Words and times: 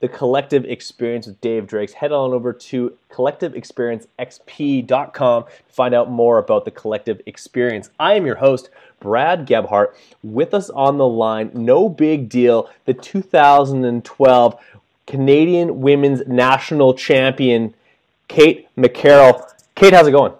the 0.00 0.08
collective 0.08 0.64
experience 0.64 1.26
with 1.26 1.40
Dave 1.40 1.66
Drakes, 1.66 1.92
head 1.92 2.12
on 2.12 2.32
over 2.32 2.52
to 2.52 2.96
collectiveexperiencexp.com 3.10 5.44
to 5.44 5.50
find 5.68 5.94
out 5.94 6.10
more 6.10 6.38
about 6.38 6.64
the 6.64 6.70
collective 6.70 7.20
experience. 7.26 7.90
I 7.98 8.14
am 8.14 8.24
your 8.24 8.36
host, 8.36 8.70
Brad 9.00 9.46
Gebhart. 9.46 9.96
With 10.22 10.54
us 10.54 10.70
on 10.70 10.98
the 10.98 11.06
line, 11.06 11.50
no 11.54 11.88
big 11.88 12.28
deal, 12.28 12.70
the 12.84 12.94
2012 12.94 14.60
Canadian 15.06 15.80
Women's 15.80 16.26
National 16.26 16.94
Champion, 16.94 17.74
Kate 18.28 18.68
McCarroll. 18.76 19.42
Kate, 19.74 19.92
how's 19.92 20.06
it 20.06 20.12
going? 20.12 20.32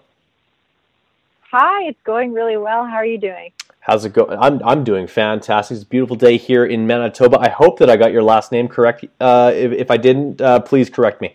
Hi, 1.51 1.85
it's 1.85 1.99
going 2.05 2.33
really 2.33 2.59
well. 2.59 2.85
How 2.85 2.97
are 2.97 3.07
you 3.07 3.19
doing? 3.19 3.51
How's 3.89 4.05
it 4.05 4.13
going? 4.13 4.39
I'm 4.39 4.61
I'm 4.67 4.85
doing 4.85 5.07
fantastic. 5.07 5.77
It's 5.77 5.83
a 5.83 5.87
beautiful 5.87 6.15
day 6.15 6.37
here 6.37 6.67
in 6.67 6.87
Manitoba. 6.87 7.39
I 7.41 7.49
hope 7.49 7.79
that 7.79 7.89
I 7.89 7.97
got 7.97 8.13
your 8.13 8.23
last 8.23 8.53
name 8.53 8.69
correct. 8.69 9.07
Uh, 9.19 9.51
if, 9.55 9.73
if 9.73 9.91
I 9.91 9.97
didn't, 9.97 10.43
uh, 10.43 10.61
please 10.61 10.91
correct 10.91 11.23
me. 11.23 11.35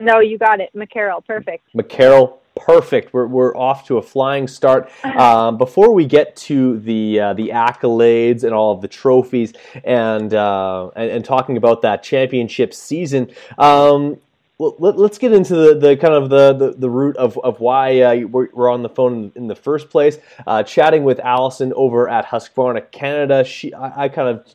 No, 0.00 0.20
you 0.20 0.38
got 0.38 0.60
it. 0.60 0.70
McCarroll, 0.74 1.22
perfect. 1.26 1.62
McCarroll, 1.74 2.38
perfect. 2.56 3.12
We're, 3.12 3.26
we're 3.26 3.54
off 3.54 3.86
to 3.88 3.98
a 3.98 4.02
flying 4.02 4.48
start. 4.48 4.90
Um, 5.12 5.58
before 5.58 5.92
we 5.92 6.06
get 6.06 6.34
to 6.36 6.78
the 6.78 7.20
uh, 7.20 7.34
the 7.34 7.50
accolades 7.50 8.44
and 8.44 8.54
all 8.54 8.72
of 8.72 8.80
the 8.80 8.88
trophies 8.88 9.52
and, 9.84 10.32
uh, 10.32 10.88
and, 10.96 11.10
and 11.10 11.24
talking 11.24 11.58
about 11.58 11.82
that 11.82 12.02
championship 12.02 12.72
season, 12.72 13.30
um, 13.58 14.16
well, 14.62 14.76
let, 14.78 15.10
us 15.10 15.18
get 15.18 15.32
into 15.32 15.56
the, 15.56 15.74
the 15.74 15.96
kind 15.96 16.14
of 16.14 16.30
the, 16.30 16.52
the, 16.52 16.70
the 16.72 16.88
root 16.88 17.16
of, 17.16 17.36
of 17.38 17.58
why 17.58 18.00
uh, 18.00 18.26
we're, 18.28 18.48
we're, 18.52 18.70
on 18.70 18.82
the 18.82 18.88
phone 18.88 19.32
in 19.34 19.48
the 19.48 19.56
first 19.56 19.90
place. 19.90 20.18
Uh, 20.46 20.62
chatting 20.62 21.02
with 21.02 21.18
Allison 21.18 21.72
over 21.74 22.08
at 22.08 22.26
Husqvarna 22.26 22.88
Canada. 22.92 23.42
She, 23.42 23.74
I, 23.74 24.04
I 24.04 24.08
kind 24.08 24.28
of 24.28 24.46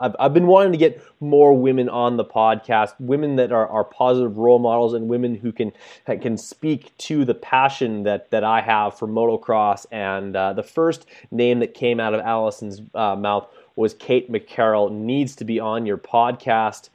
I've, 0.00 0.16
I've 0.18 0.34
been 0.34 0.48
wanting 0.48 0.72
to 0.72 0.78
get 0.78 1.00
more 1.20 1.56
women 1.56 1.88
on 1.88 2.16
the 2.16 2.24
podcast, 2.24 2.94
women 2.98 3.36
that 3.36 3.52
are, 3.52 3.68
are 3.68 3.84
positive 3.84 4.38
role 4.38 4.58
models 4.58 4.92
and 4.92 5.08
women 5.08 5.36
who 5.36 5.52
can 5.52 5.72
can 6.06 6.36
speak 6.36 6.96
to 6.98 7.24
the 7.24 7.34
passion 7.34 8.02
that, 8.02 8.30
that 8.30 8.42
I 8.42 8.60
have 8.60 8.98
for 8.98 9.06
motocross. 9.06 9.86
And 9.92 10.34
uh, 10.34 10.54
the 10.54 10.64
first 10.64 11.06
name 11.30 11.60
that 11.60 11.74
came 11.74 12.00
out 12.00 12.12
of 12.12 12.20
Allison's 12.20 12.82
uh, 12.92 13.14
mouth 13.14 13.48
was 13.76 13.94
Kate 13.94 14.30
McCarroll. 14.30 14.90
Needs 14.90 15.36
to 15.36 15.44
be 15.44 15.60
on 15.60 15.86
your 15.86 15.98
podcast. 15.98 16.88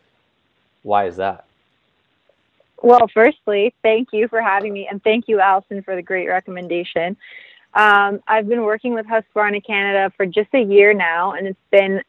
Why 0.84 1.06
is 1.06 1.16
that? 1.16 1.46
Well, 2.82 3.10
firstly, 3.14 3.74
thank 3.84 4.10
you 4.14 4.28
for 4.28 4.42
having 4.42 4.74
me, 4.74 4.88
and 4.90 5.04
thank 5.04 5.28
you, 5.28 5.40
Allison, 5.40 5.82
for 5.84 5.96
the 5.96 6.02
great 6.02 6.28
recommendation. 6.28 7.18
Um, 7.74 8.22
I've 8.28 8.48
been 8.48 8.64
working 8.64 8.94
with 8.94 9.06
Husqvarna 9.06 9.66
Canada 9.66 10.12
for 10.16 10.26
just 10.26 10.50
a 10.54 10.62
year 10.62 10.94
now, 10.94 11.34
and 11.34 11.48
it's 11.48 11.60
been 11.72 12.02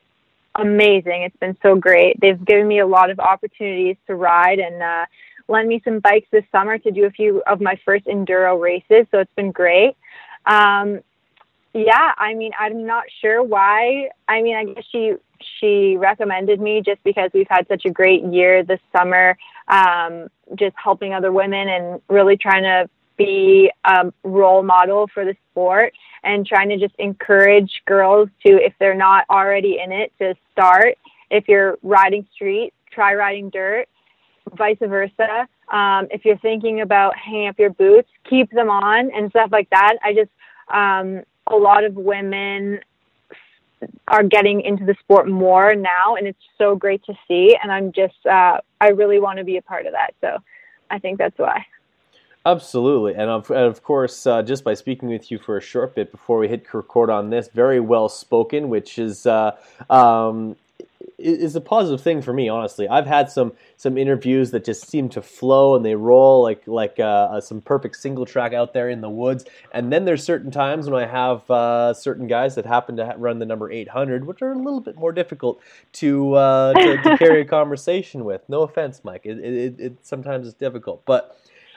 amazing. 0.54 1.22
It's 1.22 1.36
been 1.36 1.56
so 1.62 1.74
great. 1.74 2.20
They've 2.20 2.42
given 2.44 2.68
me 2.68 2.80
a 2.80 2.86
lot 2.86 3.10
of 3.10 3.18
opportunities 3.20 3.96
to 4.06 4.14
ride 4.14 4.58
and 4.58 4.82
uh, 4.82 5.06
lend 5.48 5.68
me 5.68 5.82
some 5.84 5.98
bikes 5.98 6.28
this 6.30 6.44
summer 6.52 6.78
to 6.78 6.90
do 6.90 7.04
a 7.04 7.10
few 7.10 7.42
of 7.46 7.60
my 7.60 7.78
first 7.84 8.06
enduro 8.06 8.60
races, 8.60 9.06
so 9.10 9.18
it's 9.18 9.34
been 9.34 9.52
great. 9.52 9.96
Um, 10.46 11.00
yeah, 11.72 12.12
I 12.18 12.34
mean, 12.34 12.52
I'm 12.58 12.86
not 12.86 13.04
sure 13.20 13.42
why. 13.42 14.10
I 14.28 14.42
mean, 14.42 14.56
I 14.56 14.64
guess 14.64 14.84
she 14.90 15.14
she 15.60 15.96
recommended 15.96 16.60
me 16.60 16.82
just 16.84 17.02
because 17.02 17.30
we've 17.32 17.46
had 17.48 17.66
such 17.68 17.84
a 17.86 17.90
great 17.90 18.24
year 18.24 18.62
this 18.62 18.80
summer, 18.94 19.38
um, 19.68 20.28
just 20.56 20.74
helping 20.82 21.14
other 21.14 21.32
women 21.32 21.68
and 21.68 22.00
really 22.08 22.36
trying 22.36 22.62
to 22.62 22.88
be 23.16 23.70
a 23.84 24.12
role 24.24 24.62
model 24.62 25.08
for 25.12 25.24
the 25.24 25.34
sport 25.50 25.92
and 26.24 26.46
trying 26.46 26.68
to 26.70 26.78
just 26.78 26.94
encourage 26.98 27.82
girls 27.86 28.28
to, 28.44 28.52
if 28.54 28.72
they're 28.78 28.94
not 28.94 29.24
already 29.30 29.78
in 29.82 29.92
it, 29.92 30.12
to 30.18 30.34
start. 30.52 30.96
If 31.30 31.46
you're 31.46 31.78
riding 31.82 32.26
street, 32.34 32.72
try 32.90 33.14
riding 33.14 33.50
dirt, 33.50 33.88
vice 34.56 34.78
versa. 34.80 35.46
Um, 35.70 36.08
if 36.10 36.24
you're 36.24 36.38
thinking 36.38 36.80
about 36.80 37.16
hanging 37.16 37.48
up 37.48 37.58
your 37.58 37.70
boots, 37.70 38.08
keep 38.28 38.50
them 38.50 38.68
on 38.68 39.10
and 39.12 39.30
stuff 39.30 39.50
like 39.52 39.70
that. 39.70 39.96
I 40.02 40.14
just, 40.14 40.30
um, 40.68 41.22
a 41.50 41.56
lot 41.56 41.84
of 41.84 41.94
women 41.94 42.80
are 44.08 44.22
getting 44.22 44.60
into 44.60 44.84
the 44.84 44.94
sport 45.00 45.28
more 45.28 45.74
now 45.74 46.16
and 46.16 46.26
it's 46.26 46.38
so 46.58 46.76
great 46.76 47.02
to 47.04 47.14
see 47.26 47.56
and 47.62 47.72
i'm 47.72 47.92
just 47.92 48.26
uh, 48.26 48.58
i 48.80 48.88
really 48.88 49.18
want 49.18 49.38
to 49.38 49.44
be 49.44 49.56
a 49.56 49.62
part 49.62 49.86
of 49.86 49.92
that 49.92 50.14
so 50.20 50.38
i 50.90 50.98
think 50.98 51.18
that's 51.18 51.38
why. 51.38 51.64
Absolutely 52.46 53.14
and 53.14 53.30
of, 53.30 53.50
and 53.50 53.64
of 53.64 53.82
course 53.82 54.26
uh, 54.26 54.42
just 54.42 54.64
by 54.64 54.74
speaking 54.74 55.08
with 55.08 55.30
you 55.30 55.38
for 55.38 55.56
a 55.56 55.60
short 55.60 55.94
bit 55.94 56.10
before 56.10 56.38
we 56.38 56.48
hit 56.48 56.72
record 56.72 57.10
on 57.10 57.30
this 57.30 57.48
very 57.48 57.80
well 57.80 58.08
spoken 58.08 58.68
which 58.68 58.98
is 58.98 59.26
uh, 59.26 59.56
um, 59.90 60.56
is 61.20 61.56
a 61.56 61.60
positive 61.60 62.02
thing 62.02 62.22
for 62.22 62.32
me, 62.32 62.48
honestly. 62.48 62.88
I've 62.88 63.06
had 63.06 63.30
some 63.30 63.52
some 63.76 63.98
interviews 63.98 64.50
that 64.50 64.64
just 64.64 64.88
seem 64.88 65.08
to 65.10 65.22
flow 65.22 65.74
and 65.76 65.84
they 65.84 65.94
roll 65.94 66.42
like 66.42 66.66
like 66.66 66.98
uh, 66.98 67.02
uh, 67.02 67.40
some 67.40 67.60
perfect 67.60 67.96
single 67.96 68.26
track 68.26 68.52
out 68.52 68.72
there 68.72 68.88
in 68.88 69.00
the 69.00 69.10
woods. 69.10 69.44
And 69.72 69.92
then 69.92 70.04
there's 70.04 70.24
certain 70.24 70.50
times 70.50 70.88
when 70.88 71.02
I 71.02 71.06
have 71.06 71.50
uh, 71.50 71.94
certain 71.94 72.26
guys 72.26 72.54
that 72.54 72.66
happen 72.66 72.96
to 72.96 73.14
run 73.16 73.38
the 73.38 73.46
number 73.46 73.70
800, 73.70 74.26
which 74.26 74.42
are 74.42 74.52
a 74.52 74.58
little 74.58 74.80
bit 74.80 74.96
more 74.96 75.12
difficult 75.12 75.60
to 75.94 76.34
uh, 76.34 76.72
to, 76.74 77.02
to, 77.02 77.18
carry 77.18 77.42
a 77.42 77.44
conversation 77.44 78.24
with. 78.24 78.42
No 78.48 78.62
offense, 78.62 79.02
Mike. 79.04 79.22
It, 79.24 79.38
it, 79.38 79.80
it 79.80 79.96
sometimes 80.02 80.46
it's 80.46 80.56
difficult, 80.56 81.04
but 81.04 81.36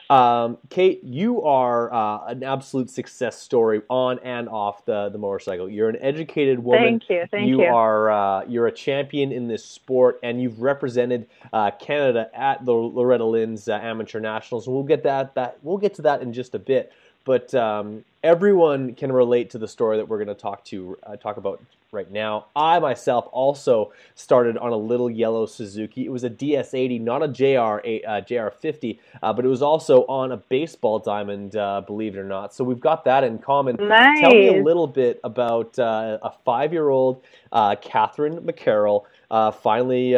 um, 0.10 0.58
Kate, 0.70 1.04
you 1.04 1.42
are 1.44 1.94
uh, 1.94 2.26
an 2.28 2.44
absolute 2.44 2.90
success 2.90 3.42
story 3.42 3.82
on 3.90 4.20
and 4.20 4.50
off 4.50 4.86
the, 4.86 5.10
the 5.10 5.18
motorcycle. 5.18 5.70
You're 5.70 5.90
an 5.90 5.98
educated 6.02 6.60
woman. 6.60 7.00
Thank 7.00 7.10
you. 7.10 7.26
Thank 7.32 7.48
you. 7.48 7.62
You 7.62 7.64
are 7.64 8.12
uh, 8.12 8.46
you're 8.46 8.68
a 8.68 8.72
champion 8.72 9.32
in 9.32 9.48
this 9.48 9.64
sport, 9.66 10.20
and 10.24 10.42
you've 10.42 10.62
represented 10.62 11.28
uh, 11.52 11.72
Canada 11.72 12.30
at 12.34 12.66
the 12.66 12.74
Loretta 12.74 13.26
Lynn's 13.26 13.68
uh, 13.68 13.74
Amateur 13.74 14.20
Nationals. 14.20 14.68
We'll 14.68 14.84
get 14.84 15.04
that 15.04 15.36
that 15.36 15.58
we'll 15.62 15.78
get 15.78 15.94
to 15.96 16.02
that 16.04 16.22
in 16.22 16.34
just 16.34 16.56
a 16.56 16.60
bit. 16.60 16.92
But 17.26 17.54
um, 17.54 18.04
everyone 18.24 18.96
can 18.96 19.12
relate 19.12 19.50
to 19.52 19.58
the 19.58 19.68
story 19.68 19.98
that 19.98 20.08
we're 20.08 20.18
going 20.18 20.36
to 20.36 20.42
talk 20.42 20.64
to 20.66 20.98
uh, 21.04 21.16
talk 21.18 21.38
about 21.38 21.62
right 21.94 22.12
now. 22.12 22.48
I 22.56 22.80
myself 22.80 23.28
also 23.32 23.94
started 24.16 24.58
on 24.58 24.72
a 24.72 24.78
little 24.78 25.10
yellow 25.10 25.46
Suzuki. 25.46 26.06
It 26.06 26.12
was 26.12 26.24
a 26.24 26.30
DS80, 26.30 27.00
not 27.00 27.24
a 27.24 27.28
JR 27.28 27.80
uh, 27.80 28.22
JR50, 28.22 29.00
uh, 29.22 29.32
but 29.32 29.46
it 29.46 29.48
was 29.48 29.62
also 29.62 30.02
on 30.08 30.32
a 30.32 30.38
baseball 30.38 31.00
diamond, 31.00 31.56
uh, 31.56 31.82
believe 31.82 32.16
it 32.16 32.20
or 32.20 32.26
not. 32.26 32.54
So 32.54 32.64
we've 32.64 32.80
got 32.80 33.06
that 33.06 33.24
in 33.24 33.38
common. 33.38 33.78
Nice. 33.80 34.20
Tell 34.20 34.32
me 34.32 34.60
a 34.60 34.64
little 34.64 34.88
bit 34.88 35.20
about 35.24 35.78
uh, 35.78 36.18
a 36.22 36.32
five-year-old 36.44 37.24
uh, 37.52 37.76
Catherine 37.82 38.40
McCarroll. 38.40 39.04
Uh, 39.30 39.52
finally, 39.52 40.14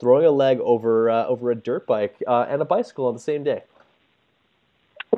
throwing 0.00 0.26
a 0.26 0.30
leg 0.30 0.60
over 0.60 1.10
over 1.10 1.50
a 1.50 1.54
dirt 1.54 1.86
bike 1.86 2.22
and 2.26 2.62
a 2.62 2.64
bicycle 2.64 3.06
on 3.06 3.14
the 3.14 3.20
same 3.20 3.42
day. 3.42 3.62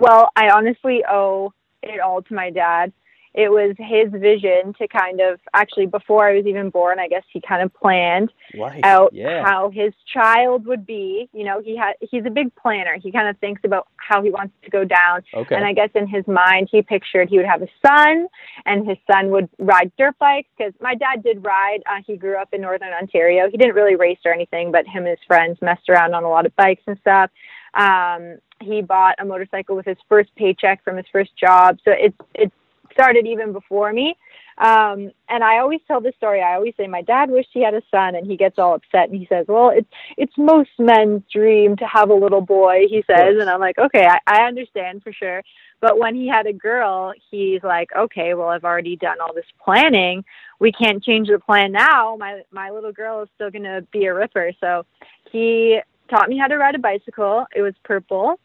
Well, 0.00 0.30
I 0.36 0.50
honestly 0.50 1.02
owe 1.08 1.52
it 1.82 2.00
all 2.00 2.22
to 2.22 2.34
my 2.34 2.50
dad 2.50 2.92
it 3.36 3.50
was 3.50 3.76
his 3.78 4.10
vision 4.18 4.72
to 4.78 4.88
kind 4.88 5.20
of 5.20 5.38
actually 5.52 5.84
before 5.84 6.26
I 6.26 6.36
was 6.36 6.46
even 6.46 6.70
born, 6.70 6.98
I 6.98 7.06
guess 7.06 7.22
he 7.30 7.42
kind 7.46 7.62
of 7.62 7.72
planned 7.74 8.32
right. 8.58 8.80
out 8.82 9.12
yeah. 9.12 9.44
how 9.44 9.68
his 9.68 9.92
child 10.12 10.64
would 10.64 10.86
be. 10.86 11.28
You 11.34 11.44
know, 11.44 11.60
he 11.60 11.76
had 11.76 11.96
he's 12.00 12.24
a 12.24 12.30
big 12.30 12.54
planner. 12.56 12.96
He 13.00 13.12
kind 13.12 13.28
of 13.28 13.36
thinks 13.36 13.60
about 13.62 13.88
how 13.98 14.22
he 14.22 14.30
wants 14.30 14.54
to 14.64 14.70
go 14.70 14.84
down. 14.84 15.22
Okay. 15.34 15.54
And 15.54 15.66
I 15.66 15.74
guess 15.74 15.90
in 15.94 16.08
his 16.08 16.26
mind 16.26 16.70
he 16.72 16.80
pictured 16.80 17.28
he 17.28 17.36
would 17.36 17.46
have 17.46 17.60
a 17.60 17.68
son 17.86 18.26
and 18.64 18.88
his 18.88 18.96
son 19.10 19.30
would 19.30 19.50
ride 19.58 19.92
dirt 19.98 20.18
bikes 20.18 20.48
because 20.56 20.72
my 20.80 20.94
dad 20.94 21.22
did 21.22 21.44
ride. 21.44 21.80
Uh, 21.84 22.00
he 22.06 22.16
grew 22.16 22.40
up 22.40 22.48
in 22.54 22.62
northern 22.62 22.94
Ontario. 22.98 23.50
He 23.50 23.58
didn't 23.58 23.74
really 23.74 23.96
race 23.96 24.18
or 24.24 24.32
anything, 24.32 24.72
but 24.72 24.86
him 24.86 25.04
and 25.04 25.08
his 25.08 25.18
friends 25.26 25.58
messed 25.60 25.90
around 25.90 26.14
on 26.14 26.24
a 26.24 26.30
lot 26.30 26.46
of 26.46 26.56
bikes 26.56 26.82
and 26.86 26.96
stuff. 27.02 27.30
Um, 27.76 28.38
he 28.60 28.80
bought 28.80 29.16
a 29.18 29.24
motorcycle 29.24 29.76
with 29.76 29.86
his 29.86 29.98
first 30.08 30.34
paycheck 30.36 30.82
from 30.82 30.96
his 30.96 31.06
first 31.12 31.36
job. 31.36 31.78
So 31.84 31.92
it 31.92 32.14
it 32.34 32.52
started 32.92 33.26
even 33.26 33.52
before 33.52 33.92
me. 33.92 34.16
Um, 34.58 35.10
and 35.28 35.44
I 35.44 35.58
always 35.58 35.80
tell 35.86 36.00
this 36.00 36.14
story. 36.16 36.40
I 36.40 36.54
always 36.54 36.72
say 36.78 36.86
my 36.86 37.02
dad 37.02 37.28
wished 37.30 37.50
he 37.52 37.62
had 37.62 37.74
a 37.74 37.82
son, 37.90 38.14
and 38.14 38.26
he 38.26 38.38
gets 38.38 38.58
all 38.58 38.74
upset 38.74 39.10
and 39.10 39.20
he 39.20 39.26
says, 39.26 39.44
"Well, 39.48 39.68
it's 39.68 39.88
it's 40.16 40.32
most 40.38 40.70
men's 40.78 41.22
dream 41.30 41.76
to 41.76 41.86
have 41.86 42.08
a 42.08 42.14
little 42.14 42.40
boy." 42.40 42.86
He 42.88 43.04
says, 43.06 43.36
and 43.38 43.50
I'm 43.50 43.60
like, 43.60 43.78
"Okay, 43.78 44.06
I, 44.06 44.18
I 44.26 44.46
understand 44.46 45.02
for 45.02 45.12
sure." 45.12 45.42
But 45.80 45.98
when 45.98 46.14
he 46.14 46.26
had 46.26 46.46
a 46.46 46.54
girl, 46.54 47.12
he's 47.30 47.62
like, 47.62 47.90
"Okay, 47.94 48.32
well, 48.32 48.48
I've 48.48 48.64
already 48.64 48.96
done 48.96 49.20
all 49.20 49.34
this 49.34 49.44
planning. 49.62 50.24
We 50.58 50.72
can't 50.72 51.04
change 51.04 51.28
the 51.28 51.38
plan 51.38 51.72
now. 51.72 52.16
My 52.16 52.40
my 52.50 52.70
little 52.70 52.92
girl 52.92 53.22
is 53.22 53.28
still 53.34 53.50
gonna 53.50 53.82
be 53.92 54.06
a 54.06 54.14
ripper." 54.14 54.52
So 54.58 54.86
he 55.30 55.80
taught 56.08 56.28
me 56.28 56.38
how 56.38 56.46
to 56.46 56.56
ride 56.56 56.74
a 56.74 56.78
bicycle. 56.78 57.46
It 57.54 57.62
was 57.62 57.74
purple. 57.84 58.38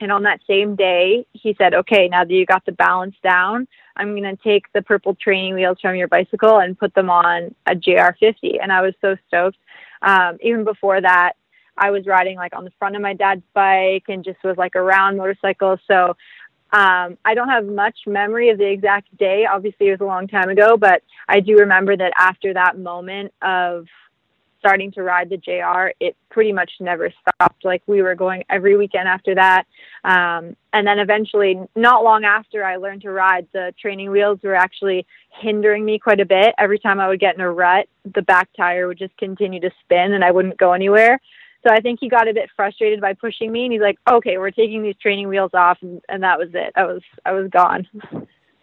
And 0.00 0.12
on 0.12 0.22
that 0.22 0.40
same 0.46 0.76
day, 0.76 1.26
he 1.32 1.54
said, 1.58 1.74
okay, 1.74 2.08
now 2.08 2.24
that 2.24 2.32
you 2.32 2.46
got 2.46 2.64
the 2.64 2.72
balance 2.72 3.16
down, 3.22 3.66
I'm 3.96 4.14
going 4.16 4.36
to 4.36 4.42
take 4.42 4.64
the 4.72 4.82
purple 4.82 5.16
training 5.16 5.54
wheels 5.54 5.78
from 5.80 5.96
your 5.96 6.06
bicycle 6.06 6.58
and 6.58 6.78
put 6.78 6.94
them 6.94 7.10
on 7.10 7.54
a 7.66 7.74
JR50. 7.74 8.62
And 8.62 8.72
I 8.72 8.80
was 8.80 8.94
so 9.00 9.16
stoked. 9.26 9.58
Um, 10.02 10.38
even 10.40 10.62
before 10.64 11.00
that, 11.00 11.32
I 11.76 11.90
was 11.90 12.06
riding 12.06 12.36
like 12.36 12.54
on 12.56 12.64
the 12.64 12.72
front 12.78 12.96
of 12.96 13.02
my 13.02 13.14
dad's 13.14 13.42
bike 13.54 14.04
and 14.08 14.24
just 14.24 14.42
was 14.44 14.56
like 14.56 14.76
around 14.76 15.16
motorcycles. 15.16 15.80
So 15.88 16.16
um, 16.72 17.16
I 17.24 17.34
don't 17.34 17.48
have 17.48 17.64
much 17.64 17.98
memory 18.06 18.50
of 18.50 18.58
the 18.58 18.70
exact 18.70 19.16
day. 19.16 19.46
Obviously, 19.50 19.88
it 19.88 19.92
was 19.92 20.00
a 20.00 20.04
long 20.04 20.28
time 20.28 20.50
ago, 20.50 20.76
but 20.76 21.02
I 21.28 21.40
do 21.40 21.56
remember 21.56 21.96
that 21.96 22.12
after 22.16 22.52
that 22.54 22.78
moment 22.78 23.32
of 23.42 23.86
starting 24.58 24.90
to 24.92 25.02
ride 25.02 25.30
the 25.30 25.36
JR, 25.36 25.92
it 26.00 26.16
pretty 26.30 26.52
much 26.52 26.70
never 26.80 27.10
stopped. 27.20 27.64
Like 27.64 27.82
we 27.86 28.02
were 28.02 28.14
going 28.14 28.44
every 28.50 28.76
weekend 28.76 29.08
after 29.08 29.34
that. 29.34 29.64
Um, 30.04 30.56
and 30.72 30.86
then 30.86 30.98
eventually, 30.98 31.58
not 31.76 32.04
long 32.04 32.24
after 32.24 32.64
I 32.64 32.76
learned 32.76 33.02
to 33.02 33.10
ride, 33.10 33.46
the 33.52 33.74
training 33.80 34.10
wheels 34.10 34.40
were 34.42 34.54
actually 34.54 35.06
hindering 35.40 35.84
me 35.84 35.98
quite 35.98 36.20
a 36.20 36.26
bit. 36.26 36.54
Every 36.58 36.78
time 36.78 37.00
I 37.00 37.08
would 37.08 37.20
get 37.20 37.34
in 37.34 37.40
a 37.40 37.50
rut, 37.50 37.88
the 38.14 38.22
back 38.22 38.48
tire 38.56 38.86
would 38.88 38.98
just 38.98 39.16
continue 39.16 39.60
to 39.60 39.70
spin 39.84 40.12
and 40.12 40.24
I 40.24 40.30
wouldn't 40.30 40.58
go 40.58 40.72
anywhere. 40.72 41.20
So 41.66 41.72
I 41.72 41.80
think 41.80 41.98
he 42.00 42.08
got 42.08 42.28
a 42.28 42.34
bit 42.34 42.50
frustrated 42.54 43.00
by 43.00 43.14
pushing 43.14 43.50
me, 43.50 43.64
and 43.64 43.72
he's 43.72 43.82
like, 43.82 43.98
"Okay, 44.08 44.38
we're 44.38 44.52
taking 44.52 44.82
these 44.82 44.96
training 45.02 45.28
wheels 45.28 45.50
off," 45.54 45.78
and, 45.82 46.00
and 46.08 46.22
that 46.22 46.38
was 46.38 46.50
it. 46.54 46.72
I 46.76 46.84
was 46.84 47.02
I 47.26 47.32
was 47.32 47.50
gone. 47.50 47.86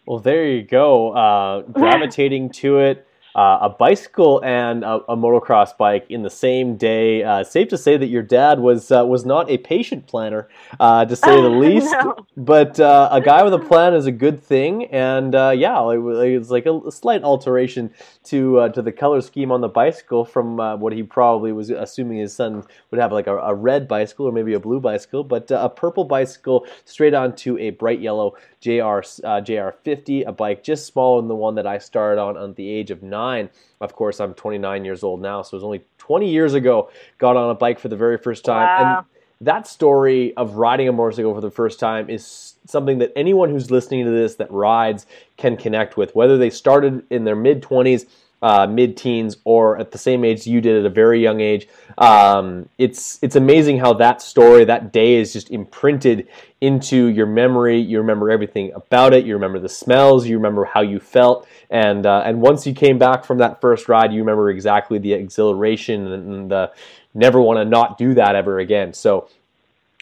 Well, 0.06 0.18
there 0.20 0.46
you 0.46 0.62
go. 0.62 1.12
Uh, 1.12 1.62
gravitating 1.62 2.50
to 2.50 2.78
it 2.78 3.06
uh, 3.36 3.58
a 3.60 3.68
bicycle 3.68 4.42
and 4.42 4.82
a, 4.82 4.94
a, 5.10 5.16
motocross 5.16 5.76
bike 5.76 6.06
in 6.08 6.22
the 6.22 6.30
same 6.30 6.74
day. 6.78 7.22
Uh, 7.22 7.44
safe 7.44 7.68
to 7.68 7.76
say 7.76 7.98
that 7.98 8.06
your 8.06 8.22
dad 8.22 8.58
was 8.58 8.90
uh, 8.90 9.04
was 9.04 9.26
not 9.26 9.50
a 9.50 9.58
patient 9.58 10.06
planner, 10.06 10.48
uh, 10.80 11.04
to 11.04 11.14
say 11.14 11.42
the 11.42 11.48
least. 11.64 11.92
no. 11.92 12.16
But 12.38 12.80
uh, 12.80 13.10
a 13.12 13.20
guy 13.20 13.42
with 13.42 13.52
a 13.52 13.58
plan 13.58 13.92
is 13.92 14.06
a 14.06 14.12
good 14.12 14.42
thing, 14.42 14.86
and 14.86 15.34
uh, 15.34 15.52
yeah, 15.54 15.78
it, 15.90 15.98
was 15.98 16.50
like 16.50 16.64
a, 16.64 16.78
a, 16.78 16.90
slight 16.90 17.22
alteration 17.24 17.92
to 18.24 18.70
to 18.70 18.80
the 18.80 18.92
color 18.92 19.20
scheme 19.20 19.52
on 19.52 19.60
the 19.60 19.68
bicycle 19.68 20.24
from 20.24 20.56
what 20.80 20.94
he 20.94 21.02
probably 21.02 21.52
was 21.52 21.68
assuming 21.68 22.16
his 22.16 22.34
son 22.34 22.64
would 22.90 22.98
have, 22.98 23.12
like 23.12 23.26
a, 23.26 23.36
a 23.36 23.54
red 23.54 23.86
bicycle 23.86 24.26
or 24.26 24.32
maybe 24.32 24.54
a 24.54 24.60
blue 24.60 24.80
bicycle, 24.80 25.22
but 25.22 25.50
a 25.50 25.68
purple 25.68 26.04
bicycle 26.04 26.66
straight 26.86 27.12
onto 27.12 27.58
a 27.58 27.68
bright 27.68 28.00
yellow 28.00 28.34
JR 28.62 29.04
JR50, 29.04 30.26
a 30.26 30.32
bike 30.32 30.62
just 30.62 30.86
smaller 30.86 31.20
than 31.20 31.28
the 31.28 31.34
one 31.34 31.54
that 31.56 31.66
I 31.66 31.76
started 31.76 32.18
on 32.18 32.38
at 32.38 32.56
the 32.56 32.70
age 32.70 32.90
of 32.90 33.02
nine 33.02 33.25
nine. 33.26 33.50
Of 33.80 33.94
course, 33.94 34.20
I'm 34.20 34.34
29 34.34 34.84
years 34.84 35.02
old 35.02 35.20
now, 35.20 35.42
so 35.42 35.54
it 35.54 35.58
was 35.58 35.64
only 35.64 35.82
20 35.98 36.30
years 36.30 36.54
ago. 36.54 36.90
Got 37.18 37.36
on 37.36 37.50
a 37.50 37.54
bike 37.54 37.78
for 37.78 37.88
the 37.88 37.96
very 37.96 38.18
first 38.18 38.44
time, 38.44 38.66
wow. 38.66 38.98
and 38.98 39.06
that 39.40 39.66
story 39.66 40.34
of 40.36 40.54
riding 40.54 40.88
a 40.88 40.92
motorcycle 40.92 41.34
for 41.34 41.40
the 41.40 41.50
first 41.50 41.78
time 41.78 42.08
is 42.08 42.54
something 42.66 42.98
that 42.98 43.12
anyone 43.16 43.50
who's 43.50 43.70
listening 43.70 44.04
to 44.04 44.10
this 44.10 44.36
that 44.36 44.50
rides 44.50 45.06
can 45.36 45.56
connect 45.56 45.96
with, 45.96 46.14
whether 46.14 46.38
they 46.38 46.50
started 46.50 47.02
in 47.10 47.24
their 47.24 47.36
mid 47.36 47.62
20s 47.62 48.06
uh, 48.46 48.64
mid-teens 48.64 49.38
or 49.42 49.76
at 49.76 49.90
the 49.90 49.98
same 49.98 50.24
age 50.24 50.46
you 50.46 50.60
did 50.60 50.78
at 50.78 50.86
a 50.86 50.94
very 51.02 51.20
young 51.20 51.40
age. 51.40 51.66
Um, 51.98 52.68
it's 52.78 53.18
it's 53.20 53.34
amazing 53.34 53.80
how 53.80 53.94
that 53.94 54.22
story, 54.22 54.64
that 54.66 54.92
day, 54.92 55.14
is 55.14 55.32
just 55.32 55.50
imprinted 55.50 56.28
into 56.60 57.06
your 57.06 57.26
memory. 57.26 57.80
You 57.80 57.98
remember 57.98 58.30
everything 58.30 58.70
about 58.72 59.14
it. 59.14 59.24
You 59.24 59.34
remember 59.34 59.58
the 59.58 59.68
smells. 59.68 60.28
You 60.28 60.36
remember 60.36 60.64
how 60.64 60.82
you 60.82 61.00
felt, 61.00 61.48
and 61.70 62.06
uh, 62.06 62.22
and 62.24 62.40
once 62.40 62.68
you 62.68 62.72
came 62.72 62.98
back 62.98 63.24
from 63.24 63.38
that 63.38 63.60
first 63.60 63.88
ride, 63.88 64.12
you 64.12 64.20
remember 64.20 64.48
exactly 64.48 65.00
the 65.00 65.14
exhilaration 65.14 66.06
and 66.12 66.48
the 66.48 66.70
never 67.14 67.40
want 67.40 67.56
to 67.56 67.64
not 67.64 67.98
do 67.98 68.14
that 68.14 68.36
ever 68.36 68.60
again. 68.60 68.92
So. 68.92 69.28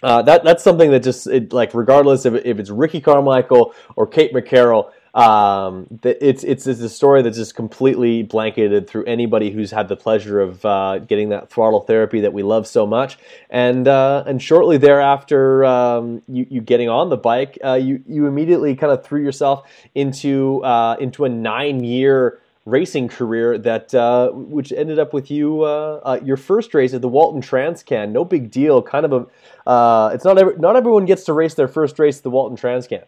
Uh, 0.02 0.20
that 0.20 0.44
that's 0.44 0.62
something 0.62 0.90
that 0.90 1.02
just 1.02 1.26
it, 1.26 1.50
like 1.50 1.72
regardless 1.72 2.26
if, 2.26 2.34
if 2.44 2.58
it's 2.58 2.68
Ricky 2.68 3.00
Carmichael 3.00 3.72
or 3.96 4.06
Kate 4.06 4.34
McCarroll, 4.34 4.90
um, 5.14 5.86
it's, 6.02 6.42
it's 6.42 6.66
it's 6.66 6.80
a 6.80 6.88
story 6.88 7.22
that's 7.22 7.36
just 7.36 7.54
completely 7.54 8.24
blanketed 8.24 8.88
through 8.88 9.04
anybody 9.04 9.50
who's 9.50 9.70
had 9.70 9.88
the 9.88 9.96
pleasure 9.96 10.40
of 10.40 10.64
uh, 10.64 10.98
getting 10.98 11.28
that 11.28 11.50
throttle 11.50 11.80
therapy 11.80 12.20
that 12.20 12.32
we 12.32 12.42
love 12.42 12.66
so 12.66 12.84
much. 12.84 13.16
And 13.48 13.86
uh, 13.86 14.24
and 14.26 14.42
shortly 14.42 14.76
thereafter, 14.76 15.64
um, 15.64 16.22
you, 16.26 16.46
you 16.50 16.60
getting 16.60 16.88
on 16.88 17.10
the 17.10 17.16
bike, 17.16 17.58
uh, 17.64 17.74
you 17.74 18.02
you 18.08 18.26
immediately 18.26 18.74
kind 18.74 18.92
of 18.92 19.04
threw 19.04 19.22
yourself 19.22 19.68
into 19.94 20.64
uh, 20.64 20.96
into 20.98 21.24
a 21.24 21.28
nine 21.28 21.84
year 21.84 22.40
racing 22.66 23.08
career 23.08 23.58
that 23.58 23.94
uh, 23.94 24.30
which 24.30 24.72
ended 24.72 24.98
up 24.98 25.12
with 25.12 25.30
you 25.30 25.62
uh, 25.62 26.00
uh, 26.02 26.20
your 26.24 26.36
first 26.36 26.74
race 26.74 26.92
at 26.92 27.02
the 27.02 27.08
Walton 27.08 27.40
Transcan. 27.40 28.10
No 28.10 28.24
big 28.24 28.50
deal. 28.50 28.82
Kind 28.82 29.04
of 29.04 29.12
a 29.12 29.70
uh, 29.70 30.10
it's 30.12 30.24
not 30.24 30.38
every, 30.38 30.56
not 30.56 30.74
everyone 30.74 31.04
gets 31.04 31.24
to 31.24 31.32
race 31.32 31.54
their 31.54 31.68
first 31.68 31.98
race 32.00 32.16
at 32.16 32.24
the 32.24 32.30
Walton 32.30 32.56
Transcan. 32.56 33.04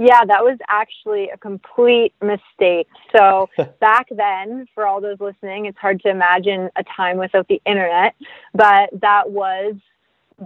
Yeah, 0.00 0.24
that 0.24 0.42
was 0.42 0.56
actually 0.66 1.28
a 1.28 1.36
complete 1.36 2.14
mistake. 2.22 2.88
So 3.14 3.50
back 3.80 4.06
then, 4.10 4.66
for 4.74 4.86
all 4.86 4.98
those 5.02 5.20
listening, 5.20 5.66
it's 5.66 5.76
hard 5.76 6.00
to 6.04 6.08
imagine 6.08 6.70
a 6.76 6.84
time 6.84 7.18
without 7.18 7.46
the 7.48 7.60
internet, 7.66 8.14
but 8.54 8.88
that 9.02 9.30
was 9.30 9.74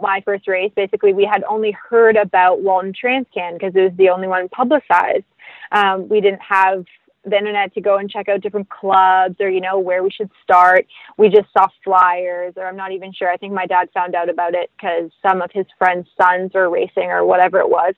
my 0.02 0.20
first 0.24 0.48
race. 0.48 0.72
Basically, 0.74 1.12
we 1.12 1.24
had 1.24 1.44
only 1.48 1.70
heard 1.70 2.16
about 2.16 2.62
Walton 2.62 2.92
Transcan 2.92 3.52
because 3.52 3.76
it 3.76 3.80
was 3.80 3.92
the 3.96 4.08
only 4.08 4.26
one 4.26 4.48
publicized. 4.48 5.22
Um, 5.70 6.08
we 6.08 6.20
didn't 6.20 6.42
have 6.42 6.84
the 7.24 7.38
internet 7.38 7.72
to 7.74 7.80
go 7.80 7.98
and 7.98 8.10
check 8.10 8.28
out 8.28 8.40
different 8.40 8.68
clubs 8.68 9.36
or 9.40 9.48
you 9.48 9.60
know 9.60 9.78
where 9.78 10.02
we 10.02 10.10
should 10.10 10.30
start 10.42 10.86
we 11.16 11.28
just 11.28 11.46
saw 11.56 11.66
flyers 11.82 12.52
or 12.56 12.66
i'm 12.66 12.76
not 12.76 12.92
even 12.92 13.12
sure 13.12 13.30
i 13.30 13.36
think 13.36 13.52
my 13.52 13.66
dad 13.66 13.88
found 13.94 14.14
out 14.14 14.28
about 14.28 14.54
it 14.54 14.70
because 14.76 15.10
some 15.22 15.40
of 15.40 15.50
his 15.52 15.64
friends 15.78 16.06
sons 16.20 16.50
were 16.52 16.68
racing 16.68 17.04
or 17.04 17.24
whatever 17.24 17.60
it 17.60 17.68
was 17.68 17.94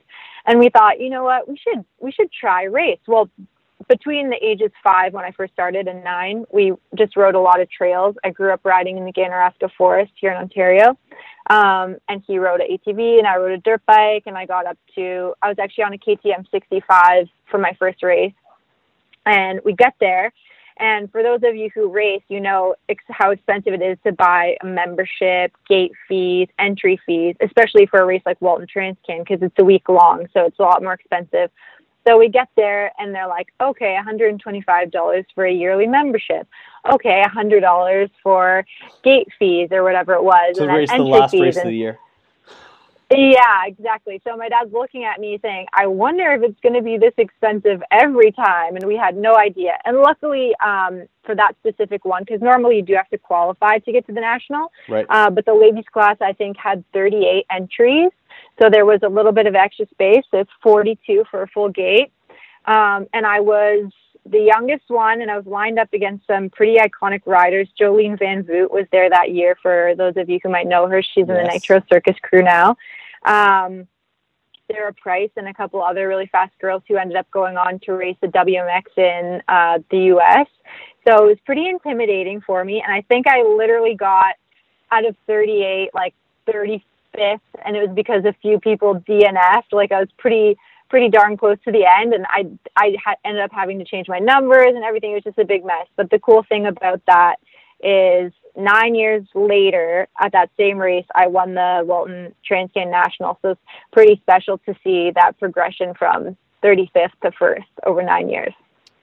and 0.47 0.59
we 0.59 0.69
thought 0.69 0.99
you 0.99 1.09
know 1.09 1.23
what? 1.23 1.47
We 1.47 1.57
should 1.57 1.85
we 1.99 2.11
should 2.11 2.31
try 2.31 2.63
race. 2.63 2.99
Well 3.07 3.29
between 3.87 4.29
the 4.29 4.43
ages 4.43 4.71
five 4.83 5.13
when 5.13 5.23
i 5.23 5.31
first 5.31 5.53
started 5.53 5.87
and 5.87 6.03
nine 6.03 6.43
we 6.51 6.73
just 6.95 7.15
rode 7.15 7.35
a 7.35 7.39
lot 7.39 7.61
of 7.61 7.69
trails. 7.69 8.15
I 8.23 8.31
grew 8.31 8.51
up 8.51 8.61
riding 8.65 8.97
in 8.97 9.05
the 9.05 9.13
Ganaraska 9.13 9.69
forest 9.77 10.11
here 10.19 10.31
in 10.31 10.37
ontario. 10.37 10.97
Um, 11.49 11.95
and 12.09 12.21
he 12.27 12.39
rode 12.39 12.59
an 12.59 12.67
ATV 12.69 13.19
and 13.19 13.27
I 13.27 13.37
rode 13.37 13.51
a 13.51 13.61
dirt 13.61 13.81
bike 13.85 14.23
and 14.25 14.37
I 14.37 14.45
got 14.45 14.65
up 14.65 14.77
to 14.95 15.33
I 15.41 15.47
was 15.47 15.57
actually 15.59 15.85
on 15.85 15.93
a 15.93 15.97
KTM 15.97 16.49
65 16.51 17.27
for 17.49 17.57
my 17.57 17.73
first 17.79 18.03
race. 18.03 18.33
And 19.25 19.59
we 19.63 19.73
get 19.73 19.93
there. 19.99 20.33
And 20.79 21.11
for 21.11 21.23
those 21.23 21.39
of 21.43 21.55
you 21.55 21.69
who 21.73 21.89
race, 21.89 22.21
you 22.27 22.39
know 22.39 22.75
ex- 22.89 23.03
how 23.09 23.31
expensive 23.31 23.73
it 23.73 23.81
is 23.81 23.97
to 24.05 24.11
buy 24.11 24.57
a 24.61 24.65
membership, 24.65 25.51
gate 25.67 25.91
fees, 26.07 26.47
entry 26.59 26.99
fees, 27.05 27.35
especially 27.41 27.85
for 27.87 27.99
a 27.99 28.05
race 28.05 28.21
like 28.25 28.39
Walton 28.41 28.67
Transcan 28.67 29.19
because 29.19 29.41
it's 29.41 29.55
a 29.57 29.63
week 29.63 29.89
long, 29.89 30.27
so 30.33 30.45
it's 30.45 30.59
a 30.59 30.63
lot 30.63 30.83
more 30.83 30.93
expensive. 30.93 31.49
So 32.07 32.17
we 32.17 32.29
get 32.29 32.47
there 32.55 32.91
and 32.97 33.13
they're 33.13 33.27
like, 33.27 33.47
okay, 33.59 33.97
$125 34.01 35.25
for 35.35 35.45
a 35.45 35.51
yearly 35.51 35.87
membership. 35.87 36.47
Okay, 36.89 37.21
$100 37.25 38.09
for 38.23 38.65
gate 39.03 39.27
fees 39.37 39.69
or 39.71 39.83
whatever 39.83 40.13
it 40.13 40.23
was. 40.23 40.55
To 40.55 40.63
and 40.63 40.73
race 40.73 40.89
the 40.89 41.03
last 41.03 41.33
race 41.33 41.57
of 41.57 41.63
the 41.63 41.75
year. 41.75 41.99
Yeah, 43.09 43.63
exactly. 43.65 44.21
So 44.27 44.35
my 44.35 44.49
dad's 44.49 44.73
looking 44.73 45.05
at 45.05 45.19
me 45.19 45.39
saying, 45.41 45.67
I 45.73 45.87
wonder 45.87 46.31
if 46.33 46.43
it's 46.43 46.59
going 46.59 46.75
to 46.75 46.81
be 46.81 46.97
this 46.97 47.13
expensive 47.17 47.81
every 47.89 48.33
time. 48.33 48.75
And 48.75 48.85
we 48.85 48.97
had 48.97 49.15
no 49.15 49.37
idea. 49.37 49.77
And 49.85 49.99
luckily, 49.99 50.53
um, 50.63 51.03
for 51.23 51.33
that 51.35 51.53
specific 51.59 52.03
one, 52.03 52.23
because 52.23 52.41
normally 52.41 52.77
you 52.77 52.81
do 52.81 52.95
have 52.95 53.09
to 53.09 53.17
qualify 53.17 53.79
to 53.79 53.91
get 53.91 54.05
to 54.07 54.13
the 54.13 54.19
national. 54.19 54.71
Right. 54.89 55.05
Uh, 55.09 55.29
but 55.29 55.45
the 55.45 55.53
ladies 55.53 55.85
class, 55.91 56.17
I 56.19 56.33
think, 56.33 56.57
had 56.57 56.83
38 56.91 57.45
entries. 57.49 58.11
So 58.61 58.69
there 58.69 58.85
was 58.85 58.99
a 59.03 59.09
little 59.09 59.31
bit 59.31 59.47
of 59.47 59.55
extra 59.55 59.87
space. 59.87 60.23
So 60.29 60.39
it's 60.39 60.51
42 60.61 61.23
for 61.31 61.43
a 61.43 61.47
full 61.47 61.69
gate. 61.69 62.11
Um, 62.65 63.07
and 63.13 63.25
I 63.25 63.39
was 63.39 63.89
the 64.29 64.41
youngest 64.41 64.85
one, 64.87 65.21
and 65.21 65.31
I 65.31 65.37
was 65.37 65.45
lined 65.45 65.79
up 65.79 65.89
against 65.93 66.27
some 66.27 66.49
pretty 66.49 66.77
iconic 66.77 67.21
riders. 67.25 67.67
Jolene 67.79 68.17
Van 68.19 68.43
Vugt 68.43 68.71
was 68.71 68.85
there 68.91 69.09
that 69.09 69.31
year. 69.31 69.57
For 69.61 69.93
those 69.95 70.17
of 70.17 70.29
you 70.29 70.39
who 70.43 70.49
might 70.49 70.67
know 70.67 70.87
her, 70.87 71.01
she's 71.01 71.25
yes. 71.27 71.29
in 71.29 71.35
the 71.35 71.43
Nitro 71.43 71.81
Circus 71.89 72.15
crew 72.21 72.43
now. 72.43 72.75
Um, 73.25 73.87
Sarah 74.69 74.93
Price 74.93 75.29
and 75.37 75.47
a 75.47 75.53
couple 75.53 75.81
other 75.81 76.07
really 76.07 76.27
fast 76.27 76.51
girls 76.59 76.83
who 76.87 76.97
ended 76.97 77.17
up 77.17 77.29
going 77.31 77.57
on 77.57 77.79
to 77.85 77.93
race 77.93 78.17
the 78.21 78.27
WMX 78.27 78.83
in 78.97 79.41
uh, 79.47 79.79
the 79.89 79.97
U.S. 80.15 80.47
So 81.07 81.25
it 81.25 81.27
was 81.27 81.37
pretty 81.45 81.69
intimidating 81.69 82.41
for 82.41 82.63
me, 82.63 82.83
and 82.85 82.93
I 82.93 83.01
think 83.01 83.27
I 83.27 83.43
literally 83.43 83.95
got 83.95 84.35
out 84.91 85.05
of 85.05 85.15
38 85.25 85.91
like 85.93 86.13
35th, 86.47 86.81
and 87.65 87.75
it 87.75 87.87
was 87.87 87.95
because 87.95 88.25
a 88.25 88.33
few 88.41 88.59
people 88.59 89.01
DNF'd. 89.07 89.71
Like 89.71 89.91
I 89.91 89.99
was 89.99 90.09
pretty 90.17 90.57
pretty 90.89 91.09
darn 91.09 91.37
close 91.37 91.57
to 91.65 91.71
the 91.71 91.85
end, 91.85 92.13
and 92.13 92.25
I 92.27 92.47
I 92.75 92.95
ha- 93.03 93.15
ended 93.25 93.43
up 93.43 93.51
having 93.51 93.79
to 93.79 93.85
change 93.85 94.07
my 94.07 94.19
numbers 94.19 94.73
and 94.75 94.83
everything. 94.83 95.11
It 95.11 95.15
was 95.15 95.23
just 95.23 95.39
a 95.39 95.45
big 95.45 95.65
mess. 95.65 95.87
But 95.95 96.09
the 96.09 96.19
cool 96.19 96.43
thing 96.47 96.65
about 96.67 97.01
that 97.07 97.37
is 97.83 98.31
nine 98.55 98.95
years 98.95 99.23
later 99.35 100.07
at 100.19 100.31
that 100.31 100.49
same 100.57 100.77
race, 100.77 101.05
I 101.13 101.27
won 101.27 101.53
the 101.53 101.83
Walton 101.85 102.33
Transcan 102.49 102.89
National. 102.89 103.37
So 103.41 103.51
it's 103.51 103.61
pretty 103.91 104.19
special 104.23 104.57
to 104.59 104.75
see 104.83 105.11
that 105.15 105.37
progression 105.39 105.93
from 105.93 106.35
35th 106.63 107.11
to 107.23 107.31
first 107.37 107.67
over 107.85 108.01
nine 108.01 108.29
years. 108.29 108.53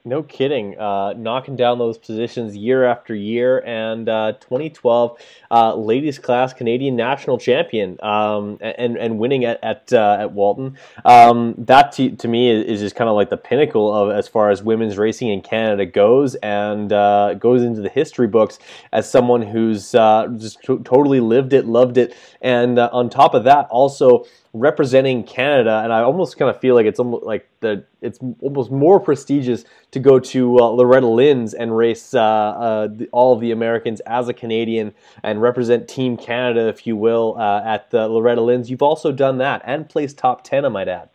No 0.07 0.21
kidding. 0.21 0.79
Uh, 0.79 1.13
knocking 1.17 1.55
down 1.55 1.79
those 1.79 1.97
positions 1.97 2.55
year 2.55 2.85
after 2.85 3.15
year. 3.15 3.63
And 3.65 4.07
uh, 4.07 4.33
2012, 4.33 5.19
uh, 5.49 5.75
ladies 5.75 6.19
class 6.19 6.53
Canadian 6.53 6.95
national 6.95 7.39
champion 7.39 7.97
um, 8.03 8.59
and, 8.61 8.97
and 8.97 9.17
winning 9.17 9.45
at, 9.45 9.59
at, 9.63 9.91
uh, 9.91 10.17
at 10.19 10.31
Walton. 10.31 10.77
Um, 11.05 11.55
that 11.57 11.91
to, 11.93 12.11
to 12.11 12.27
me 12.27 12.51
is, 12.51 12.81
just 12.81 12.95
kind 12.95 13.09
of 13.09 13.15
like 13.15 13.31
the 13.31 13.37
pinnacle 13.37 13.91
of 13.91 14.15
as 14.15 14.27
far 14.27 14.51
as 14.51 14.61
women's 14.61 14.95
racing 14.95 15.29
in 15.29 15.41
Canada 15.41 15.87
goes 15.87 16.35
and 16.35 16.93
uh, 16.93 17.33
goes 17.33 17.63
into 17.63 17.81
the 17.81 17.89
history 17.89 18.27
books 18.27 18.59
as 18.93 19.09
someone 19.09 19.41
who's 19.41 19.95
uh, 19.95 20.27
just 20.37 20.61
t- 20.61 20.77
totally 20.83 21.19
lived 21.19 21.51
it, 21.51 21.65
loved 21.65 21.97
it. 21.97 22.15
And 22.41 22.77
on 22.77 23.09
top 23.09 23.33
of 23.33 23.43
that, 23.45 23.65
also 23.71 24.25
representing 24.55 25.23
Canada, 25.23 25.81
and 25.83 25.91
I 25.91 26.01
almost 26.01 26.37
kind 26.37 26.49
of 26.49 26.59
feel 26.59 26.75
like 26.75 26.85
it's 26.85 26.99
almost 26.99 27.25
like 27.25 27.47
the 27.59 27.83
it's 28.01 28.19
almost 28.41 28.71
more 28.71 28.99
prestigious 28.99 29.65
to 29.91 29.99
go 29.99 30.19
to 30.19 30.59
uh, 30.59 30.67
Loretta 30.67 31.07
Lynn's 31.07 31.53
and 31.53 31.75
race 31.75 32.13
uh, 32.13 32.21
uh, 32.21 32.87
the, 32.87 33.07
all 33.11 33.33
of 33.33 33.41
the 33.41 33.51
Americans 33.51 33.99
as 34.01 34.29
a 34.29 34.33
Canadian 34.33 34.93
and 35.23 35.41
represent 35.41 35.87
Team 35.87 36.15
Canada, 36.15 36.67
if 36.67 36.87
you 36.87 36.95
will, 36.95 37.35
uh, 37.37 37.61
at 37.65 37.91
the 37.91 38.07
Loretta 38.07 38.41
Lynn's. 38.41 38.69
You've 38.69 38.81
also 38.81 39.11
done 39.11 39.37
that 39.39 39.61
and 39.65 39.89
placed 39.89 40.17
top 40.17 40.43
ten, 40.43 40.65
I 40.65 40.69
might 40.69 40.87
add. 40.87 41.09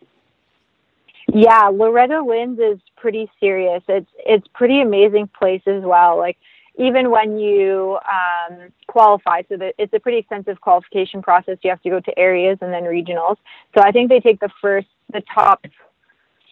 Yeah, 1.33 1.69
Loretta 1.73 2.23
Lynn's 2.23 2.59
is 2.59 2.79
pretty 2.97 3.31
serious. 3.41 3.83
It's 3.89 4.11
it's 4.19 4.47
pretty 4.49 4.81
amazing 4.81 5.29
place 5.29 5.63
as 5.67 5.83
well. 5.83 6.19
Like 6.19 6.37
even 6.81 7.11
when 7.11 7.39
you 7.39 7.99
um, 8.09 8.73
qualify, 8.87 9.43
so 9.51 9.57
that 9.59 9.75
it's 9.77 9.93
a 9.93 10.01
pretty 10.01 10.17
extensive 10.17 10.59
qualification 10.63 11.21
process. 11.21 11.59
You 11.63 11.69
have 11.69 11.83
to 11.83 11.91
go 11.91 12.01
to 12.01 12.19
areas 12.19 12.57
and 12.63 12.73
then 12.73 12.85
regionals. 12.85 13.37
So 13.77 13.83
I 13.83 13.93
think 13.93 14.09
they 14.09 14.19
take 14.19 14.41
the 14.41 14.49
first, 14.63 14.89
the 15.13 15.23
top 15.33 15.67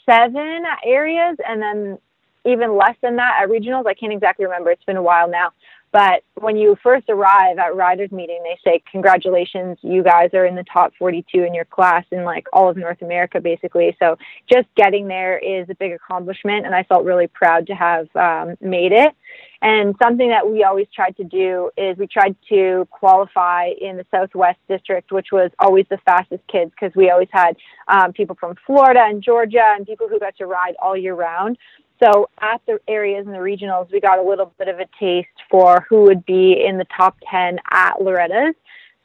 seven 0.04 0.64
areas, 0.84 1.38
and 1.46 1.62
then 1.62 1.98
even 2.44 2.76
less 2.76 2.94
than 3.02 3.16
that 3.16 3.40
at 3.42 3.48
regionals. 3.48 3.86
I 3.86 3.94
can't 3.94 4.12
exactly 4.12 4.44
remember. 4.44 4.70
It's 4.70 4.84
been 4.84 4.98
a 4.98 5.02
while 5.02 5.30
now. 5.30 5.52
But 5.90 6.22
when 6.34 6.58
you 6.58 6.76
first 6.82 7.08
arrive 7.08 7.56
at 7.58 7.74
riders 7.74 8.12
meeting, 8.12 8.42
they 8.42 8.58
say, 8.62 8.82
congratulations, 8.92 9.78
you 9.80 10.02
guys 10.02 10.30
are 10.34 10.44
in 10.44 10.54
the 10.54 10.64
top 10.64 10.92
42 10.98 11.42
in 11.42 11.54
your 11.54 11.64
class 11.64 12.04
in 12.10 12.24
like 12.24 12.46
all 12.52 12.68
of 12.68 12.76
North 12.76 13.00
America, 13.00 13.40
basically. 13.40 13.96
So 13.98 14.18
just 14.52 14.66
getting 14.76 15.08
there 15.08 15.38
is 15.38 15.66
a 15.70 15.74
big 15.74 15.92
accomplishment. 15.92 16.66
And 16.66 16.74
I 16.74 16.82
felt 16.82 17.06
really 17.06 17.26
proud 17.26 17.66
to 17.68 17.74
have 17.74 18.14
um, 18.14 18.56
made 18.60 18.92
it. 18.92 19.14
And 19.60 19.96
something 20.00 20.28
that 20.28 20.48
we 20.48 20.62
always 20.62 20.86
tried 20.94 21.16
to 21.16 21.24
do 21.24 21.70
is 21.76 21.98
we 21.98 22.06
tried 22.06 22.36
to 22.48 22.86
qualify 22.90 23.70
in 23.80 23.96
the 23.96 24.06
Southwest 24.10 24.58
District, 24.68 25.10
which 25.10 25.28
was 25.32 25.50
always 25.58 25.84
the 25.90 25.98
fastest 26.04 26.46
kids 26.46 26.70
because 26.70 26.94
we 26.94 27.10
always 27.10 27.28
had 27.32 27.56
um, 27.88 28.12
people 28.12 28.36
from 28.38 28.54
Florida 28.64 29.00
and 29.04 29.22
Georgia 29.22 29.74
and 29.76 29.84
people 29.84 30.08
who 30.08 30.20
got 30.20 30.36
to 30.36 30.46
ride 30.46 30.74
all 30.80 30.96
year 30.96 31.14
round. 31.14 31.58
So 32.00 32.28
at 32.40 32.60
the 32.66 32.78
areas 32.86 33.26
and 33.26 33.34
the 33.34 33.40
regionals, 33.40 33.90
we 33.90 34.00
got 34.00 34.20
a 34.20 34.22
little 34.22 34.52
bit 34.58 34.68
of 34.68 34.78
a 34.78 34.86
taste 35.00 35.26
for 35.50 35.84
who 35.88 36.02
would 36.02 36.24
be 36.24 36.64
in 36.64 36.78
the 36.78 36.86
top 36.96 37.16
10 37.28 37.58
at 37.70 38.00
Loretta's. 38.00 38.54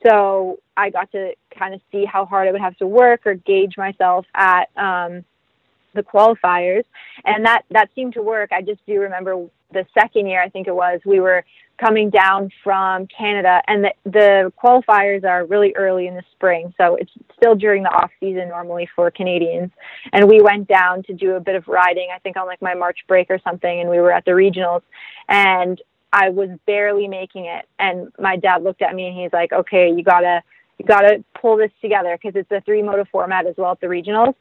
So 0.05 0.59
I 0.77 0.91
got 0.91 1.11
to 1.13 1.33
kind 1.57 1.73
of 1.73 1.81
see 1.91 2.05
how 2.05 2.25
hard 2.25 2.47
I 2.47 2.51
would 2.51 2.61
have 2.61 2.77
to 2.77 2.87
work 2.87 3.21
or 3.25 3.33
gauge 3.33 3.75
myself 3.77 4.25
at 4.35 4.69
um, 4.77 5.23
the 5.93 6.03
qualifiers. 6.03 6.83
And 7.25 7.45
that, 7.45 7.63
that 7.71 7.89
seemed 7.95 8.13
to 8.13 8.21
work. 8.21 8.51
I 8.51 8.61
just 8.61 8.85
do 8.85 8.99
remember 8.99 9.47
the 9.71 9.85
second 9.93 10.27
year, 10.27 10.41
I 10.41 10.49
think 10.49 10.67
it 10.67 10.75
was, 10.75 11.01
we 11.05 11.19
were 11.19 11.43
coming 11.83 12.09
down 12.09 12.49
from 12.63 13.07
Canada, 13.07 13.61
and 13.67 13.83
the, 13.83 13.93
the 14.05 14.53
qualifiers 14.63 15.23
are 15.23 15.45
really 15.45 15.73
early 15.75 16.07
in 16.07 16.15
the 16.15 16.23
spring, 16.31 16.73
so 16.77 16.95
it's 16.95 17.11
still 17.35 17.55
during 17.55 17.83
the 17.83 17.89
off 17.89 18.11
season 18.19 18.47
normally 18.49 18.87
for 18.95 19.09
Canadians. 19.11 19.71
And 20.13 20.29
we 20.29 20.41
went 20.41 20.67
down 20.67 21.03
to 21.03 21.13
do 21.13 21.31
a 21.31 21.39
bit 21.39 21.55
of 21.55 21.67
riding, 21.67 22.09
I 22.13 22.19
think 22.19 22.37
on 22.37 22.45
like 22.45 22.61
my 22.61 22.75
March 22.75 22.99
break 23.07 23.27
or 23.29 23.39
something, 23.43 23.81
and 23.81 23.89
we 23.89 23.99
were 23.99 24.11
at 24.11 24.25
the 24.25 24.31
regionals, 24.31 24.81
and 25.27 25.81
I 26.13 26.29
was 26.29 26.49
barely 26.67 27.07
making 27.07 27.45
it. 27.45 27.65
And 27.79 28.11
my 28.19 28.37
dad 28.37 28.63
looked 28.63 28.83
at 28.83 28.93
me 28.93 29.07
and 29.07 29.17
he's 29.17 29.33
like, 29.33 29.51
"Okay, 29.51 29.91
you 29.91 30.03
gotta." 30.03 30.43
You 30.79 30.85
gotta 30.85 31.23
pull 31.39 31.55
this 31.55 31.69
together 31.83 32.17
because 32.19 32.35
it's 32.35 32.51
a 32.51 32.59
three 32.61 32.81
moto 32.81 33.05
format 33.11 33.45
as 33.45 33.53
well 33.57 33.73
at 33.73 33.79
the 33.79 33.85
regionals 33.85 34.33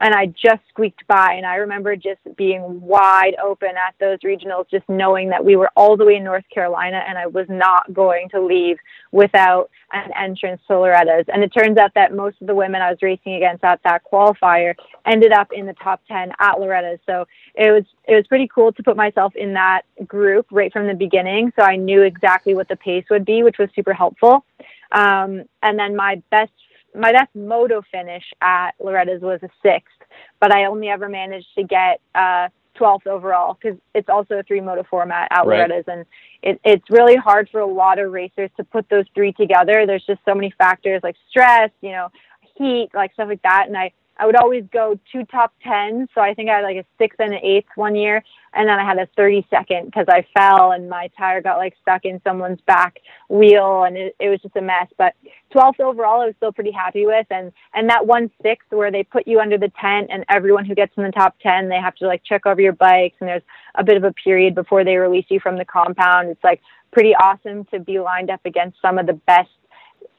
and 0.00 0.14
I 0.14 0.26
just 0.26 0.62
squeaked 0.70 1.06
by. 1.06 1.34
And 1.34 1.44
I 1.44 1.56
remember 1.56 1.94
just 1.94 2.20
being 2.36 2.80
wide 2.80 3.34
open 3.42 3.70
at 3.70 3.94
those 4.00 4.18
regionals, 4.20 4.70
just 4.70 4.88
knowing 4.88 5.28
that 5.28 5.44
we 5.44 5.56
were 5.56 5.70
all 5.76 5.96
the 5.96 6.04
way 6.06 6.16
in 6.16 6.24
North 6.24 6.44
Carolina 6.52 7.02
and 7.06 7.18
I 7.18 7.26
was 7.26 7.46
not 7.48 7.92
going 7.92 8.28
to 8.30 8.40
leave 8.40 8.78
without 9.12 9.70
an 9.92 10.10
entrance 10.18 10.62
to 10.68 10.78
Loretta's. 10.78 11.26
And 11.28 11.42
it 11.42 11.48
turns 11.48 11.76
out 11.76 11.92
that 11.94 12.14
most 12.14 12.40
of 12.40 12.46
the 12.46 12.54
women 12.54 12.80
I 12.80 12.90
was 12.90 12.98
racing 13.02 13.34
against 13.34 13.62
at 13.62 13.80
that 13.84 14.02
qualifier 14.10 14.74
ended 15.04 15.32
up 15.32 15.48
in 15.52 15.66
the 15.66 15.74
top 15.74 16.00
10 16.08 16.32
at 16.38 16.58
Loretta's. 16.58 17.00
So 17.04 17.26
it 17.54 17.70
was, 17.70 17.84
it 18.08 18.14
was 18.14 18.26
pretty 18.26 18.48
cool 18.52 18.72
to 18.72 18.82
put 18.82 18.96
myself 18.96 19.36
in 19.36 19.52
that 19.54 19.82
group 20.06 20.46
right 20.50 20.72
from 20.72 20.86
the 20.86 20.94
beginning. 20.94 21.52
So 21.56 21.64
I 21.64 21.76
knew 21.76 22.02
exactly 22.02 22.54
what 22.54 22.68
the 22.68 22.76
pace 22.76 23.04
would 23.10 23.26
be, 23.26 23.42
which 23.42 23.58
was 23.58 23.68
super 23.74 23.92
helpful. 23.92 24.44
Um, 24.92 25.44
and 25.62 25.78
then 25.78 25.94
my 25.94 26.22
best 26.30 26.52
my 26.94 27.12
best 27.12 27.34
moto 27.34 27.82
finish 27.90 28.24
at 28.40 28.72
Loretta's 28.80 29.22
was 29.22 29.40
a 29.42 29.48
sixth, 29.62 29.94
but 30.40 30.52
I 30.52 30.64
only 30.64 30.88
ever 30.88 31.08
managed 31.08 31.48
to 31.56 31.64
get 31.64 32.00
uh, 32.14 32.48
12th 32.78 33.06
overall 33.06 33.58
because 33.60 33.78
it's 33.94 34.08
also 34.08 34.36
a 34.36 34.42
three 34.42 34.60
moto 34.60 34.84
format 34.88 35.28
at 35.30 35.46
right. 35.46 35.68
Loretta's, 35.68 35.84
and 35.86 36.04
it, 36.42 36.60
it's 36.64 36.84
really 36.90 37.16
hard 37.16 37.48
for 37.50 37.60
a 37.60 37.66
lot 37.66 37.98
of 37.98 38.10
racers 38.10 38.50
to 38.56 38.64
put 38.64 38.88
those 38.88 39.04
three 39.14 39.32
together. 39.32 39.84
There's 39.86 40.04
just 40.06 40.20
so 40.24 40.34
many 40.34 40.52
factors 40.56 41.00
like 41.02 41.16
stress, 41.28 41.70
you 41.80 41.92
know, 41.92 42.08
heat, 42.56 42.90
like 42.94 43.12
stuff 43.12 43.28
like 43.28 43.42
that, 43.42 43.64
and 43.68 43.76
I 43.76 43.92
I 44.20 44.26
would 44.26 44.36
always 44.36 44.64
go 44.70 45.00
two 45.10 45.24
top 45.24 45.54
tens. 45.62 46.10
So 46.14 46.20
I 46.20 46.34
think 46.34 46.50
I 46.50 46.56
had 46.56 46.62
like 46.62 46.76
a 46.76 46.84
sixth 46.98 47.18
and 47.20 47.32
an 47.32 47.40
eighth 47.42 47.70
one 47.74 47.96
year. 47.96 48.22
And 48.52 48.68
then 48.68 48.78
I 48.78 48.84
had 48.84 48.98
a 48.98 49.08
30 49.16 49.46
second 49.48 49.86
because 49.86 50.04
I 50.08 50.26
fell 50.36 50.72
and 50.72 50.90
my 50.90 51.08
tire 51.16 51.40
got 51.40 51.56
like 51.56 51.74
stuck 51.80 52.04
in 52.04 52.20
someone's 52.22 52.60
back 52.66 52.98
wheel 53.30 53.84
and 53.84 53.96
it, 53.96 54.14
it 54.20 54.28
was 54.28 54.38
just 54.42 54.56
a 54.56 54.60
mess. 54.60 54.88
But 54.98 55.14
12th 55.54 55.80
overall, 55.80 56.20
I 56.20 56.26
was 56.26 56.34
still 56.36 56.52
pretty 56.52 56.70
happy 56.70 57.06
with. 57.06 57.26
And, 57.30 57.50
and 57.72 57.88
that 57.88 58.06
one 58.06 58.30
sixth 58.42 58.68
where 58.70 58.92
they 58.92 59.04
put 59.04 59.26
you 59.26 59.40
under 59.40 59.56
the 59.56 59.72
tent 59.80 60.10
and 60.12 60.26
everyone 60.28 60.66
who 60.66 60.74
gets 60.74 60.92
in 60.98 61.04
the 61.04 61.12
top 61.12 61.36
10, 61.42 61.70
they 61.70 61.76
have 61.76 61.94
to 61.96 62.06
like 62.06 62.22
check 62.22 62.44
over 62.44 62.60
your 62.60 62.74
bikes 62.74 63.16
and 63.20 63.28
there's 63.28 63.42
a 63.76 63.84
bit 63.84 63.96
of 63.96 64.04
a 64.04 64.12
period 64.12 64.54
before 64.54 64.84
they 64.84 64.96
release 64.96 65.26
you 65.30 65.40
from 65.40 65.56
the 65.56 65.64
compound. 65.64 66.28
It's 66.28 66.44
like 66.44 66.60
pretty 66.92 67.14
awesome 67.14 67.64
to 67.66 67.78
be 67.80 68.00
lined 68.00 68.30
up 68.30 68.40
against 68.44 68.82
some 68.82 68.98
of 68.98 69.06
the 69.06 69.14
best 69.14 69.48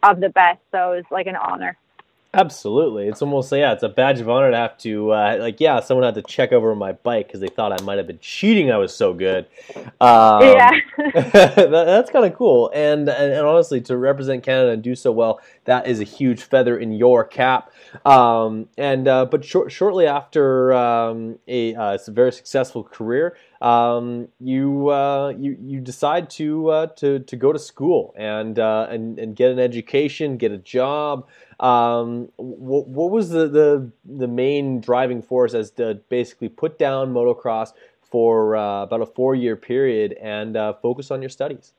of 0.01 0.19
the 0.19 0.29
best. 0.29 0.59
So 0.71 0.93
it 0.93 0.95
was 0.95 1.05
like 1.11 1.27
an 1.27 1.35
honor. 1.35 1.77
Absolutely, 2.33 3.09
it's 3.09 3.21
almost 3.21 3.51
like, 3.51 3.59
yeah, 3.59 3.73
it's 3.73 3.83
a 3.83 3.89
badge 3.89 4.21
of 4.21 4.29
honor 4.29 4.51
to 4.51 4.55
have 4.55 4.77
to 4.77 5.11
uh, 5.11 5.35
like 5.37 5.59
yeah, 5.59 5.81
someone 5.81 6.05
had 6.05 6.15
to 6.15 6.21
check 6.21 6.53
over 6.53 6.73
my 6.75 6.93
bike 6.93 7.27
because 7.27 7.41
they 7.41 7.49
thought 7.49 7.73
I 7.73 7.83
might 7.83 7.97
have 7.97 8.07
been 8.07 8.19
cheating. 8.19 8.71
I 8.71 8.77
was 8.77 8.95
so 8.95 9.13
good. 9.13 9.47
Um, 9.99 10.41
yeah, 10.41 10.71
that, 10.97 11.69
that's 11.69 12.09
kind 12.09 12.23
of 12.23 12.33
cool, 12.33 12.71
and, 12.73 13.09
and, 13.09 13.33
and 13.33 13.45
honestly, 13.45 13.81
to 13.81 13.97
represent 13.97 14.43
Canada 14.43 14.71
and 14.71 14.81
do 14.81 14.95
so 14.95 15.11
well, 15.11 15.41
that 15.65 15.87
is 15.87 15.99
a 15.99 16.05
huge 16.05 16.41
feather 16.41 16.77
in 16.77 16.93
your 16.93 17.25
cap. 17.25 17.69
Um, 18.05 18.69
and 18.77 19.09
uh, 19.09 19.25
but 19.25 19.43
short, 19.43 19.69
shortly 19.69 20.07
after 20.07 20.71
um, 20.73 21.37
a, 21.49 21.75
uh, 21.75 21.97
a 22.07 22.11
very 22.11 22.31
successful 22.31 22.85
career, 22.85 23.35
um, 23.61 24.29
you 24.39 24.89
uh, 24.89 25.33
you 25.37 25.57
you 25.61 25.81
decide 25.81 26.29
to 26.31 26.69
uh, 26.69 26.87
to 26.95 27.19
to 27.19 27.35
go 27.35 27.51
to 27.51 27.59
school 27.59 28.13
and 28.17 28.57
uh, 28.57 28.87
and 28.89 29.19
and 29.19 29.35
get 29.35 29.51
an 29.51 29.59
education, 29.59 30.37
get 30.37 30.51
a 30.51 30.57
job. 30.57 31.27
Um, 31.61 32.29
what, 32.37 32.87
what 32.87 33.11
was 33.11 33.29
the, 33.29 33.47
the 33.47 33.91
the 34.03 34.27
main 34.27 34.81
driving 34.81 35.21
force 35.21 35.53
as 35.53 35.69
to 35.71 35.95
basically 36.09 36.49
put 36.49 36.79
down 36.79 37.13
motocross 37.13 37.73
for 38.01 38.55
uh, 38.55 38.83
about 38.83 39.01
a 39.01 39.05
four 39.05 39.35
year 39.35 39.55
period 39.55 40.13
and 40.13 40.57
uh, 40.57 40.73
focus 40.81 41.11
on 41.11 41.21
your 41.21 41.29
studies? 41.29 41.73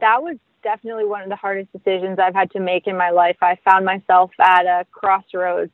That 0.00 0.22
was 0.22 0.38
definitely 0.62 1.04
one 1.04 1.22
of 1.22 1.28
the 1.28 1.36
hardest 1.36 1.70
decisions 1.72 2.18
I've 2.18 2.34
had 2.34 2.50
to 2.52 2.60
make 2.60 2.86
in 2.86 2.96
my 2.96 3.10
life. 3.10 3.36
I 3.42 3.58
found 3.64 3.84
myself 3.84 4.30
at 4.40 4.64
a 4.64 4.86
crossroads. 4.90 5.72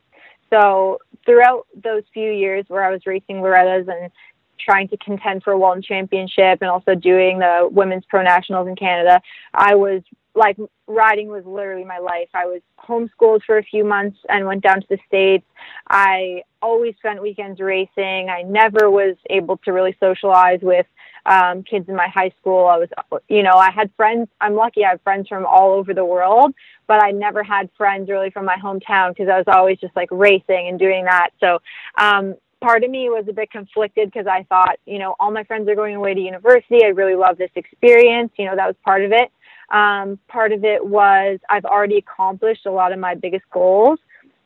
So 0.51 0.99
throughout 1.25 1.67
those 1.83 2.03
few 2.13 2.31
years 2.31 2.65
where 2.69 2.85
I 2.85 2.91
was 2.91 3.07
racing 3.07 3.41
Loretta's 3.43 3.89
and 3.89 4.11
trying 4.59 4.89
to 4.89 4.97
contend 4.99 5.43
for 5.43 5.53
a 5.53 5.59
Walton 5.59 5.83
Championship 5.83 6.59
and 6.61 6.71
also 6.71 6.95
doing 6.95 7.39
the 7.39 7.69
women's 7.71 8.05
pro 8.09 8.23
nationals 8.23 8.69
in 8.69 8.77
Canada, 8.77 9.21
I 9.53 9.75
was 9.75 10.03
like 10.35 10.57
riding 10.87 11.29
was 11.29 11.45
literally 11.47 11.85
my 11.85 11.99
life. 11.99 12.29
I 12.35 12.47
was 12.47 12.61
homeschooled 12.79 13.43
for 13.45 13.59
a 13.59 13.63
few 13.63 13.85
months 13.85 14.19
and 14.29 14.47
went 14.47 14.63
down 14.63 14.81
to 14.81 14.87
the 14.89 14.99
States. 15.07 15.45
I 15.89 16.43
always 16.61 16.95
spent 16.97 17.23
weekends 17.23 17.61
racing. 17.61 18.29
I 18.29 18.43
never 18.43 18.91
was 18.91 19.17
able 19.31 19.59
to 19.59 19.73
really 19.73 19.97
socialize 20.01 20.61
with 20.63 20.87
um, 21.27 21.63
kids 21.63 21.89
in 21.89 21.97
my 21.97 22.09
high 22.09 22.33
school. 22.41 22.67
I 22.67 22.77
was, 22.77 22.89
you 23.29 23.43
know, 23.43 23.55
I 23.55 23.71
had 23.71 23.91
friends. 23.97 24.29
I'm 24.41 24.55
lucky 24.55 24.85
I 24.85 24.91
have 24.91 25.03
friends 25.03 25.29
from 25.29 25.47
all 25.47 25.73
over 25.73 25.95
the 25.95 26.05
world, 26.05 26.53
but 26.87 27.03
I 27.03 27.13
never 27.13 27.43
had 27.43 27.71
friends 27.77 28.11
really 28.11 28.31
from 28.31 28.45
my 28.45 28.57
hometown 28.57 29.11
because 29.11 29.29
I 29.29 29.39
was 29.39 29.47
always 29.49 29.79
just 29.79 29.95
like 29.97 30.09
racing 30.11 30.69
and 30.69 30.79
doing 30.79 31.05
that. 31.05 31.31
So, 31.41 31.61
um, 31.97 32.35
part 32.61 32.83
of 32.83 32.91
me 32.91 33.11
was 33.11 33.27
a 33.29 33.33
bit 33.33 33.51
conflicted 33.51 34.11
because 34.11 34.27
I 34.27 34.45
thought, 34.45 34.79
you 34.87 34.99
know, 34.99 35.15
all 35.21 35.31
my 35.31 35.45
friends 35.45 35.69
are 35.69 35.75
going 35.75 35.97
away 35.97 36.15
to 36.15 36.21
university. 36.21 36.83
I 36.83 36.89
really 36.89 37.15
love 37.15 37.37
this 37.37 37.51
experience. 37.57 38.33
You 38.39 38.47
know, 38.47 38.57
that 38.57 38.67
was 38.67 38.77
part 38.85 39.05
of 39.05 39.13
it. 39.13 39.31
Um, 39.71 40.19
part 40.29 40.53
of 40.53 40.65
it 40.65 40.85
was 40.85 41.39
I've 41.49 41.65
already 41.65 41.97
accomplished 41.99 42.67
a 42.67 42.71
lot 42.71 42.93
of 42.93 42.99
my 42.99 43.15
biggest 43.15 43.45
goals. 43.51 43.99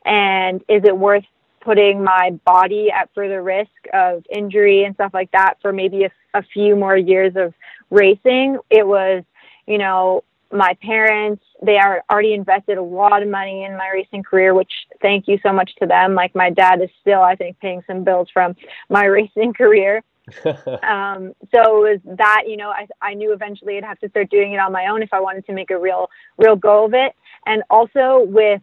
And 0.05 0.61
is 0.69 0.83
it 0.85 0.97
worth 0.97 1.25
putting 1.61 2.03
my 2.03 2.31
body 2.45 2.89
at 2.91 3.09
further 3.13 3.43
risk 3.43 3.69
of 3.93 4.23
injury 4.29 4.83
and 4.85 4.95
stuff 4.95 5.13
like 5.13 5.31
that 5.31 5.55
for 5.61 5.73
maybe 5.73 6.03
a, 6.03 6.11
a 6.33 6.41
few 6.41 6.75
more 6.75 6.97
years 6.97 7.33
of 7.35 7.53
racing. 7.89 8.57
It 8.69 8.87
was, 8.87 9.23
you 9.67 9.77
know, 9.77 10.23
my 10.51 10.75
parents, 10.81 11.43
they 11.61 11.77
are 11.77 12.03
already 12.09 12.33
invested 12.33 12.77
a 12.77 12.83
lot 12.83 13.21
of 13.21 13.29
money 13.29 13.63
in 13.65 13.77
my 13.77 13.89
racing 13.93 14.23
career, 14.23 14.53
which 14.53 14.71
thank 15.01 15.27
you 15.27 15.37
so 15.43 15.53
much 15.53 15.71
to 15.79 15.85
them. 15.85 16.15
Like 16.15 16.33
my 16.33 16.49
dad 16.49 16.81
is 16.81 16.89
still, 17.01 17.21
I 17.21 17.35
think, 17.35 17.59
paying 17.59 17.83
some 17.85 18.03
bills 18.03 18.29
from 18.33 18.55
my 18.89 19.05
racing 19.17 19.53
career. 19.53 20.01
um, 20.83 21.33
so 21.53 21.85
it 21.85 22.01
was 22.05 22.17
that, 22.17 22.43
you 22.47 22.57
know, 22.57 22.69
I, 22.69 22.87
I 23.01 23.13
knew 23.13 23.33
eventually 23.33 23.77
I'd 23.77 23.83
have 23.83 23.99
to 23.99 24.09
start 24.09 24.29
doing 24.29 24.53
it 24.53 24.57
on 24.57 24.71
my 24.71 24.87
own 24.87 25.03
if 25.03 25.13
I 25.13 25.19
wanted 25.19 25.45
to 25.47 25.53
make 25.53 25.71
a 25.71 25.77
real, 25.77 26.09
real 26.37 26.55
go 26.55 26.85
of 26.85 26.93
it. 26.93 27.13
And 27.45 27.63
also 27.69 28.23
with 28.25 28.61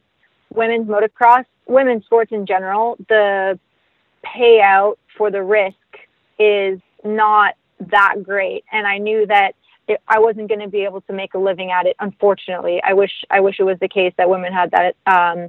women's 0.55 0.89
motocross, 0.89 1.45
women's 1.67 2.05
sports 2.05 2.33
in 2.33 2.47
general, 2.47 2.97
the 3.09 3.59
payout 4.25 4.97
for 5.17 5.31
the 5.31 5.43
risk 5.43 5.77
is 6.39 6.81
not 7.05 7.55
that 7.81 8.17
great. 8.23 8.65
And 8.73 8.87
I 8.87 8.99
knew 8.99 9.27
that 9.27 9.53
it, 9.89 10.01
I 10.09 10.19
wasn't 10.19 10.49
going 10.49 10.61
to 10.61 10.69
be 10.69 10.85
able 10.85 11.01
to 11.03 11.13
make 11.13 11.35
a 11.35 11.39
living 11.39 11.71
at 11.71 11.87
it. 11.87 11.97
Unfortunately, 12.01 12.81
I 12.85 12.95
wish 12.95 13.13
I 13.31 13.41
wish 13.41 13.61
it 13.61 13.65
was 13.65 13.79
the 13.81 13.89
case 13.89 14.13
that 14.19 14.29
women 14.29 14.53
had 14.53 14.73
that 14.73 14.97
um, 15.07 15.49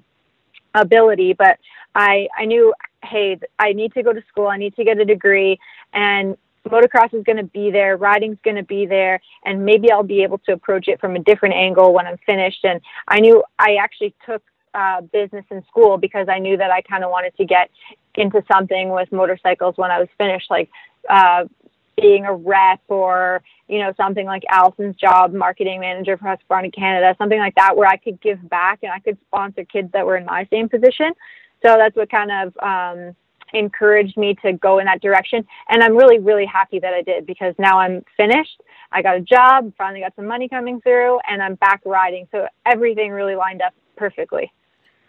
ability, 0.73 1.33
but 1.33 1.57
I 1.95 2.27
I 2.37 2.45
knew, 2.45 2.73
hey, 3.03 3.39
I 3.59 3.73
need 3.73 3.93
to 3.93 4.03
go 4.03 4.13
to 4.13 4.21
school. 4.27 4.47
I 4.47 4.57
need 4.57 4.75
to 4.75 4.83
get 4.83 4.97
a 4.99 5.05
degree, 5.05 5.59
and 5.93 6.37
motocross 6.67 7.13
is 7.13 7.23
going 7.23 7.37
to 7.37 7.43
be 7.43 7.71
there, 7.71 7.97
riding's 7.97 8.37
going 8.43 8.57
to 8.57 8.63
be 8.63 8.85
there, 8.85 9.19
and 9.45 9.65
maybe 9.65 9.91
I'll 9.91 10.03
be 10.03 10.23
able 10.23 10.37
to 10.39 10.53
approach 10.53 10.87
it 10.87 10.99
from 10.99 11.15
a 11.15 11.19
different 11.19 11.55
angle 11.55 11.93
when 11.93 12.05
I'm 12.05 12.17
finished. 12.25 12.63
And 12.63 12.81
I 13.07 13.19
knew 13.19 13.43
I 13.59 13.75
actually 13.75 14.13
took 14.25 14.43
uh, 14.73 15.01
business 15.01 15.45
in 15.49 15.63
school 15.65 15.97
because 15.97 16.27
I 16.29 16.39
knew 16.39 16.57
that 16.57 16.71
I 16.71 16.81
kind 16.81 17.03
of 17.03 17.09
wanted 17.09 17.35
to 17.37 17.45
get 17.45 17.69
into 18.15 18.43
something 18.51 18.89
with 18.89 19.11
motorcycles 19.11 19.77
when 19.77 19.91
I 19.91 19.99
was 19.99 20.09
finished, 20.17 20.49
like 20.49 20.69
uh, 21.09 21.45
being 21.99 22.25
a 22.25 22.33
rep 22.33 22.81
or 22.87 23.41
you 23.67 23.79
know 23.79 23.93
something 23.97 24.25
like 24.25 24.43
Allison's 24.49 24.95
job, 24.95 25.33
marketing 25.33 25.79
manager 25.79 26.17
for 26.17 26.25
Husqvarna 26.25 26.73
Canada, 26.73 27.15
something 27.17 27.39
like 27.39 27.55
that, 27.55 27.75
where 27.75 27.87
I 27.87 27.97
could 27.97 28.21
give 28.21 28.47
back 28.49 28.79
and 28.83 28.91
I 28.91 28.99
could 28.99 29.17
sponsor 29.27 29.63
kids 29.65 29.91
that 29.93 30.05
were 30.05 30.17
in 30.17 30.25
my 30.25 30.47
same 30.51 30.69
position. 30.69 31.13
So 31.63 31.75
that's 31.77 31.95
what 31.95 32.09
kind 32.09 32.31
of 32.31 32.57
um, 32.61 33.15
encouraged 33.53 34.17
me 34.17 34.35
to 34.43 34.53
go 34.53 34.79
in 34.79 34.85
that 34.85 35.01
direction. 35.01 35.45
And 35.69 35.83
I'm 35.83 35.95
really, 35.95 36.19
really 36.19 36.45
happy 36.45 36.79
that 36.79 36.93
I 36.93 37.01
did 37.01 37.25
because 37.25 37.55
now 37.57 37.79
I'm 37.79 38.03
finished. 38.15 38.61
I 38.91 39.01
got 39.01 39.17
a 39.17 39.21
job, 39.21 39.73
finally 39.77 40.01
got 40.01 40.15
some 40.15 40.27
money 40.27 40.47
coming 40.47 40.81
through, 40.81 41.19
and 41.29 41.41
I'm 41.41 41.55
back 41.55 41.81
riding. 41.85 42.27
So 42.31 42.47
everything 42.65 43.11
really 43.11 43.35
lined 43.35 43.61
up 43.61 43.73
perfectly. 43.95 44.51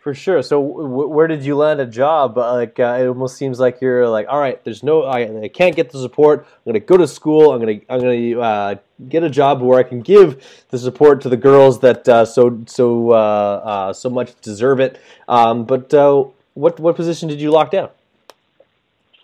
For 0.01 0.15
sure. 0.15 0.43
So, 0.43 0.63
w- 0.63 1.09
where 1.09 1.27
did 1.27 1.45
you 1.45 1.57
land 1.57 1.81
a 1.81 1.87
job? 1.87 2.39
Uh, 2.39 2.55
like, 2.55 2.79
uh, 2.79 2.99
it 3.01 3.09
almost 3.09 3.37
seems 3.37 3.59
like 3.59 3.81
you're 3.81 4.09
like, 4.09 4.27
all 4.29 4.39
right, 4.39 4.63
there's 4.65 4.85
no, 4.85 5.03
I, 5.03 5.43
I 5.43 5.49
can't 5.49 5.75
get 5.75 5.91
the 5.91 5.99
support. 5.99 6.47
I'm 6.49 6.73
gonna 6.73 6.81
go 6.81 6.97
to 6.97 7.07
school. 7.09 7.53
I'm 7.53 7.59
gonna, 7.59 7.81
I'm 7.91 8.01
gonna 8.01 8.41
uh, 8.41 8.75
get 9.09 9.25
a 9.25 9.29
job 9.29 9.61
where 9.61 9.79
I 9.79 9.83
can 9.83 10.01
give 10.01 10.65
the 10.71 10.79
support 10.79 11.21
to 11.23 11.29
the 11.29 11.37
girls 11.37 11.81
that 11.81 12.09
uh, 12.09 12.25
so, 12.25 12.63
so, 12.67 13.11
uh, 13.11 13.15
uh, 13.15 13.93
so 13.93 14.09
much 14.09 14.41
deserve 14.41 14.79
it. 14.79 15.01
Um, 15.27 15.65
but 15.65 15.93
what, 16.59 16.81
what 16.81 16.97
position 16.97 17.29
did 17.29 17.41
you 17.41 17.51
lock 17.51 17.71
down? 17.71 17.91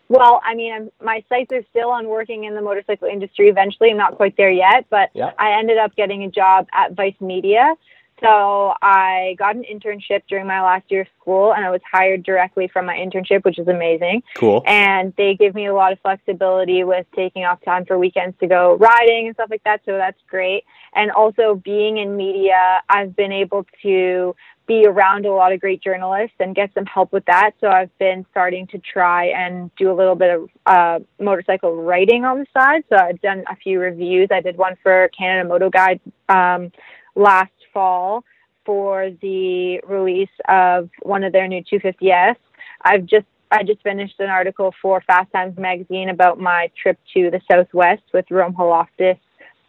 Well, 0.09 0.41
I 0.45 0.55
mean, 0.55 0.73
I'm, 0.73 0.91
my 1.03 1.25
sights 1.29 1.51
are 1.53 1.65
still 1.71 1.91
on 1.91 2.07
working 2.07 2.45
in 2.45 2.55
the 2.55 2.63
motorcycle 2.63 3.09
industry. 3.09 3.49
Eventually, 3.49 3.91
I'm 3.91 3.97
not 3.97 4.17
quite 4.17 4.37
there 4.37 4.51
yet, 4.51 4.87
but 4.89 5.11
yeah. 5.15 5.33
I 5.39 5.59
ended 5.59 5.79
up 5.79 5.97
getting 5.97 6.23
a 6.23 6.31
job 6.31 6.69
at 6.73 6.93
Vice 6.93 7.21
Media. 7.21 7.75
So 8.21 8.73
I 8.81 9.35
got 9.39 9.57
an 9.57 9.65
internship 9.65 10.23
during 10.29 10.47
my 10.47 10.63
last 10.63 10.85
year 10.89 11.01
of 11.01 11.09
school 11.21 11.53
and 11.53 11.65
I 11.65 11.71
was 11.71 11.81
hired 11.91 12.23
directly 12.23 12.69
from 12.69 12.87
my 12.87 12.95
internship, 12.95 13.45
which 13.45 13.59
is 13.59 13.67
amazing. 13.67 14.23
Cool. 14.37 14.63
And 14.67 15.13
they 15.17 15.35
give 15.35 15.55
me 15.55 15.67
a 15.67 15.75
lot 15.75 15.93
of 15.93 15.99
flexibility 16.01 16.85
with 16.85 17.07
taking 17.17 17.45
off 17.45 17.61
time 17.65 17.85
for 17.85 17.99
weekends 17.99 18.39
to 18.39 18.47
go 18.47 18.77
riding 18.77 19.27
and 19.27 19.35
stuff 19.35 19.51
like 19.51 19.65
that. 19.65 19.81
So 19.85 19.97
that's 19.97 20.21
great. 20.29 20.65
And 20.95 21.11
also 21.11 21.57
being 21.57 21.99
in 21.99 22.17
media, 22.17 22.83
I've 22.89 23.17
been 23.17 23.33
able 23.33 23.67
to 23.83 24.37
be 24.67 24.87
around 24.87 25.27
a 25.27 25.33
lot 25.33 25.53
of 25.53 25.61
great 25.61 25.83
journalists 25.83 26.37
and 26.41 26.55
get 26.55 26.71
some 26.75 26.87
help 26.87 27.13
with 27.13 27.25
that. 27.27 27.53
So 27.61 27.69
I've 27.69 27.97
been 27.99 28.25
starting 28.31 28.67
to 28.69 28.79
try 28.79 29.27
and 29.27 29.71
do 29.77 29.91
a 29.91 29.95
little 29.95 30.15
bit 30.15 30.35
of 30.35 30.49
uh, 30.67 30.99
motorcycle 31.21 31.77
writing 31.77 32.25
on 32.25 32.39
the 32.39 32.47
side. 32.53 32.85
So 32.89 32.97
I've 32.97 33.21
done 33.21 33.45
a 33.51 33.57
few 33.57 33.79
reviews. 33.79 34.29
I 34.33 34.41
did 34.41 34.57
one 34.57 34.77
for 34.83 35.11
Canada 35.17 35.49
Moto 35.49 35.71
Guide 35.71 36.01
um, 36.29 36.73
last 37.15 37.53
fall 37.73 38.25
for 38.65 39.11
the 39.21 39.81
release 39.87 40.29
of 40.49 40.89
one 41.03 41.25
of 41.25 41.33
their 41.33 41.47
new 41.47 41.63
250S. 41.63 42.37
I've 42.83 43.05
just 43.05 43.27
I 43.51 43.63
just 43.63 43.83
finished 43.83 44.19
an 44.19 44.31
article 44.31 44.75
for 44.83 45.01
Fast 45.03 45.31
Times 45.31 45.57
magazine 45.57 46.09
about 46.09 46.41
my 46.41 46.71
trip 46.81 46.99
to 47.15 47.31
the 47.31 47.41
Southwest 47.49 48.03
with 48.13 48.25
Rome 48.31 48.55
Holoftis 48.55 49.19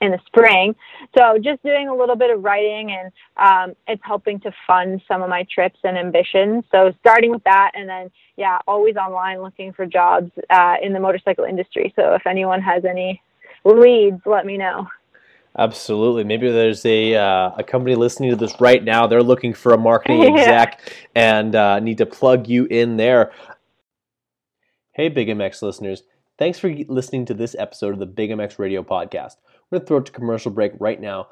in 0.05 0.11
the 0.11 0.19
spring. 0.25 0.75
So 1.17 1.37
just 1.37 1.61
doing 1.63 1.89
a 1.89 1.95
little 1.95 2.15
bit 2.15 2.29
of 2.29 2.43
writing 2.43 2.91
and 2.91 3.11
um, 3.37 3.75
it's 3.87 4.01
helping 4.05 4.39
to 4.41 4.51
fund 4.65 5.01
some 5.07 5.21
of 5.21 5.29
my 5.29 5.45
trips 5.53 5.79
and 5.83 5.97
ambitions. 5.97 6.63
So 6.71 6.93
starting 6.99 7.31
with 7.31 7.43
that 7.43 7.71
and 7.73 7.89
then, 7.89 8.11
yeah, 8.37 8.59
always 8.67 8.95
online 8.95 9.41
looking 9.41 9.73
for 9.73 9.85
jobs 9.85 10.31
uh, 10.49 10.75
in 10.81 10.93
the 10.93 10.99
motorcycle 10.99 11.45
industry. 11.45 11.93
So 11.95 12.13
if 12.13 12.25
anyone 12.25 12.61
has 12.61 12.85
any 12.85 13.21
leads, 13.63 14.21
let 14.25 14.45
me 14.45 14.57
know. 14.57 14.87
Absolutely. 15.57 16.25
Maybe 16.25 16.51
there's 16.51 16.85
a 16.85 17.15
uh, 17.15 17.51
a 17.57 17.63
company 17.63 17.95
listening 17.95 18.29
to 18.31 18.35
this 18.35 18.59
right 18.59 18.83
now. 18.83 19.07
They're 19.07 19.23
looking 19.23 19.53
for 19.53 19.73
a 19.73 19.77
marketing 19.77 20.21
yeah. 20.23 20.29
exec 20.41 21.07
and 21.15 21.55
uh, 21.55 21.79
need 21.79 21.97
to 21.99 22.05
plug 22.05 22.49
you 22.49 22.65
in 22.65 22.97
there. 22.97 23.31
Hey, 24.91 25.07
Big 25.07 25.29
MX 25.29 25.61
listeners. 25.61 26.03
Thanks 26.37 26.59
for 26.59 26.69
listening 26.69 27.25
to 27.27 27.33
this 27.33 27.55
episode 27.57 27.93
of 27.93 27.99
the 27.99 28.05
Big 28.05 28.29
MX 28.29 28.59
Radio 28.59 28.83
Podcast. 28.83 29.35
Going 29.75 29.83
to 29.83 29.87
throw 29.87 29.97
it 29.97 30.05
to 30.05 30.11
commercial 30.13 30.51
break 30.51 30.71
right 30.79 31.01
now 31.01 31.27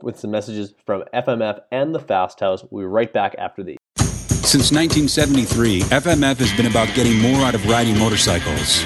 with 0.00 0.16
some 0.16 0.30
messages 0.30 0.72
from 0.86 1.02
FMF 1.12 1.62
and 1.72 1.92
the 1.92 1.98
Fast 1.98 2.38
House. 2.38 2.64
We'll 2.70 2.84
be 2.84 2.86
right 2.86 3.12
back 3.12 3.34
after 3.38 3.64
these. 3.64 3.76
Since 3.98 4.70
1973, 4.70 5.80
FMF 5.90 6.36
has 6.36 6.52
been 6.56 6.66
about 6.66 6.94
getting 6.94 7.18
more 7.18 7.44
out 7.44 7.56
of 7.56 7.66
riding 7.66 7.98
motorcycles. 7.98 8.84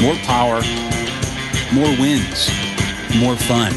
More 0.00 0.14
power, 0.22 0.62
more 1.74 1.90
wins, 1.98 2.54
more 3.18 3.34
fun. 3.34 3.72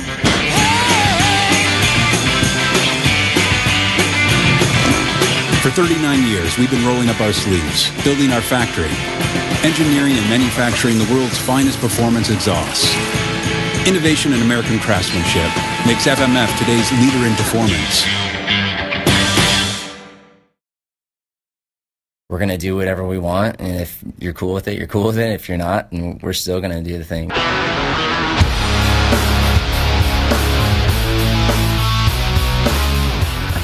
For 5.64 5.72
39 5.72 6.28
years, 6.28 6.60
we've 6.60 6.70
been 6.70 6.86
rolling 6.86 7.10
up 7.10 7.20
our 7.22 7.34
sleeves, 7.34 7.90
building 8.04 8.32
our 8.32 8.42
factory, 8.42 8.94
engineering 9.68 10.14
and 10.14 10.30
manufacturing 10.30 11.00
the 11.00 11.12
world's 11.12 11.40
finest 11.40 11.80
performance 11.80 12.30
exhausts. 12.30 13.13
Innovation 13.86 14.32
and 14.32 14.42
American 14.42 14.80
craftsmanship 14.80 15.52
makes 15.86 16.08
FMF 16.08 16.58
today's 16.58 16.90
leader 16.94 17.28
in 17.28 17.36
performance. 17.36 18.06
We're 22.30 22.38
going 22.40 22.48
to 22.48 22.58
do 22.58 22.78
whatever 22.78 23.06
we 23.06 23.18
want, 23.18 23.60
and 23.60 23.82
if 23.82 24.02
you're 24.20 24.32
cool 24.32 24.54
with 24.54 24.70
it, 24.70 24.78
you're 24.78 24.88
cool 24.88 25.08
with 25.08 25.18
it. 25.18 25.34
If 25.34 25.50
you're 25.50 25.58
not, 25.58 25.92
and 25.92 26.22
we're 26.22 26.32
still 26.32 26.62
going 26.62 26.72
to 26.72 26.82
do 26.82 26.98
the 26.98 27.04
thing. 27.04 27.30
I 27.34 27.40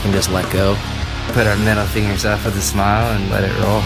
can 0.01 0.11
just 0.11 0.29
let 0.31 0.51
go 0.51 0.75
put 1.29 1.47
our 1.47 1.55
middle 1.59 1.85
fingers 1.85 2.25
up 2.25 2.43
with 2.43 2.57
a 2.57 2.61
smile 2.61 3.09
and 3.15 3.31
let 3.31 3.45
it 3.45 3.57
roll. 3.61 3.81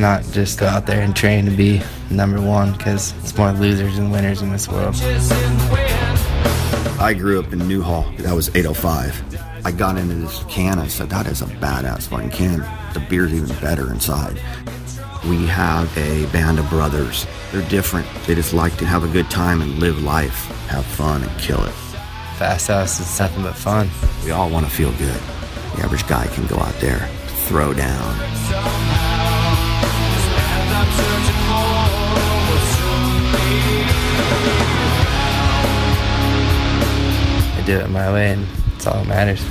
Not 0.00 0.24
just 0.32 0.58
go 0.58 0.66
out 0.66 0.86
there 0.86 1.02
and 1.02 1.14
train 1.14 1.44
to 1.44 1.50
be 1.50 1.82
number 2.10 2.40
one 2.40 2.72
because 2.72 3.12
it's 3.18 3.36
more 3.36 3.52
losers 3.52 3.96
than 3.96 4.10
winners 4.10 4.42
in 4.42 4.50
this 4.50 4.66
world. 4.68 4.94
I 6.98 7.14
grew 7.16 7.38
up 7.38 7.52
in 7.52 7.66
Newhall. 7.68 8.10
That 8.18 8.34
was 8.34 8.48
805. 8.48 9.64
I 9.64 9.70
got 9.70 9.98
into 9.98 10.14
this 10.14 10.42
can. 10.44 10.78
I 10.78 10.86
said, 10.86 11.10
that 11.10 11.26
is 11.26 11.42
a 11.42 11.46
badass 11.46 12.08
fucking 12.08 12.30
can. 12.30 12.60
The 12.94 13.00
beer's 13.08 13.34
even 13.34 13.54
better 13.60 13.92
inside. 13.92 14.40
We 15.28 15.46
have 15.46 15.94
a 15.98 16.24
band 16.32 16.58
of 16.58 16.68
brothers. 16.70 17.26
They're 17.52 17.68
different. 17.68 18.06
They 18.26 18.34
just 18.34 18.54
like 18.54 18.76
to 18.78 18.86
have 18.86 19.04
a 19.04 19.08
good 19.08 19.30
time 19.30 19.60
and 19.60 19.78
live 19.78 20.02
life, 20.02 20.46
have 20.68 20.86
fun 20.86 21.22
and 21.22 21.38
kill 21.38 21.62
it. 21.62 21.74
Fast 22.38 22.68
House 22.68 23.00
is 23.00 23.20
nothing 23.20 23.42
but 23.42 23.54
fun. 23.54 23.90
We 24.24 24.30
all 24.30 24.48
want 24.48 24.64
to 24.64 24.72
feel 24.72 24.92
good. 24.92 25.20
The 25.76 25.82
average 25.84 26.06
guy 26.08 26.26
can 26.28 26.46
go 26.46 26.56
out 26.56 26.74
there, 26.80 27.06
throw 27.46 27.74
down. 27.74 29.09
I 37.60 37.62
do 37.62 37.76
it 37.76 37.90
my 37.90 38.10
way, 38.10 38.30
and 38.30 38.46
it's 38.74 38.86
all 38.86 39.04
that 39.04 39.06
matters. 39.06 39.44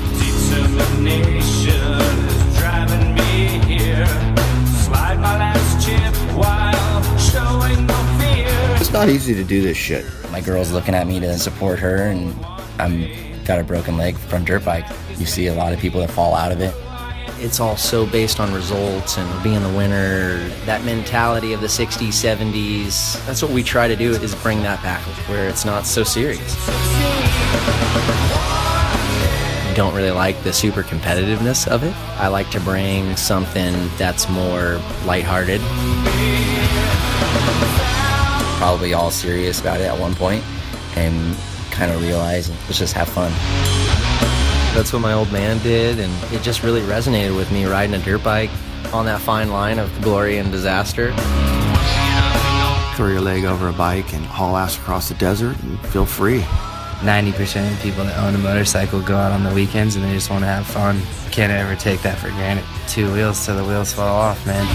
It's 8.81 8.91
not 8.91 9.09
easy 9.09 9.35
to 9.35 9.43
do 9.43 9.61
this 9.61 9.77
shit. 9.77 10.07
My 10.31 10.41
girl's 10.41 10.71
looking 10.71 10.95
at 10.95 11.05
me 11.05 11.19
to 11.19 11.37
support 11.37 11.77
her, 11.77 11.97
and 11.97 12.33
I'm 12.79 13.07
got 13.43 13.59
a 13.59 13.63
broken 13.63 13.95
leg 13.95 14.17
from 14.17 14.43
dirt 14.43 14.65
bike. 14.65 14.87
You 15.19 15.27
see 15.27 15.45
a 15.45 15.53
lot 15.53 15.71
of 15.71 15.77
people 15.77 16.01
that 16.01 16.09
fall 16.09 16.33
out 16.33 16.51
of 16.51 16.61
it. 16.61 16.73
It's 17.37 17.59
all 17.59 17.77
so 17.77 18.07
based 18.07 18.39
on 18.39 18.51
results 18.51 19.19
and 19.19 19.43
being 19.43 19.61
the 19.61 19.77
winner. 19.77 20.39
That 20.65 20.83
mentality 20.83 21.53
of 21.53 21.61
the 21.61 21.67
60s, 21.67 22.07
70s. 22.07 23.23
That's 23.27 23.43
what 23.43 23.51
we 23.51 23.61
try 23.61 23.87
to 23.87 23.95
do 23.95 24.11
is 24.11 24.33
bring 24.33 24.63
that 24.63 24.81
back 24.81 25.01
where 25.29 25.47
it's 25.47 25.63
not 25.63 25.85
so 25.85 26.03
serious. 26.03 26.57
Don't 29.75 29.95
really 29.95 30.11
like 30.11 30.41
the 30.43 30.51
super 30.51 30.83
competitiveness 30.83 31.67
of 31.67 31.83
it. 31.83 31.95
I 32.17 32.27
like 32.27 32.49
to 32.51 32.59
bring 32.59 33.15
something 33.15 33.73
that's 33.97 34.27
more 34.27 34.81
lighthearted. 35.05 35.61
Probably 38.57 38.93
all 38.93 39.09
serious 39.09 39.61
about 39.61 39.79
it 39.79 39.85
at 39.85 39.97
one 39.97 40.15
point 40.15 40.43
and 40.95 41.37
kind 41.71 41.91
of 41.91 42.01
realize 42.01 42.49
let's 42.49 42.77
just 42.77 42.93
have 42.93 43.07
fun. 43.07 43.31
That's 44.75 44.91
what 44.91 45.01
my 45.01 45.13
old 45.13 45.31
man 45.31 45.57
did, 45.63 45.99
and 45.99 46.11
it 46.33 46.41
just 46.41 46.61
really 46.61 46.81
resonated 46.81 47.35
with 47.35 47.51
me 47.51 47.65
riding 47.65 47.95
a 47.95 47.99
dirt 47.99 48.23
bike 48.23 48.51
on 48.93 49.05
that 49.05 49.21
fine 49.21 49.49
line 49.49 49.79
of 49.79 49.89
glory 50.01 50.37
and 50.37 50.51
disaster. 50.51 51.13
Throw 52.95 53.07
your 53.07 53.21
leg 53.21 53.45
over 53.45 53.69
a 53.69 53.73
bike 53.73 54.13
and 54.13 54.25
haul 54.25 54.57
ass 54.57 54.77
across 54.77 55.07
the 55.07 55.15
desert 55.15 55.57
and 55.63 55.79
feel 55.87 56.05
free. 56.05 56.43
90% 56.99 57.71
of 57.71 57.81
people 57.81 58.03
that 58.03 58.17
own 58.17 58.35
a 58.35 58.37
motorcycle 58.37 59.01
go 59.01 59.15
out 59.15 59.31
on 59.31 59.43
the 59.43 59.53
weekends 59.53 59.95
and 59.95 60.03
they 60.03 60.13
just 60.13 60.29
want 60.29 60.43
to 60.43 60.47
have 60.47 60.67
fun. 60.67 61.01
Can't 61.31 61.51
ever 61.51 61.75
take 61.75 62.01
that 62.01 62.17
for 62.17 62.27
granted. 62.29 62.65
Two 62.87 63.11
wheels 63.13 63.45
till 63.45 63.55
the 63.55 63.63
wheels 63.63 63.93
fall 63.93 64.15
off, 64.15 64.45
man. 64.45 64.65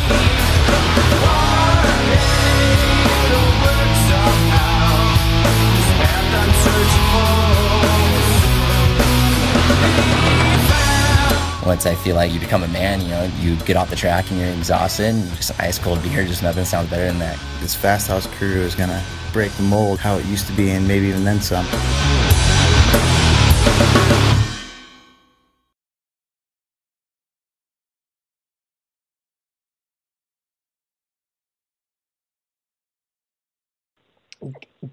once 11.67 11.87
I 11.87 11.95
feel 11.95 12.15
like 12.15 12.31
you 12.31 12.39
become 12.39 12.63
a 12.63 12.69
man, 12.69 13.01
you 13.01 13.09
know, 13.09 13.29
you 13.41 13.57
get 13.65 13.77
off 13.77 13.91
the 13.91 13.97
track 13.97 14.31
and 14.31 14.39
you're 14.39 14.51
exhausted, 14.51 15.07
and 15.07 15.29
just 15.35 15.59
ice 15.61 15.79
cold 15.79 16.03
beer, 16.03 16.25
just 16.25 16.43
nothing 16.43 16.65
sounds 16.65 16.89
better 16.89 17.07
than 17.07 17.19
that. 17.19 17.39
This 17.61 17.75
fast 17.75 18.07
house 18.07 18.27
crew 18.27 18.61
is 18.61 18.75
gonna 18.75 19.03
break 19.35 19.53
the 19.55 19.63
mold 19.65 19.99
how 19.99 20.17
it 20.17 20.25
used 20.27 20.47
to 20.47 20.53
be, 20.55 20.71
and 20.71 20.87
maybe 20.89 21.09
even 21.09 21.25
then 21.25 21.41
some. 21.43 21.67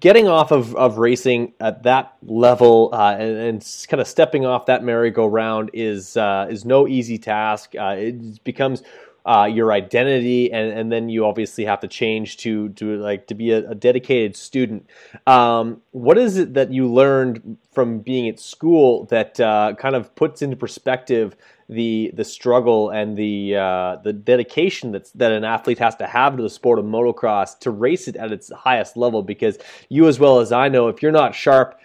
getting 0.00 0.26
off 0.26 0.50
of, 0.50 0.74
of 0.76 0.98
racing 0.98 1.52
at 1.60 1.82
that 1.82 2.16
level 2.22 2.90
uh, 2.92 3.14
and, 3.18 3.36
and, 3.36 3.86
kind 3.88 4.00
of 4.00 4.08
stepping 4.08 4.46
off 4.46 4.66
that 4.66 4.82
merry-go-round 4.82 5.70
is 5.74 6.16
uh, 6.16 6.46
is 6.50 6.64
no 6.64 6.88
easy 6.88 7.18
task. 7.18 7.74
Uh, 7.78 7.94
it 7.98 8.42
becomes 8.42 8.82
uh, 9.24 9.48
your 9.50 9.72
identity, 9.72 10.52
and, 10.52 10.72
and 10.72 10.90
then 10.90 11.08
you 11.08 11.24
obviously 11.24 11.64
have 11.64 11.80
to 11.80 11.88
change 11.88 12.38
to 12.38 12.70
to 12.70 12.96
like 12.96 13.26
to 13.28 13.34
be 13.34 13.52
a, 13.52 13.70
a 13.70 13.74
dedicated 13.74 14.36
student. 14.36 14.88
Um, 15.26 15.82
what 15.92 16.18
is 16.18 16.36
it 16.38 16.54
that 16.54 16.72
you 16.72 16.92
learned 16.92 17.58
from 17.72 18.00
being 18.00 18.28
at 18.28 18.40
school 18.40 19.04
that 19.06 19.38
uh, 19.38 19.74
kind 19.78 19.94
of 19.94 20.14
puts 20.14 20.42
into 20.42 20.56
perspective 20.56 21.36
the 21.68 22.12
the 22.14 22.24
struggle 22.24 22.90
and 22.90 23.16
the 23.16 23.56
uh, 23.56 23.96
the 24.02 24.12
dedication 24.12 24.92
that's 24.92 25.10
that 25.12 25.32
an 25.32 25.44
athlete 25.44 25.78
has 25.78 25.96
to 25.96 26.06
have 26.06 26.36
to 26.36 26.42
the 26.42 26.50
sport 26.50 26.78
of 26.78 26.84
motocross 26.84 27.58
to 27.60 27.70
race 27.70 28.08
it 28.08 28.16
at 28.16 28.32
its 28.32 28.50
highest 28.52 28.96
level. 28.96 29.22
Because 29.22 29.58
you, 29.88 30.08
as 30.08 30.18
well 30.18 30.40
as 30.40 30.52
I 30.52 30.68
know, 30.68 30.88
if 30.88 31.02
you're 31.02 31.12
not 31.12 31.34
sharp, 31.34 31.78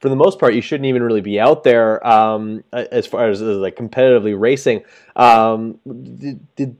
for 0.00 0.08
the 0.08 0.16
most 0.16 0.38
part, 0.38 0.54
you 0.54 0.60
shouldn't 0.60 0.86
even 0.86 1.02
really 1.02 1.20
be 1.20 1.40
out 1.40 1.64
there 1.64 2.06
um, 2.06 2.64
as 2.72 3.06
far 3.06 3.28
as, 3.28 3.40
as, 3.40 3.56
like 3.58 3.76
competitively 3.76 4.38
racing. 4.38 4.84
Um, 5.16 5.78
did, 5.86 6.54
did 6.56 6.76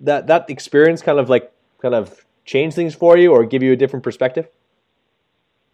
that 0.00 0.26
that 0.28 0.48
experience 0.50 1.02
kind 1.02 1.18
of 1.18 1.28
like 1.28 1.52
kind 1.80 1.94
of 1.94 2.24
change 2.44 2.74
things 2.74 2.94
for 2.94 3.16
you 3.16 3.32
or 3.32 3.44
give 3.44 3.62
you 3.62 3.72
a 3.72 3.76
different 3.76 4.02
perspective? 4.02 4.48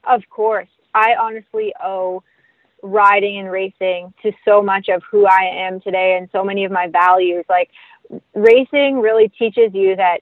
Of 0.05 0.23
course, 0.29 0.69
I 0.95 1.15
honestly 1.19 1.75
owe 1.83 2.23
riding 2.83 3.39
and 3.39 3.51
racing 3.51 4.13
to 4.23 4.33
so 4.45 4.63
much 4.63 4.89
of 4.89 5.03
who 5.11 5.27
I 5.27 5.67
am 5.67 5.81
today 5.81 6.17
and 6.19 6.29
so 6.33 6.45
many 6.45 6.65
of 6.65 6.73
my 6.73 6.89
values. 6.89 7.45
Like 7.49 7.71
racing 8.35 9.01
really 9.01 9.29
teaches 9.29 9.73
you 9.73 9.97
that 9.97 10.21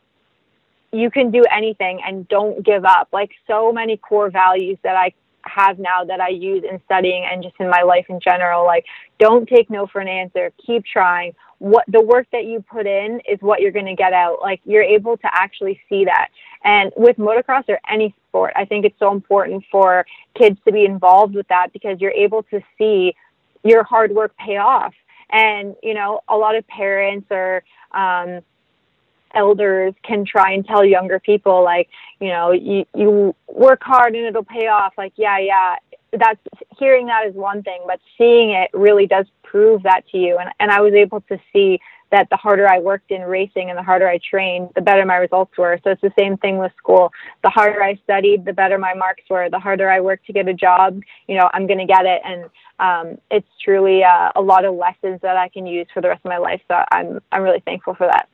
you 0.93 1.11
can 1.11 1.31
do 1.31 1.43
anything 1.51 2.01
and 2.07 2.29
don't 2.29 2.65
give 2.65 2.85
up. 2.85 3.09
Like 3.13 3.31
so 3.47 3.73
many 3.73 3.97
core 3.97 4.31
values 4.31 4.79
that 4.83 4.95
I 4.95 5.13
have 5.45 5.79
now 5.79 6.05
that 6.05 6.21
I 6.21 6.29
use 6.29 6.65
in 6.69 6.81
studying 6.85 7.27
and 7.31 7.43
just 7.43 7.55
in 7.59 7.69
my 7.69 7.83
life 7.83 8.07
in 8.09 8.21
general. 8.21 8.65
Like 8.65 8.85
don't 9.19 9.49
take 9.49 9.71
no 9.71 9.87
for 9.87 10.01
an 10.01 10.09
answer. 10.09 10.53
Keep 10.67 10.85
trying. 10.85 11.35
What 11.59 11.85
the 11.89 12.03
work 12.03 12.27
that 12.33 12.45
you 12.45 12.63
put 12.63 12.87
in 12.87 13.21
is 13.29 13.39
what 13.41 13.61
you're 13.61 13.73
going 13.73 13.87
to 13.87 13.95
get 13.95 14.13
out. 14.13 14.39
Like 14.41 14.61
you're 14.65 14.83
able 14.83 15.17
to 15.17 15.29
actually 15.33 15.81
see 15.89 16.05
that. 16.05 16.29
And 16.65 16.93
with 16.97 17.17
motocross 17.17 17.65
or 17.69 17.79
any 17.89 18.15
sport, 18.29 18.53
I 18.57 18.65
think 18.65 18.85
it's 18.85 18.99
so 18.99 19.13
important 19.13 19.65
for 19.71 20.05
kids 20.35 20.59
to 20.67 20.73
be 20.73 20.85
involved 20.85 21.35
with 21.35 21.47
that 21.49 21.73
because 21.73 22.01
you're 22.01 22.11
able 22.13 22.43
to 22.45 22.61
see 22.79 23.15
your 23.65 23.85
hard 23.85 24.13
work 24.13 24.37
pay 24.37 24.57
off. 24.57 24.95
And, 25.31 25.77
you 25.83 25.95
know, 25.95 26.21
a 26.29 26.37
lot 26.37 26.57
of 26.57 26.67
parents 26.67 27.27
or 27.31 27.63
um, 27.93 28.41
elders 29.35 29.95
can 30.03 30.25
try 30.25 30.53
and 30.53 30.67
tell 30.67 30.85
younger 30.85 31.19
people, 31.19 31.63
like, 31.65 31.89
you 32.21 32.29
know, 32.29 32.53
you, 32.53 32.85
you 32.95 33.35
work 33.49 33.83
hard 33.83 34.15
and 34.15 34.27
it'll 34.27 34.45
pay 34.45 34.69
off. 34.69 34.95
Like, 34.97 35.13
yeah, 35.17 35.39
yeah. 35.39 35.77
That's 36.13 36.41
hearing 36.79 37.07
that 37.07 37.27
is 37.27 37.35
one 37.35 37.63
thing, 37.63 37.81
but 37.87 37.99
seeing 38.19 38.51
it 38.51 38.71
really 38.75 39.07
does 39.07 39.27
prove 39.43 39.83
that 39.85 40.03
to 40.13 40.19
you. 40.19 40.37
And, 40.39 40.51
and 40.61 40.71
I 40.71 40.81
was 40.81 40.93
able 40.93 41.23
to 41.23 41.39
see 41.53 41.81
that 42.11 42.29
the 42.29 42.37
harder 42.37 42.69
I 42.69 42.79
worked 42.79 43.11
in 43.11 43.23
racing 43.23 43.71
and 43.71 43.79
the 43.79 43.83
harder 43.83 44.07
I 44.07 44.19
trained, 44.19 44.69
the 44.75 44.83
better 44.83 45.07
my 45.07 45.17
results 45.17 45.57
were. 45.57 45.81
So 45.83 45.91
it's 45.91 46.03
the 46.03 46.13
same 46.19 46.37
thing 46.37 46.59
with 46.59 46.71
school. 46.77 47.11
The 47.43 47.49
harder 47.49 47.83
I 47.83 47.99
studied, 48.05 48.45
the 48.45 48.53
better 48.53 48.77
my 48.77 48.93
marks 48.93 49.23
were. 49.31 49.49
The 49.49 49.59
harder 49.59 49.89
I 49.91 50.01
worked 50.01 50.27
to 50.27 50.35
get 50.35 50.47
a 50.47 50.53
job, 50.53 51.01
you 51.27 51.39
know, 51.39 51.49
I'm 51.55 51.67
going 51.67 51.79
to 51.79 51.87
get 51.87 52.05
it. 52.05 52.21
And 52.23 52.45
um, 52.79 53.19
it's 53.31 53.49
truly 53.65 54.05
uh, 54.05 54.31
a 54.37 54.43
lot 54.43 54.67
of 54.67 54.75
lessons 54.75 55.21
that 55.23 55.39
I 55.39 55.49
can 55.49 55.67
use 55.67 55.87
for 55.95 56.03
the 56.03 56.09
rest 56.09 56.21
of 56.23 56.29
my 56.29 56.39
life. 56.39 56.61
So 56.69 56.75
I'm 56.91 57.21
I'm 57.33 57.43
really 57.43 57.63
thankful 57.65 57.95
for 57.95 58.07
that. 58.07 58.29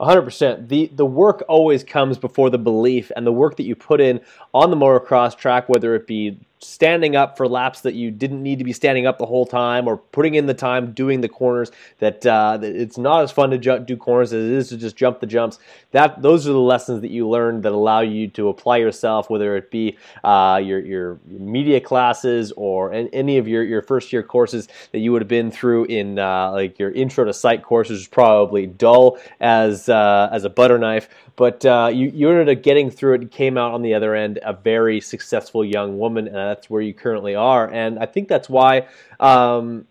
100%. 0.00 0.68
The 0.68 0.90
the 0.94 1.06
work 1.06 1.42
always 1.48 1.82
comes 1.82 2.18
before 2.18 2.50
the 2.50 2.58
belief 2.58 3.10
and 3.16 3.26
the 3.26 3.32
work 3.32 3.56
that 3.56 3.64
you 3.64 3.74
put 3.74 4.00
in 4.00 4.20
on 4.52 4.70
the 4.70 4.76
motocross 4.76 5.36
track 5.36 5.68
whether 5.68 5.94
it 5.94 6.06
be 6.06 6.38
standing 6.58 7.16
up 7.16 7.36
for 7.36 7.46
laps 7.48 7.82
that 7.82 7.94
you 7.94 8.10
didn't 8.10 8.42
need 8.42 8.58
to 8.58 8.64
be 8.64 8.72
standing 8.72 9.06
up 9.06 9.18
the 9.18 9.26
whole 9.26 9.46
time 9.46 9.86
or 9.86 9.96
putting 9.96 10.34
in 10.34 10.46
the 10.46 10.54
time 10.54 10.92
doing 10.92 11.20
the 11.20 11.28
corners 11.28 11.70
that, 11.98 12.24
uh, 12.26 12.56
that 12.56 12.74
it's 12.74 12.98
not 12.98 13.22
as 13.22 13.30
fun 13.30 13.50
to 13.50 13.58
ju- 13.58 13.78
do 13.80 13.96
corners 13.96 14.32
as 14.32 14.44
it 14.44 14.52
is 14.52 14.68
to 14.70 14.76
just 14.76 14.96
jump 14.96 15.20
the 15.20 15.26
jumps. 15.26 15.58
That 15.92 16.22
those 16.22 16.48
are 16.48 16.52
the 16.52 16.60
lessons 16.60 17.02
that 17.02 17.10
you 17.10 17.28
learn 17.28 17.60
that 17.62 17.72
allow 17.72 18.00
you 18.00 18.28
to 18.28 18.48
apply 18.48 18.78
yourself 18.78 19.30
whether 19.30 19.56
it 19.56 19.70
be 19.70 19.98
uh, 20.24 20.60
your, 20.62 20.80
your 20.80 21.20
media 21.26 21.80
classes 21.80 22.52
or 22.56 22.92
any 22.92 23.38
of 23.38 23.46
your, 23.46 23.62
your 23.62 23.82
first 23.82 24.12
year 24.12 24.22
courses 24.22 24.68
that 24.92 24.98
you 25.00 25.12
would 25.12 25.22
have 25.22 25.28
been 25.28 25.50
through 25.50 25.84
in 25.86 26.18
uh, 26.18 26.50
like 26.52 26.78
your 26.78 26.90
intro 26.92 27.24
to 27.24 27.32
sight 27.32 27.62
courses 27.62 28.00
is 28.00 28.08
probably 28.08 28.66
dull 28.66 29.18
as 29.40 29.88
uh, 29.88 30.28
as 30.32 30.44
a 30.44 30.50
butter 30.50 30.78
knife 30.78 31.08
but 31.36 31.64
uh, 31.66 31.90
you, 31.92 32.10
you 32.14 32.30
ended 32.30 32.56
up 32.56 32.64
getting 32.64 32.90
through 32.90 33.14
it 33.14 33.20
and 33.20 33.30
came 33.30 33.58
out 33.58 33.72
on 33.72 33.82
the 33.82 33.94
other 33.94 34.14
end 34.14 34.38
a 34.42 34.54
very 34.54 35.00
successful 35.00 35.64
young 35.64 35.98
woman, 35.98 36.26
and 36.26 36.36
that's 36.46 36.70
where 36.70 36.82
you 36.82 36.94
currently 36.94 37.34
are. 37.34 37.70
And 37.70 37.98
I 37.98 38.06
think 38.06 38.28
that's 38.28 38.48
why. 38.48 38.86
Um, 39.20 39.86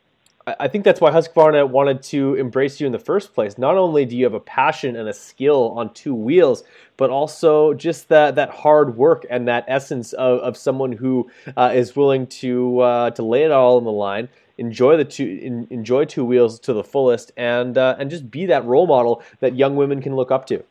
I 0.48 0.68
think 0.68 0.84
that's 0.84 1.02
why 1.02 1.10
Husqvarna 1.10 1.68
wanted 1.68 2.04
to 2.04 2.36
embrace 2.36 2.80
you 2.80 2.86
in 2.86 2.91
the 2.91 3.00
first 3.00 3.34
place. 3.34 3.58
Not 3.58 3.78
only 3.78 4.06
do 4.06 4.15
you 4.15 4.26
have 4.26 4.36
a 4.36 4.39
passion 4.39 4.96
and 4.96 5.10
a 5.10 5.13
skill 5.13 5.74
on 5.76 5.91
two 5.94 6.13
wheels, 6.13 6.63
but 6.98 7.10
also 7.10 7.74
just 7.74 8.10
that 8.10 8.36
that 8.36 8.52
hard 8.52 8.96
work 8.96 9.26
and 9.32 9.48
that 9.48 9.65
essence 9.68 10.13
of, 10.13 10.39
of 10.41 10.56
someone 10.56 10.91
who 10.91 11.32
uh, 11.58 11.72
is 11.74 11.96
willing 11.96 12.28
to 12.28 12.80
uh, 12.80 13.10
to 13.12 13.24
lay 13.24 13.44
it 13.44 13.52
all 13.52 13.78
on 13.78 13.86
the 13.86 13.91
line, 13.91 14.30
enjoy 14.60 14.98
the 14.98 15.06
two 15.06 15.39
in, 15.41 15.68
enjoy 15.72 16.06
two 16.06 16.24
wheels 16.24 16.60
to 16.60 16.74
the 16.74 16.84
fullest, 16.84 17.32
and 17.38 17.76
uh, 17.78 17.96
and 17.98 18.12
just 18.12 18.30
be 18.30 18.46
that 18.46 18.63
role 18.65 18.86
model 18.86 19.24
that 19.39 19.56
young 19.56 19.76
women 19.76 20.00
can 20.00 20.15
look 20.15 20.30
up 20.30 20.46
to. 20.46 20.63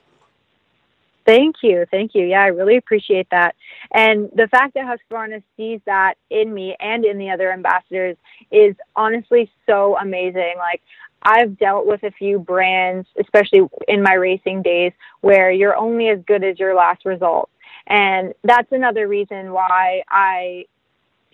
Thank 1.27 1.57
you. 1.63 1.87
Thank 1.91 2.15
you. 2.15 2.27
Yeah, 2.27 2.43
I 2.43 2.49
really 2.49 2.77
appreciate 2.77 3.29
that. 3.31 3.57
And 3.93 4.29
the 4.35 4.49
fact 4.49 4.75
that 4.75 4.85
Husqvarna 4.85 5.43
sees 5.57 5.81
that 5.87 6.15
in 6.31 6.53
me 6.53 6.77
and 6.81 7.05
in 7.05 7.19
the 7.19 7.31
other 7.31 7.51
ambassadors 7.51 8.17
is 8.51 8.77
honestly 8.95 9.51
so 9.67 9.97
amazing. 9.97 10.55
Like, 10.59 10.83
I've 11.23 11.59
dealt 11.59 11.87
with 11.87 12.03
a 12.03 12.11
few 12.11 12.39
brands, 12.39 13.09
especially 13.19 13.63
in 13.89 14.03
my 14.03 14.13
racing 14.15 14.63
days, 14.63 14.93
where 15.23 15.51
you're 15.51 15.77
only 15.77 16.09
as 16.09 16.19
good 16.27 16.45
as 16.45 16.59
your 16.59 16.75
last 16.75 17.07
result. 17.07 17.49
And 17.87 18.35
that's 18.45 18.71
another 18.73 19.09
reason 19.09 19.53
why 19.53 20.03
I 20.09 20.67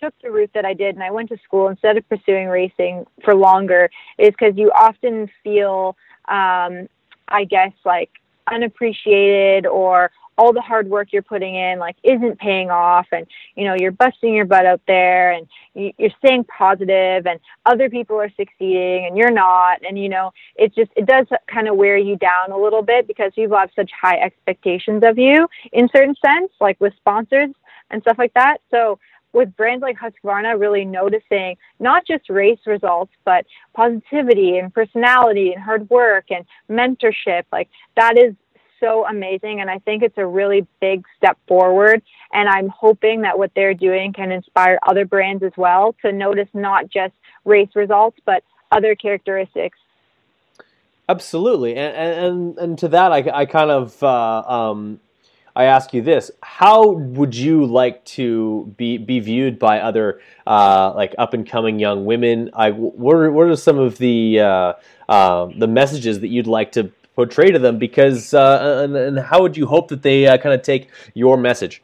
took 0.01 0.13
the 0.23 0.31
route 0.31 0.51
that 0.53 0.65
I 0.65 0.73
did 0.73 0.95
and 0.95 1.03
I 1.03 1.11
went 1.11 1.29
to 1.29 1.37
school 1.43 1.67
instead 1.67 1.97
of 1.97 2.07
pursuing 2.09 2.47
racing 2.47 3.05
for 3.23 3.35
longer 3.35 3.89
is 4.17 4.29
because 4.29 4.57
you 4.57 4.71
often 4.71 5.29
feel, 5.43 5.95
um, 6.27 6.87
I 7.27 7.45
guess, 7.47 7.71
like 7.85 8.09
unappreciated 8.47 9.65
or 9.65 10.11
all 10.37 10.53
the 10.53 10.61
hard 10.61 10.89
work 10.89 11.09
you're 11.11 11.21
putting 11.21 11.55
in 11.55 11.77
like 11.77 11.95
isn't 12.03 12.39
paying 12.39 12.71
off 12.71 13.05
and 13.11 13.27
you 13.55 13.63
know 13.65 13.75
you're 13.77 13.91
busting 13.91 14.33
your 14.33 14.45
butt 14.45 14.65
out 14.65 14.81
there 14.87 15.31
and 15.31 15.47
you're 15.75 16.09
staying 16.17 16.43
positive 16.45 17.27
and 17.27 17.39
other 17.65 17.89
people 17.89 18.15
are 18.15 18.31
succeeding 18.37 19.05
and 19.05 19.17
you're 19.17 19.31
not. 19.31 19.79
And 19.87 19.99
you 19.99 20.09
know 20.09 20.31
it 20.55 20.73
just 20.73 20.91
it 20.95 21.05
does 21.05 21.27
kind 21.47 21.67
of 21.67 21.75
wear 21.75 21.97
you 21.97 22.15
down 22.15 22.51
a 22.51 22.57
little 22.57 22.81
bit 22.81 23.07
because 23.07 23.31
people 23.35 23.57
have 23.57 23.69
such 23.75 23.91
high 23.99 24.17
expectations 24.19 25.03
of 25.05 25.17
you 25.17 25.47
in 25.73 25.87
certain 25.95 26.15
sense 26.25 26.51
like 26.59 26.79
with 26.79 26.93
sponsors 26.97 27.49
and 27.91 28.01
stuff 28.01 28.17
like 28.17 28.33
that. 28.33 28.57
So 28.71 28.99
with 29.33 29.55
brands 29.55 29.81
like 29.81 29.97
Husqvarna 29.97 30.59
really 30.59 30.85
noticing 30.85 31.57
not 31.79 32.05
just 32.05 32.29
race 32.29 32.59
results, 32.65 33.11
but 33.23 33.45
positivity 33.73 34.57
and 34.57 34.73
personality 34.73 35.53
and 35.53 35.63
hard 35.63 35.89
work 35.89 36.25
and 36.29 36.45
mentorship, 36.69 37.43
like 37.51 37.69
that 37.95 38.17
is 38.17 38.35
so 38.79 39.05
amazing. 39.07 39.61
And 39.61 39.69
I 39.69 39.79
think 39.79 40.03
it's 40.03 40.17
a 40.17 40.25
really 40.25 40.67
big 40.81 41.05
step 41.15 41.37
forward. 41.47 42.01
And 42.33 42.49
I'm 42.49 42.67
hoping 42.67 43.21
that 43.21 43.37
what 43.37 43.51
they're 43.55 43.73
doing 43.73 44.11
can 44.11 44.31
inspire 44.31 44.79
other 44.87 45.05
brands 45.05 45.43
as 45.43 45.53
well 45.55 45.95
to 46.01 46.11
notice 46.11 46.47
not 46.53 46.89
just 46.89 47.13
race 47.45 47.69
results, 47.75 48.17
but 48.25 48.43
other 48.71 48.95
characteristics. 48.95 49.77
Absolutely. 51.07 51.75
And, 51.75 51.95
and, 51.95 52.57
and 52.57 52.79
to 52.79 52.87
that, 52.89 53.11
I, 53.11 53.41
I 53.41 53.45
kind 53.45 53.69
of, 53.69 54.01
uh, 54.01 54.43
um, 54.47 54.99
I 55.55 55.65
ask 55.65 55.93
you 55.93 56.01
this: 56.01 56.31
How 56.41 56.91
would 56.91 57.35
you 57.35 57.65
like 57.65 58.03
to 58.05 58.73
be 58.77 58.97
be 58.97 59.19
viewed 59.19 59.59
by 59.59 59.79
other 59.79 60.21
uh, 60.47 60.93
like 60.95 61.13
up 61.17 61.33
and 61.33 61.47
coming 61.47 61.79
young 61.79 62.05
women? 62.05 62.49
I 62.53 62.71
what 62.71 63.15
are, 63.15 63.31
what 63.31 63.47
are 63.47 63.55
some 63.55 63.77
of 63.77 63.97
the 63.97 64.39
uh, 64.39 64.73
uh, 65.09 65.49
the 65.57 65.67
messages 65.67 66.19
that 66.21 66.29
you'd 66.29 66.47
like 66.47 66.71
to 66.73 66.91
portray 67.15 67.51
to 67.51 67.59
them? 67.59 67.77
Because 67.77 68.33
uh, 68.33 68.81
and, 68.83 68.95
and, 68.95 69.19
how 69.19 69.41
would 69.41 69.57
you 69.57 69.65
hope 69.65 69.89
that 69.89 70.03
they 70.03 70.27
uh, 70.27 70.37
kind 70.37 70.55
of 70.55 70.61
take 70.61 70.89
your 71.13 71.37
message? 71.37 71.81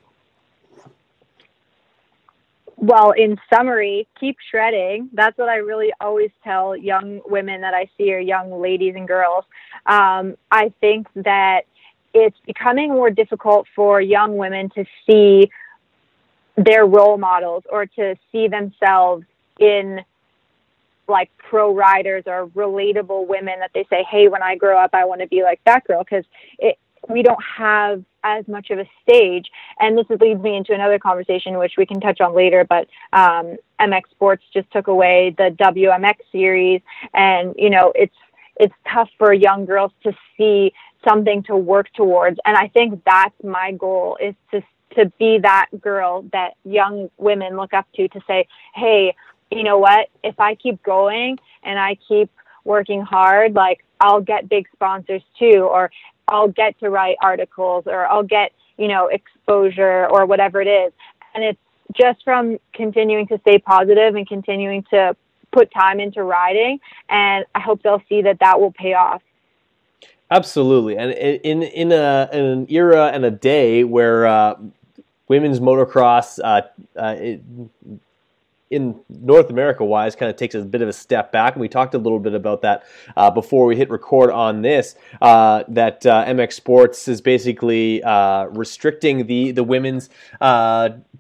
Well, 2.78 3.12
in 3.12 3.40
summary, 3.52 4.08
keep 4.20 4.38
shredding. 4.52 5.10
That's 5.12 5.36
what 5.38 5.50
I 5.50 5.56
really 5.56 5.92
always 6.00 6.30
tell 6.44 6.78
young 6.78 7.22
women 7.26 7.62
that 7.62 7.74
I 7.74 7.90
see 7.98 8.14
or 8.14 8.20
young 8.20 8.62
ladies 8.62 8.94
and 8.96 9.08
girls. 9.08 9.46
Um, 9.88 10.38
I 10.52 10.72
think 10.80 11.08
that 11.16 11.64
it's 12.20 12.38
becoming 12.46 12.90
more 12.90 13.10
difficult 13.10 13.68
for 13.76 14.02
young 14.02 14.38
women 14.38 14.70
to 14.72 14.86
see 15.06 15.50
their 16.56 16.86
role 16.86 17.18
models 17.18 17.64
or 17.70 17.86
to 17.86 18.16
see 18.32 18.48
themselves 18.48 19.24
in 19.60 20.02
like 21.08 21.30
pro 21.38 21.74
riders 21.74 22.24
or 22.26 22.48
relatable 22.48 23.28
women 23.28 23.60
that 23.60 23.72
they 23.74 23.86
say, 23.90 24.04
hey, 24.10 24.28
when 24.28 24.42
I 24.42 24.56
grow 24.56 24.78
up, 24.78 24.92
I 24.94 25.06
want 25.06 25.22
to 25.22 25.28
be 25.28 25.44
like 25.44 25.62
that 25.66 25.86
girl 25.86 26.04
because 26.04 26.26
we 27.08 27.22
don't 27.22 27.42
have 27.58 28.04
as 28.24 28.48
much 28.48 28.70
of 28.72 28.80
a 28.80 28.90
stage. 29.02 29.46
And 29.80 29.98
this 29.98 30.06
leads 30.20 30.42
me 30.42 30.56
into 30.58 30.74
another 30.74 31.00
conversation, 31.00 31.58
which 31.58 31.74
we 31.78 31.86
can 31.86 32.02
touch 32.02 32.20
on 32.20 32.36
later. 32.36 32.66
But 32.68 32.88
um, 33.14 33.56
MX 33.80 34.02
Sports 34.12 34.44
just 34.54 34.70
took 34.72 34.88
away 34.88 35.36
the 35.38 35.56
WMX 35.60 36.16
series, 36.32 36.82
and 37.14 37.54
you 37.58 37.70
know 37.70 37.94
it's 37.96 38.16
it's 38.60 38.74
tough 38.92 39.10
for 39.18 39.34
young 39.34 39.66
girls 39.66 39.92
to 40.04 40.12
see 40.36 40.74
something 41.08 41.44
to 41.44 41.56
work 41.56 41.88
towards. 41.94 42.40
And 42.46 42.58
I 42.58 42.68
think 42.68 43.04
that's 43.06 43.36
my 43.44 43.72
goal 43.72 44.18
is 44.22 44.36
to 44.52 44.62
to 44.96 45.12
be 45.20 45.38
that 45.40 45.68
girl 45.80 46.26
that 46.32 46.54
young 46.64 47.10
women 47.18 47.56
look 47.56 47.74
up 47.74 47.86
to 47.96 48.08
to 48.08 48.22
say, 48.28 48.48
"Hey, 48.74 49.16
you 49.52 49.64
know 49.64 49.78
what? 49.78 50.10
If 50.24 50.40
I 50.40 50.56
keep 50.56 50.82
going 50.84 51.38
and 51.64 51.78
I 51.78 51.98
keep 52.08 52.30
working 52.64 53.02
hard, 53.02 53.54
like 53.54 53.84
I'll 54.00 54.22
get 54.22 54.50
big 54.50 54.68
sponsors 54.74 55.24
too 55.38 55.68
or 55.70 55.92
I'll 56.28 56.48
get 56.50 56.80
to 56.80 56.90
write 56.90 57.18
articles 57.22 57.84
or 57.88 58.06
I'll 58.06 58.24
get, 58.24 58.52
you 58.78 58.88
know, 58.88 59.08
exposure 59.08 60.08
or 60.08 60.26
whatever 60.26 60.62
it 60.62 60.68
is." 60.68 60.94
And 61.34 61.44
it's 61.44 61.60
just 61.94 62.24
from 62.24 62.58
continuing 62.74 63.28
to 63.28 63.40
stay 63.40 63.60
positive 63.60 64.16
and 64.16 64.28
continuing 64.28 64.84
to 64.92 65.16
put 65.52 65.72
time 65.72 66.00
into 66.00 66.24
riding 66.24 66.80
and 67.10 67.46
I 67.56 67.62
hope 67.62 67.82
they'll 67.82 68.04
see 68.10 68.22
that 68.24 68.40
that 68.40 68.60
will 68.60 68.74
pay 68.74 68.94
off. 68.94 69.22
Absolutely, 70.30 70.98
and 70.98 71.12
in 71.12 71.64
in, 71.64 71.92
a, 71.94 72.30
in 72.34 72.44
an 72.44 72.68
era 72.70 73.12
and 73.14 73.24
a 73.24 73.32
day 73.32 73.86
where 73.86 74.26
uh, 74.26 74.56
women's 75.30 75.62
motocross 75.62 76.38
uh, 76.44 76.64
uh, 77.00 77.38
in 78.70 79.00
North 79.08 79.50
America 79.50 79.86
wise 79.86 80.18
kind 80.18 80.30
of 80.30 80.36
takes 80.36 80.54
a 80.54 80.60
bit 80.60 80.82
of 80.82 80.90
a 80.90 80.94
step 80.94 81.32
back. 81.32 81.54
And 81.54 81.62
we 81.62 81.70
talked 81.70 81.94
a 81.94 81.98
little 81.98 82.20
bit 82.20 82.34
about 82.34 82.62
that 82.64 82.84
uh, 83.16 83.32
before 83.32 83.66
we 83.66 83.78
hit 83.78 83.90
record 83.90 84.30
on 84.30 84.62
this. 84.62 84.96
Uh, 85.22 85.64
that 85.70 86.06
uh, 86.06 86.26
MX 86.26 86.52
Sports 86.52 87.08
is 87.08 87.22
basically 87.22 88.02
restricting 88.50 89.28
the 89.28 89.52
the 89.52 89.64
women's 89.64 90.10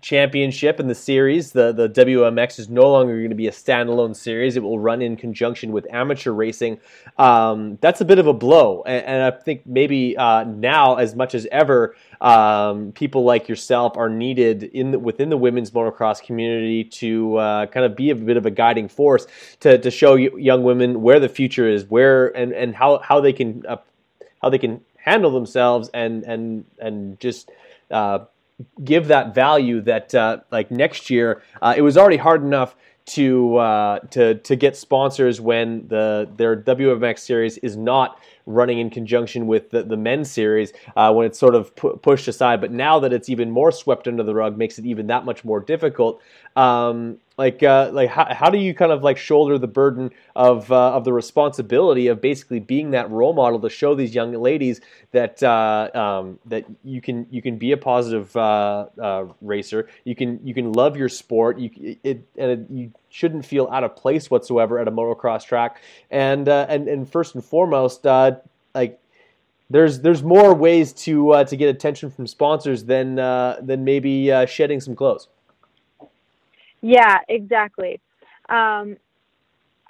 championship 0.02 0.80
in 0.80 0.88
the 0.88 0.96
series. 0.96 1.52
The 1.52 1.72
the 1.72 1.90
WMX 1.90 2.60
is 2.60 2.70
no 2.70 2.90
longer 2.90 3.18
going 3.18 3.30
to 3.30 3.36
be 3.36 3.48
a 3.48 3.52
standalone 3.52 4.16
series. 4.16 4.56
It 4.56 4.64
will 4.64 4.80
run 4.80 5.02
in 5.02 5.16
conjunction 5.16 5.72
with 5.72 5.88
amateur 5.92 6.32
racing. 6.32 6.80
Um, 7.18 7.78
that's 7.82 8.02
a 8.02 8.06
bit 8.06 8.20
of 8.20 8.28
a 8.28 8.34
blow, 8.34 8.84
and, 8.86 9.06
and 9.06 9.24
I 9.24 9.32
think 9.32 9.66
maybe 9.66 10.18
uh, 10.18 10.44
now 10.44 10.96
as 10.96 11.16
much 11.16 11.36
as 11.36 11.48
ever 11.52 11.96
um, 12.22 12.92
people 12.94 13.24
like 13.24 13.48
yourself 13.48 13.98
are 13.98 14.10
needed 14.10 14.64
in 14.64 14.92
the, 14.92 15.00
within 15.00 15.30
the 15.30 15.38
women's 15.38 15.72
motocross 15.72 16.22
community 16.22 16.84
to 16.84 17.38
uh, 17.38 17.66
kind 17.68 17.86
of 17.86 17.96
be 17.96 18.10
a 18.10 18.16
bit 18.16 18.38
of 18.38 18.46
a 18.46 18.52
guiding 18.52 18.88
force 18.88 19.28
to, 19.60 19.78
to 19.78 19.92
show 19.92 20.16
young 20.16 20.64
women 20.64 21.02
where 21.02 21.20
the 21.20 21.30
future 21.30 21.68
is, 21.68 21.86
where 21.86 22.36
and, 22.36 22.54
and 22.54 22.76
how, 22.76 23.00
how 23.00 23.22
they 23.22 23.34
can 23.34 23.64
uh, 23.68 23.78
how 24.42 24.50
they 24.50 24.58
can 24.58 24.82
handle 24.98 25.32
themselves 25.32 25.90
and 25.94 26.24
and 26.24 26.66
and 26.80 27.20
just 27.20 27.50
uh, 27.92 28.20
give 28.84 29.08
that 29.08 29.36
value 29.36 29.82
that 29.82 30.14
uh, 30.16 30.40
like 30.52 30.72
next 30.72 31.10
year 31.10 31.42
uh, 31.62 31.74
it 31.78 31.82
was 31.82 31.98
already 31.98 32.18
hard 32.18 32.44
enough 32.44 32.76
to 33.06 33.56
uh, 33.58 34.00
to 34.00 34.36
to 34.36 34.56
get 34.56 34.76
sponsors 34.76 35.40
when 35.40 35.88
the 35.88 36.30
their 36.36 36.56
WMX 36.56 37.20
series 37.20 37.58
is 37.60 37.78
not 37.78 38.20
running 38.48 38.80
in 38.80 38.90
conjunction 38.90 39.46
with 39.46 39.70
the, 39.70 39.84
the 39.84 39.98
men's 39.98 40.32
series 40.32 40.74
uh, 40.96 41.14
when 41.14 41.26
it's 41.28 41.38
sort 41.38 41.54
of 41.54 41.76
pu- 41.76 41.98
pushed 41.98 42.28
aside. 42.28 42.62
But 42.62 42.72
now 42.72 43.00
that 43.00 43.14
it's 43.14 43.30
even 43.30 43.52
more 43.52 43.72
swept 43.72 44.08
under 44.08 44.24
the 44.24 44.34
rug, 44.34 44.58
makes 44.58 44.80
it 44.80 44.86
even 44.86 45.08
that 45.08 45.26
much 45.26 45.46
more 45.46 45.60
difficult. 45.60 46.22
Um, 46.56 47.20
like 47.38 47.62
uh, 47.62 47.92
like 47.94 48.10
how, 48.10 48.34
how 48.34 48.50
do 48.50 48.58
you 48.58 48.74
kind 48.74 48.92
of 48.92 49.04
like 49.04 49.18
shoulder 49.18 49.60
the 49.60 49.68
burden 49.68 50.10
of 50.36 50.72
uh, 50.72 50.94
of 50.94 51.04
the 51.04 51.14
responsibility 51.14 52.08
of 52.08 52.20
basically 52.20 52.60
being 52.60 52.92
that 52.92 53.12
role 53.12 53.34
model 53.34 53.60
to 53.60 53.70
show 53.70 53.94
these 53.94 54.16
young 54.16 54.34
ladies 54.34 54.82
that 55.12 55.42
uh, 55.44 55.90
um, 55.94 56.40
that 56.46 56.66
you 56.84 57.00
can 57.00 57.28
you 57.30 57.44
can 57.44 57.58
be 57.58 57.74
a 57.74 57.78
positive 57.78 58.36
uh, 58.36 58.88
uh, 59.00 59.26
racer 59.42 59.88
you 60.04 60.16
can 60.16 60.40
you 60.44 60.56
can 60.56 60.74
love 60.74 60.98
your 60.98 61.10
sport 61.10 61.60
you 61.60 61.70
it 62.04 62.28
and 62.38 62.52
it, 62.52 62.66
you 62.72 62.92
shouldn't 63.10 63.46
feel 63.46 63.68
out 63.72 63.84
of 63.84 63.96
place 63.96 64.30
whatsoever 64.30 64.80
at 64.80 64.88
a 64.88 64.92
motocross 64.92 65.46
track 65.46 65.82
and 66.12 66.50
uh, 66.50 66.66
and 66.70 66.88
and 66.88 67.10
first 67.10 67.36
and 67.36 67.44
foremost 67.44 68.06
uh, 68.06 68.36
like 68.76 69.00
there's 69.70 70.02
there's 70.02 70.24
more 70.24 70.54
ways 70.54 70.94
to 70.94 71.32
uh, 71.32 71.44
to 71.44 71.56
get 71.56 71.70
attention 71.70 72.10
from 72.10 72.28
sponsors 72.28 72.84
than 72.84 73.16
than 73.16 73.84
maybe 73.84 74.32
shedding 74.48 74.80
some 74.80 74.96
clothes. 74.96 75.28
Yeah, 76.82 77.20
exactly. 77.28 78.00
Um, 78.50 78.98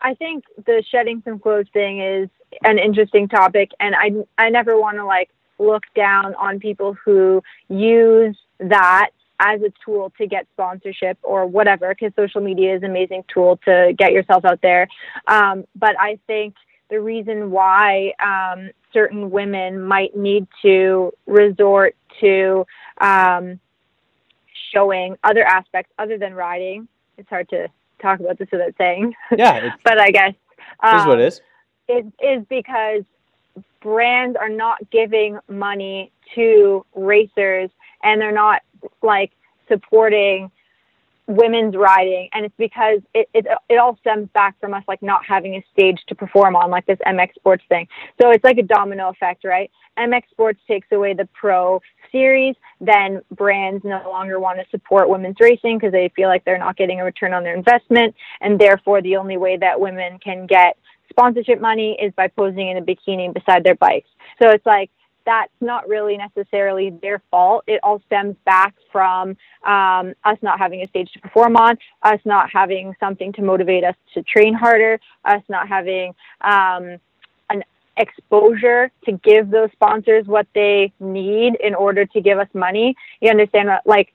I 0.01 0.13
think 0.13 0.45
the 0.65 0.83
shedding 0.89 1.21
some 1.25 1.39
clothes 1.39 1.67
thing 1.73 2.01
is 2.01 2.29
an 2.63 2.79
interesting 2.79 3.27
topic, 3.27 3.71
and 3.79 3.95
I 3.95 4.11
I 4.41 4.49
never 4.49 4.79
want 4.79 4.97
to 4.97 5.05
like 5.05 5.29
look 5.59 5.83
down 5.95 6.35
on 6.35 6.59
people 6.59 6.93
who 6.93 7.43
use 7.69 8.37
that 8.59 9.09
as 9.39 9.61
a 9.61 9.71
tool 9.83 10.11
to 10.17 10.27
get 10.27 10.47
sponsorship 10.53 11.17
or 11.23 11.45
whatever, 11.45 11.89
because 11.89 12.13
social 12.15 12.41
media 12.41 12.75
is 12.75 12.83
an 12.83 12.89
amazing 12.89 13.23
tool 13.31 13.59
to 13.65 13.93
get 13.97 14.11
yourself 14.11 14.45
out 14.45 14.61
there. 14.61 14.87
Um, 15.27 15.65
but 15.75 15.99
I 15.99 16.19
think 16.27 16.55
the 16.89 16.99
reason 16.99 17.51
why 17.51 18.13
um, 18.23 18.69
certain 18.93 19.29
women 19.29 19.81
might 19.81 20.15
need 20.15 20.47
to 20.63 21.11
resort 21.25 21.95
to 22.21 22.65
um, 22.99 23.59
showing 24.73 25.15
other 25.23 25.43
aspects 25.43 25.91
other 25.99 26.17
than 26.17 26.33
riding. 26.33 26.87
It's 27.17 27.29
hard 27.29 27.49
to 27.49 27.67
talk 28.01 28.19
about 28.19 28.37
this 28.37 28.47
without 28.51 28.73
saying. 28.77 29.13
Yeah, 29.37 29.75
but 29.83 29.99
I 29.99 30.11
guess 30.11 30.33
um, 30.81 30.99
is 30.99 31.05
what 31.05 31.19
it 31.19 31.27
is. 31.27 31.41
Is 31.89 32.05
is 32.21 32.45
because 32.49 33.03
brands 33.81 34.37
are 34.39 34.49
not 34.49 34.89
giving 34.91 35.39
money 35.47 36.11
to 36.35 36.85
racers 36.95 37.69
and 38.07 38.21
they're 38.21 38.31
not 38.31 38.61
like 39.01 39.31
supporting 39.67 40.49
women's 41.27 41.75
riding 41.75 42.29
and 42.31 42.45
it's 42.45 42.55
because 42.57 43.01
it, 43.13 43.27
it 43.33 43.45
it 43.67 43.77
all 43.77 43.97
stems 43.99 44.29
back 44.33 44.57
from 44.61 44.73
us 44.73 44.83
like 44.87 45.01
not 45.01 45.25
having 45.25 45.55
a 45.55 45.65
stage 45.73 45.99
to 46.07 46.15
perform 46.15 46.55
on 46.55 46.71
like 46.71 46.85
this 46.85 46.97
MX 47.05 47.35
sports 47.35 47.63
thing. 47.67 47.85
So 48.21 48.31
it's 48.31 48.45
like 48.45 48.57
a 48.57 48.63
domino 48.63 49.09
effect, 49.09 49.43
right? 49.43 49.69
MX 49.99 50.21
sports 50.31 50.59
takes 50.69 50.87
away 50.93 51.13
the 51.13 51.27
pro 51.33 51.81
series, 52.13 52.55
then 52.79 53.21
brands 53.31 53.83
no 53.83 54.01
longer 54.09 54.39
want 54.39 54.57
to 54.59 54.65
support 54.71 55.09
women's 55.09 55.35
racing 55.41 55.77
because 55.77 55.91
they 55.91 56.09
feel 56.15 56.29
like 56.29 56.45
they're 56.45 56.57
not 56.57 56.77
getting 56.77 57.01
a 57.01 57.03
return 57.03 57.33
on 57.33 57.43
their 57.43 57.55
investment 57.57 58.15
and 58.39 58.57
therefore 58.57 59.01
the 59.01 59.17
only 59.17 59.35
way 59.35 59.57
that 59.57 59.77
women 59.77 60.19
can 60.19 60.47
get 60.47 60.77
sponsorship 61.09 61.59
money 61.59 61.97
is 62.01 62.13
by 62.15 62.29
posing 62.29 62.69
in 62.69 62.77
a 62.77 62.81
bikini 62.81 63.33
beside 63.33 63.65
their 63.65 63.75
bikes. 63.75 64.09
So 64.41 64.49
it's 64.49 64.65
like 64.65 64.91
that's 65.27 65.51
not 65.59 65.87
really 65.89 66.17
necessarily 66.17 66.89
their 66.89 67.21
fault. 67.29 67.65
It 67.67 67.81
all 67.83 68.01
stems 68.05 68.37
back 68.45 68.73
from 68.93 69.35
um, 69.65 70.13
us 70.23 70.37
not 70.41 70.57
having 70.57 70.81
a 70.81 70.87
stage 70.87 71.11
to 71.11 71.19
perform 71.19 71.57
on, 71.57 71.77
us 72.01 72.21
not 72.23 72.49
having 72.49 72.95
something 72.97 73.33
to 73.33 73.41
motivate 73.41 73.83
us 73.83 73.95
to 74.13 74.23
train 74.23 74.53
harder, 74.53 74.99
us 75.25 75.43
not 75.49 75.67
having 75.67 76.15
um, 76.39 76.97
an 77.49 77.61
exposure 77.97 78.89
to 79.03 79.11
give 79.11 79.49
those 79.49 79.69
sponsors 79.73 80.25
what 80.27 80.47
they 80.55 80.93
need 81.01 81.55
in 81.61 81.75
order 81.75 82.05
to 82.05 82.21
give 82.21 82.39
us 82.39 82.47
money. 82.53 82.95
You 83.19 83.29
understand? 83.29 83.69
Like, 83.85 84.13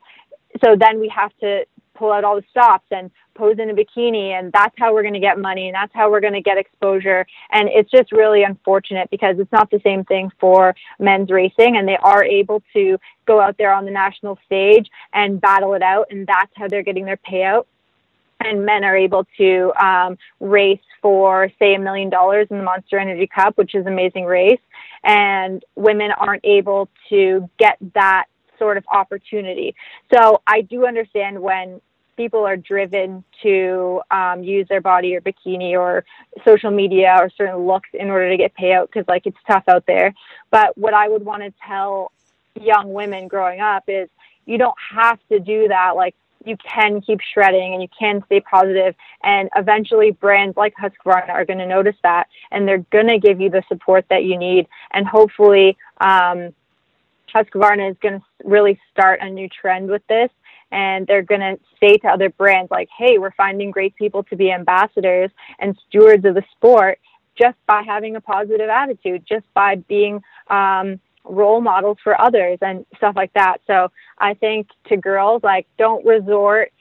so 0.64 0.76
then 0.78 0.98
we 0.98 1.08
have 1.08 1.32
to 1.40 1.66
pull 1.94 2.12
out 2.12 2.24
all 2.24 2.36
the 2.36 2.44
stops 2.50 2.86
and 2.90 3.10
pose 3.34 3.56
in 3.58 3.70
a 3.70 3.74
bikini 3.74 4.38
and 4.38 4.52
that's 4.52 4.74
how 4.78 4.92
we're 4.92 5.02
going 5.02 5.14
to 5.14 5.20
get 5.20 5.38
money 5.38 5.68
and 5.68 5.74
that's 5.74 5.92
how 5.94 6.10
we're 6.10 6.20
going 6.20 6.32
to 6.32 6.42
get 6.42 6.58
exposure. 6.58 7.26
And 7.50 7.68
it's 7.68 7.90
just 7.90 8.12
really 8.12 8.42
unfortunate 8.42 9.10
because 9.10 9.38
it's 9.38 9.52
not 9.52 9.70
the 9.70 9.80
same 9.84 10.04
thing 10.04 10.30
for 10.38 10.74
men's 10.98 11.30
racing 11.30 11.76
and 11.76 11.86
they 11.86 11.98
are 12.02 12.24
able 12.24 12.62
to 12.74 12.98
go 13.26 13.40
out 13.40 13.56
there 13.58 13.72
on 13.72 13.84
the 13.84 13.90
national 13.90 14.38
stage 14.44 14.88
and 15.12 15.40
battle 15.40 15.74
it 15.74 15.82
out 15.82 16.08
and 16.10 16.26
that's 16.26 16.52
how 16.54 16.68
they're 16.68 16.82
getting 16.82 17.04
their 17.04 17.18
payout. 17.18 17.66
And 18.40 18.66
men 18.66 18.82
are 18.82 18.96
able 18.96 19.26
to 19.38 19.72
um, 19.80 20.18
race 20.40 20.80
for 21.00 21.48
say 21.58 21.74
a 21.74 21.78
million 21.78 22.10
dollars 22.10 22.48
in 22.50 22.58
the 22.58 22.64
monster 22.64 22.98
energy 22.98 23.28
cup 23.32 23.56
which 23.56 23.74
is 23.74 23.86
an 23.86 23.92
amazing 23.92 24.24
race. 24.24 24.60
And 25.04 25.64
women 25.74 26.10
aren't 26.12 26.44
able 26.44 26.88
to 27.08 27.48
get 27.58 27.76
that 27.94 28.26
sort 28.62 28.76
of 28.76 28.84
opportunity. 28.92 29.74
So 30.14 30.40
I 30.46 30.60
do 30.60 30.86
understand 30.86 31.42
when 31.42 31.80
people 32.16 32.44
are 32.46 32.56
driven 32.56 33.24
to 33.42 34.00
um, 34.12 34.44
use 34.44 34.68
their 34.68 34.80
body 34.80 35.16
or 35.16 35.20
bikini 35.20 35.72
or 35.72 36.04
social 36.44 36.70
media 36.70 37.16
or 37.18 37.28
certain 37.36 37.66
looks 37.66 37.88
in 37.92 38.08
order 38.08 38.30
to 38.30 38.36
get 38.36 38.52
payout 38.54 38.86
because 38.86 39.04
like 39.08 39.26
it's 39.26 39.42
tough 39.48 39.64
out 39.66 39.84
there. 39.86 40.14
But 40.52 40.78
what 40.78 40.94
I 40.94 41.08
would 41.08 41.24
want 41.24 41.42
to 41.42 41.52
tell 41.66 42.12
young 42.60 42.92
women 42.92 43.26
growing 43.26 43.60
up 43.60 43.82
is 43.88 44.08
you 44.46 44.58
don't 44.58 44.76
have 44.92 45.18
to 45.30 45.40
do 45.40 45.66
that. 45.68 45.96
Like 45.96 46.14
you 46.44 46.56
can 46.56 47.00
keep 47.00 47.20
shredding 47.32 47.72
and 47.72 47.82
you 47.82 47.88
can 47.98 48.22
stay 48.26 48.40
positive 48.40 48.94
and 49.22 49.48
eventually 49.56 50.12
brands 50.12 50.56
like 50.56 50.74
Husqvarna 50.80 51.30
are 51.30 51.44
going 51.44 51.58
to 51.58 51.66
notice 51.66 51.96
that 52.02 52.28
and 52.50 52.66
they're 52.66 52.84
going 52.90 53.06
to 53.08 53.18
give 53.18 53.40
you 53.40 53.50
the 53.50 53.62
support 53.68 54.04
that 54.10 54.24
you 54.24 54.36
need 54.38 54.66
and 54.92 55.06
hopefully 55.06 55.76
um, 56.00 56.52
Husqvarna 57.34 57.90
is 57.90 57.96
going 58.02 58.20
to 58.20 58.24
really 58.44 58.78
start 58.90 59.20
a 59.22 59.28
new 59.28 59.48
trend 59.48 59.88
with 59.88 60.06
this. 60.08 60.30
And 60.70 61.06
they're 61.06 61.22
going 61.22 61.40
to 61.40 61.58
say 61.80 61.98
to 61.98 62.08
other 62.08 62.30
brands, 62.30 62.70
like, 62.70 62.88
hey, 62.96 63.18
we're 63.18 63.32
finding 63.32 63.70
great 63.70 63.94
people 63.96 64.22
to 64.24 64.36
be 64.36 64.50
ambassadors 64.50 65.30
and 65.58 65.78
stewards 65.86 66.24
of 66.24 66.34
the 66.34 66.44
sport 66.56 66.98
just 67.38 67.58
by 67.66 67.82
having 67.82 68.16
a 68.16 68.20
positive 68.20 68.70
attitude, 68.70 69.24
just 69.26 69.44
by 69.52 69.76
being 69.76 70.22
um, 70.48 70.98
role 71.24 71.60
models 71.60 71.98
for 72.02 72.18
others 72.20 72.58
and 72.62 72.86
stuff 72.96 73.14
like 73.16 73.32
that. 73.34 73.58
So 73.66 73.90
I 74.18 74.34
think 74.34 74.68
to 74.88 74.96
girls, 74.96 75.42
like, 75.42 75.66
don't 75.76 76.04
resort 76.06 76.72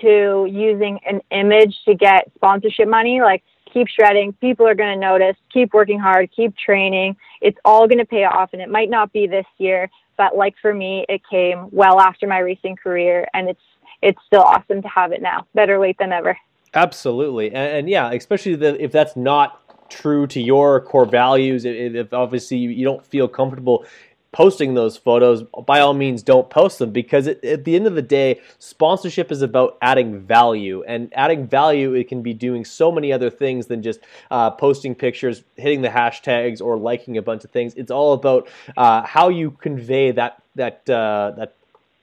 to 0.00 0.46
using 0.48 1.00
an 1.04 1.20
image 1.32 1.76
to 1.86 1.94
get 1.94 2.30
sponsorship 2.36 2.88
money. 2.88 3.20
Like, 3.20 3.42
keep 3.72 3.88
shredding. 3.88 4.32
People 4.34 4.66
are 4.66 4.74
going 4.74 4.92
to 4.92 5.00
notice. 5.00 5.36
Keep 5.52 5.74
working 5.74 5.98
hard. 5.98 6.30
Keep 6.34 6.56
training. 6.56 7.16
It's 7.40 7.58
all 7.64 7.86
going 7.86 7.98
to 7.98 8.04
pay 8.04 8.24
off, 8.24 8.50
and 8.52 8.62
it 8.62 8.68
might 8.68 8.90
not 8.90 9.12
be 9.12 9.26
this 9.26 9.46
year, 9.58 9.90
but 10.16 10.36
like 10.36 10.54
for 10.60 10.74
me, 10.74 11.06
it 11.08 11.22
came 11.28 11.68
well 11.70 12.00
after 12.00 12.26
my 12.26 12.38
racing 12.38 12.76
career, 12.76 13.26
and 13.34 13.48
it's 13.48 13.60
it's 14.02 14.20
still 14.26 14.42
awesome 14.42 14.82
to 14.82 14.88
have 14.88 15.12
it 15.12 15.22
now. 15.22 15.46
Better 15.54 15.78
late 15.78 15.96
than 15.98 16.12
ever. 16.12 16.36
Absolutely, 16.74 17.48
and, 17.48 17.78
and 17.78 17.90
yeah, 17.90 18.10
especially 18.12 18.54
the, 18.54 18.82
if 18.82 18.92
that's 18.92 19.16
not 19.16 19.60
true 19.90 20.26
to 20.28 20.40
your 20.40 20.80
core 20.80 21.04
values, 21.04 21.64
if, 21.64 21.94
if 21.94 22.12
obviously 22.12 22.58
you 22.58 22.84
don't 22.84 23.04
feel 23.04 23.28
comfortable 23.28 23.84
posting 24.32 24.74
those 24.74 24.96
photos, 24.96 25.42
by 25.66 25.80
all 25.80 25.94
means, 25.94 26.22
don't 26.22 26.48
post 26.50 26.78
them 26.78 26.92
because 26.92 27.26
it, 27.26 27.44
at 27.44 27.64
the 27.64 27.74
end 27.74 27.86
of 27.86 27.94
the 27.94 28.02
day, 28.02 28.40
sponsorship 28.58 29.32
is 29.32 29.42
about 29.42 29.76
adding 29.82 30.20
value. 30.20 30.84
And 30.86 31.12
adding 31.14 31.46
value, 31.46 31.94
it 31.94 32.08
can 32.08 32.22
be 32.22 32.32
doing 32.32 32.64
so 32.64 32.92
many 32.92 33.12
other 33.12 33.30
things 33.30 33.66
than 33.66 33.82
just 33.82 34.00
uh, 34.30 34.50
posting 34.52 34.94
pictures, 34.94 35.42
hitting 35.56 35.82
the 35.82 35.88
hashtags, 35.88 36.60
or 36.60 36.76
liking 36.76 37.16
a 37.16 37.22
bunch 37.22 37.44
of 37.44 37.50
things. 37.50 37.74
It's 37.74 37.90
all 37.90 38.12
about 38.12 38.48
uh, 38.76 39.02
how 39.02 39.28
you 39.28 39.50
convey 39.50 40.12
that 40.12 40.42
that 40.56 40.88
uh, 40.88 41.32
that 41.36 41.54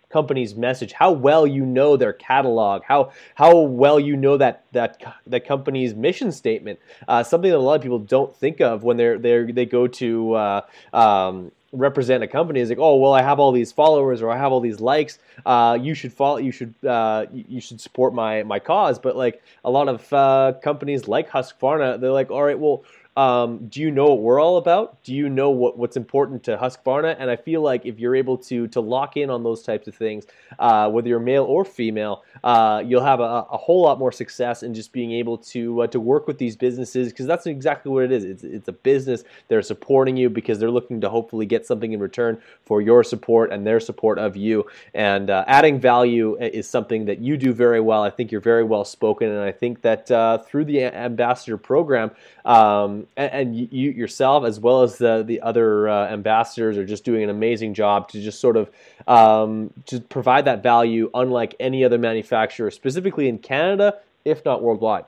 company's 0.10 0.56
message, 0.56 0.94
how 0.94 1.12
well 1.12 1.46
you 1.46 1.66
know 1.66 1.98
their 1.98 2.14
catalog, 2.14 2.84
how 2.84 3.12
how 3.36 3.58
well 3.60 4.00
you 4.00 4.16
know 4.16 4.38
that 4.38 4.66
that 4.72 5.02
that 5.26 5.46
company's 5.46 5.94
mission 5.94 6.32
statement. 6.32 6.80
Uh, 7.08 7.24
something 7.24 7.52
that 7.52 7.58
a 7.58 7.60
lot 7.60 7.76
of 7.76 7.82
people 7.82 8.00
don't 8.00 8.36
think 8.36 8.62
of 8.62 8.84
when 8.84 8.98
they're 8.98 9.18
they 9.18 9.52
they 9.52 9.66
go 9.66 9.88
to 9.88 10.34
uh, 10.34 10.62
um, 10.94 11.52
represent 11.72 12.24
a 12.24 12.28
company 12.28 12.60
is 12.60 12.70
like, 12.70 12.78
oh 12.80 12.96
well, 12.96 13.14
I 13.14 13.22
have 13.22 13.40
all 13.40 13.52
these 13.52 13.72
followers 13.72 14.22
or 14.22 14.30
I 14.30 14.38
have 14.38 14.52
all 14.52 14.60
these 14.60 14.80
likes. 14.80 15.20
Uh, 15.46 15.78
you 15.82 15.94
should 15.94 16.14
follow. 16.14 16.38
You 16.38 16.52
should 16.52 16.74
uh, 16.86 17.26
you 17.32 17.62
should 17.62 17.82
support 17.82 18.14
my 18.14 18.44
my 18.44 18.60
cause. 18.60 19.00
But 19.00 19.16
like 19.16 19.42
a 19.64 19.72
lot 19.72 19.88
of 19.88 20.12
uh, 20.14 20.54
companies 20.62 21.08
like 21.08 21.30
Husqvarna, 21.30 22.00
they're 22.00 22.12
like, 22.12 22.32
all 22.32 22.44
right, 22.44 22.58
well, 22.58 22.84
um, 23.18 23.68
do 23.68 23.82
you 23.82 23.90
know 23.90 24.06
what 24.06 24.22
we're 24.22 24.40
all 24.40 24.58
about? 24.58 25.04
Do 25.04 25.12
you 25.12 25.28
know 25.28 25.50
what, 25.50 25.76
what's 25.76 25.98
important 25.98 26.44
to 26.44 26.56
Husqvarna? 26.56 27.16
And 27.18 27.32
I 27.32 27.36
feel 27.36 27.62
like 27.62 27.84
if 27.84 28.00
you're 28.00 28.16
able 28.16 28.38
to 28.38 28.68
to 28.68 28.80
lock 28.80 29.18
in 29.18 29.32
on 29.32 29.42
those 29.44 29.64
types 29.64 29.88
of 29.88 29.96
things, 29.96 30.28
uh, 30.60 30.88
whether 30.92 31.10
you're 31.10 31.20
male 31.20 31.44
or 31.44 31.66
female, 31.66 32.24
uh, 32.44 32.84
you'll 32.86 33.04
have 33.04 33.20
a, 33.20 33.24
a, 33.24 33.58
whole 33.58 33.82
lot 33.82 33.98
more 33.98 34.12
success 34.12 34.62
in 34.62 34.76
just 34.76 34.92
being 34.92 35.12
able 35.14 35.36
to 35.40 35.82
uh, 35.82 35.88
to 35.88 36.00
work 36.00 36.28
with 36.28 36.38
these 36.38 36.56
businesses 36.56 37.12
because 37.12 37.26
that's 37.26 37.48
exactly 37.48 37.92
what 37.92 38.04
it 38.04 38.12
is. 38.12 38.24
It's, 38.24 38.44
it's 38.44 38.68
a 38.68 38.72
business. 38.72 39.24
They're 39.48 39.64
supporting 39.64 40.16
you 40.16 40.30
because 40.30 40.60
they're 40.60 40.70
looking 40.70 41.02
to 41.02 41.10
hopefully 41.10 41.48
get 41.48 41.66
something 41.66 41.94
in 41.94 42.00
return 42.00 42.40
for 42.66 42.82
your 42.82 43.04
support 43.04 43.52
and 43.52 43.66
their 43.66 43.80
support 43.80 44.20
of 44.20 44.38
you. 44.38 44.68
And 44.94 45.32
uh, 45.32 45.44
adding 45.48 45.80
value 45.80 46.38
is 46.40 46.70
something 46.70 47.06
that 47.06 47.18
you 47.18 47.36
do 47.36 47.52
very 47.52 47.82
well. 47.82 48.04
I 48.04 48.12
think 48.12 48.32
you're 48.32 48.42
very 48.42 48.64
well 48.64 48.86
spoken, 48.86 49.30
and 49.30 49.42
I 49.42 49.52
think 49.52 49.82
that 49.82 50.12
uh, 50.12 50.38
through 50.38 50.66
the 50.66 50.84
ambassador 50.84 51.58
program. 51.58 52.12
Um, 52.46 53.07
and, 53.16 53.32
and 53.32 53.56
you 53.56 53.92
yourself, 53.92 54.44
as 54.46 54.60
well 54.60 54.84
as 54.84 54.98
the 54.98 55.24
the 55.26 55.42
other 55.42 55.88
uh, 55.88 56.08
ambassadors, 56.08 56.78
are 56.78 56.86
just 56.86 57.04
doing 57.04 57.24
an 57.24 57.30
amazing 57.30 57.74
job 57.74 58.10
to 58.10 58.22
just 58.22 58.40
sort 58.40 58.58
of 58.58 58.70
um, 59.08 59.72
to 59.86 60.00
provide 60.00 60.46
that 60.46 60.64
value, 60.64 61.10
unlike 61.14 61.56
any 61.60 61.86
other 61.86 61.98
manufacturer, 61.98 62.72
specifically 62.72 63.28
in 63.28 63.38
Canada, 63.38 63.98
if 64.26 64.44
not 64.44 64.62
worldwide. 64.62 65.06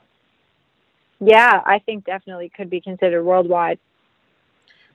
Yeah, 1.19 1.61
I 1.65 1.79
think 1.79 2.05
definitely 2.05 2.49
could 2.49 2.69
be 2.69 2.79
considered 2.79 3.23
worldwide 3.23 3.79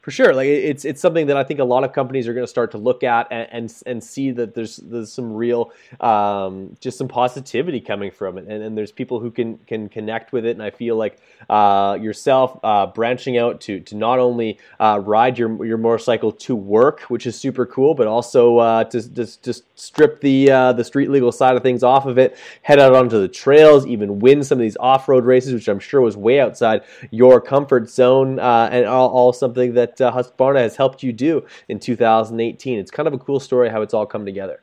for 0.05 0.11
sure. 0.11 0.35
Like 0.35 0.49
it's 0.49 0.85
it's 0.85 1.01
something 1.01 1.29
that 1.29 1.39
i 1.39 1.43
think 1.43 1.61
a 1.61 1.65
lot 1.65 1.83
of 1.83 1.95
companies 1.95 2.29
are 2.29 2.35
going 2.35 2.45
to 2.45 2.51
start 2.51 2.73
to 2.73 2.79
look 2.79 3.03
at 3.03 3.27
and, 3.31 3.49
and, 3.51 3.83
and 3.87 4.05
see 4.05 4.33
that 4.33 4.55
there's 4.55 4.77
there's 4.77 5.11
some 5.11 5.33
real 5.33 5.73
um, 5.99 6.77
just 6.79 6.99
some 6.99 7.09
positivity 7.09 7.81
coming 7.81 8.11
from 8.11 8.37
it. 8.37 8.47
And, 8.47 8.63
and 8.63 8.77
there's 8.77 8.93
people 8.93 9.19
who 9.19 9.31
can 9.31 9.57
can 9.67 9.89
connect 9.89 10.31
with 10.33 10.45
it. 10.45 10.51
And 10.51 10.63
i 10.63 10.69
feel 10.69 10.97
like 10.97 11.21
uh, 11.49 11.97
yourself 11.99 12.61
uh, 12.63 12.87
branching 12.89 13.39
out 13.39 13.63
to 13.63 13.81
to 13.81 13.97
not 13.97 14.19
only 14.19 14.59
uh, 14.79 15.01
ride 15.03 15.39
your 15.39 15.65
your 15.65 15.79
motorcycle 15.79 16.33
to 16.33 16.55
work 16.55 17.01
which 17.09 17.27
is 17.27 17.35
super 17.35 17.65
cool 17.65 17.95
but 17.95 18.07
also 18.07 18.59
uh, 18.59 18.85
to 18.85 19.09
just 19.09 19.43
just 19.43 19.65
strip 19.75 20.21
the 20.21 20.51
uh, 20.51 20.73
the 20.75 20.85
street 20.85 21.09
legal 21.09 21.33
side 21.33 21.57
of 21.57 21.63
things 21.63 21.83
off 21.83 22.05
of 22.05 22.19
it 22.19 22.37
head 22.61 22.79
out 22.79 22.95
onto 22.95 23.19
the 23.19 23.29
trails 23.29 23.87
even 23.87 24.19
win 24.19 24.45
some 24.45 24.59
of 24.59 24.63
these 24.63 24.77
off-road 24.81 25.25
races 25.25 25.55
which 25.55 25.67
i'm 25.67 25.81
sure 25.81 26.03
was 26.03 26.15
way 26.15 26.41
outside 26.41 26.83
your 27.11 27.41
comfort 27.41 27.89
zone 27.89 28.39
uh, 28.39 28.69
and 28.71 28.85
all, 28.85 29.09
all 29.09 29.33
something 29.33 29.73
that 29.73 29.94
that 29.97 30.15
uh, 30.15 30.17
Husqvarna 30.17 30.59
has 30.59 30.77
helped 30.77 31.03
you 31.03 31.13
do 31.13 31.45
in 31.69 31.79
2018. 31.79 32.79
It's 32.79 32.91
kind 32.91 33.07
of 33.07 33.15
a 33.15 33.19
cool 33.19 33.41
story 33.41 33.69
how 33.69 33.83
it's 33.83 33.95
all 33.95 34.07
come 34.07 34.25
together. 34.25 34.61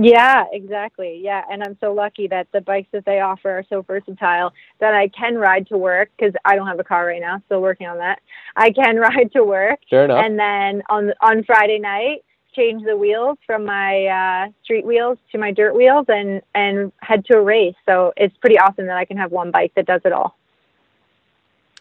Yeah, 0.00 0.44
exactly. 0.52 1.20
Yeah, 1.20 1.42
and 1.50 1.60
I'm 1.60 1.76
so 1.80 1.92
lucky 1.92 2.28
that 2.28 2.46
the 2.52 2.60
bikes 2.60 2.88
that 2.92 3.04
they 3.04 3.18
offer 3.18 3.50
are 3.50 3.64
so 3.68 3.82
versatile 3.82 4.52
that 4.78 4.94
I 4.94 5.08
can 5.08 5.34
ride 5.34 5.66
to 5.68 5.76
work 5.76 6.10
because 6.16 6.34
I 6.44 6.54
don't 6.54 6.68
have 6.68 6.78
a 6.78 6.84
car 6.84 7.06
right 7.06 7.20
now. 7.20 7.42
Still 7.46 7.60
working 7.60 7.88
on 7.88 7.98
that. 7.98 8.20
I 8.54 8.70
can 8.70 8.96
ride 9.00 9.32
to 9.32 9.42
work. 9.42 9.80
Fair 9.90 10.04
enough. 10.04 10.24
And 10.24 10.38
then 10.38 10.82
on 10.88 11.12
on 11.20 11.42
Friday 11.42 11.80
night, 11.80 12.24
change 12.54 12.84
the 12.84 12.96
wheels 12.96 13.38
from 13.44 13.64
my 13.64 14.06
uh, 14.06 14.52
street 14.62 14.86
wheels 14.86 15.18
to 15.32 15.38
my 15.38 15.50
dirt 15.50 15.74
wheels 15.74 16.06
and 16.08 16.42
and 16.54 16.92
head 17.00 17.24
to 17.24 17.38
a 17.38 17.42
race. 17.42 17.74
So 17.84 18.12
it's 18.16 18.36
pretty 18.36 18.56
awesome 18.56 18.86
that 18.86 18.96
I 18.96 19.04
can 19.04 19.16
have 19.16 19.32
one 19.32 19.50
bike 19.50 19.72
that 19.74 19.86
does 19.86 20.02
it 20.04 20.12
all 20.12 20.36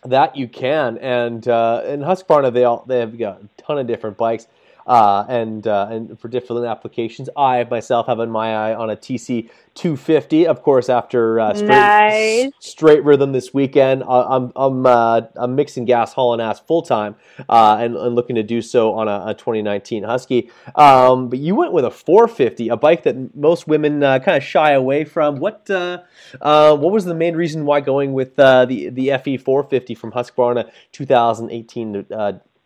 that 0.04 0.36
you 0.36 0.48
can, 0.48 0.98
and 1.00 1.48
uh, 1.48 1.84
in 1.88 2.02
Husqvarna 2.02 2.54
they 2.54 2.64
all 2.64 2.86
they 2.88 3.00
have 3.00 3.18
got 3.18 3.42
a 3.42 3.48
ton 3.58 3.78
of 3.78 3.88
different 3.88 4.18
bikes 4.18 4.48
uh, 4.88 5.26
and 5.28 5.68
uh, 5.68 5.88
and 5.92 6.20
for 6.20 6.30
different 6.30 6.66
applications. 6.66 7.30
I 7.36 7.64
myself 7.66 8.08
have 8.08 8.20
in 8.20 8.32
my 8.32 8.56
eye 8.56 8.74
on 8.74 8.90
a 8.90 8.96
TC 8.96 9.50
250. 9.76 10.48
Of 10.48 10.64
course, 10.64 10.90
after 10.90 11.40
uh, 11.40 11.54
straight 11.54 11.68
nice. 11.68 12.52
straight 12.60 13.04
rhythm 13.04 13.34
this 13.34 13.54
weekend, 13.54 14.04
I'm 14.08 14.52
I'm 14.56 14.86
uh, 14.86 15.22
I'm 15.36 15.56
mixing 15.56 15.86
gas, 15.86 16.14
hauling 16.14 16.40
ass 16.40 16.60
full 16.62 16.82
time, 16.82 17.16
uh, 17.50 17.78
and, 17.80 17.98
and, 17.98 18.16
looking 18.16 18.38
to 18.38 18.44
do 18.44 18.62
so 18.62 18.94
on 18.94 19.08
a, 19.08 19.26
a 19.28 19.34
2019 19.34 20.04
Husky. 20.04 20.50
Um, 20.76 21.30
but 21.30 21.40
you 21.40 21.54
went 21.54 21.74
with 21.74 21.84
a 21.84 21.92
450, 21.92 22.70
a 22.70 22.78
bike 22.78 23.04
that 23.04 23.36
most 23.36 23.68
women 23.68 24.02
uh, 24.02 24.20
kind 24.20 24.38
of 24.38 24.44
shy 24.44 24.72
away 24.72 25.04
from. 25.04 25.36
What 25.38 25.68
what 25.68 26.92
was 26.92 27.04
the 27.04 27.16
main 27.16 27.36
reason 27.36 27.66
why 27.66 27.82
going 27.82 28.14
with 28.14 28.38
the 28.38 28.90
the 28.92 29.18
FE 29.22 29.38
450 29.38 29.96
from 29.96 30.14
Husqvarna 30.14 30.72
2018 30.94 32.08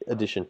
edition? 0.08 0.48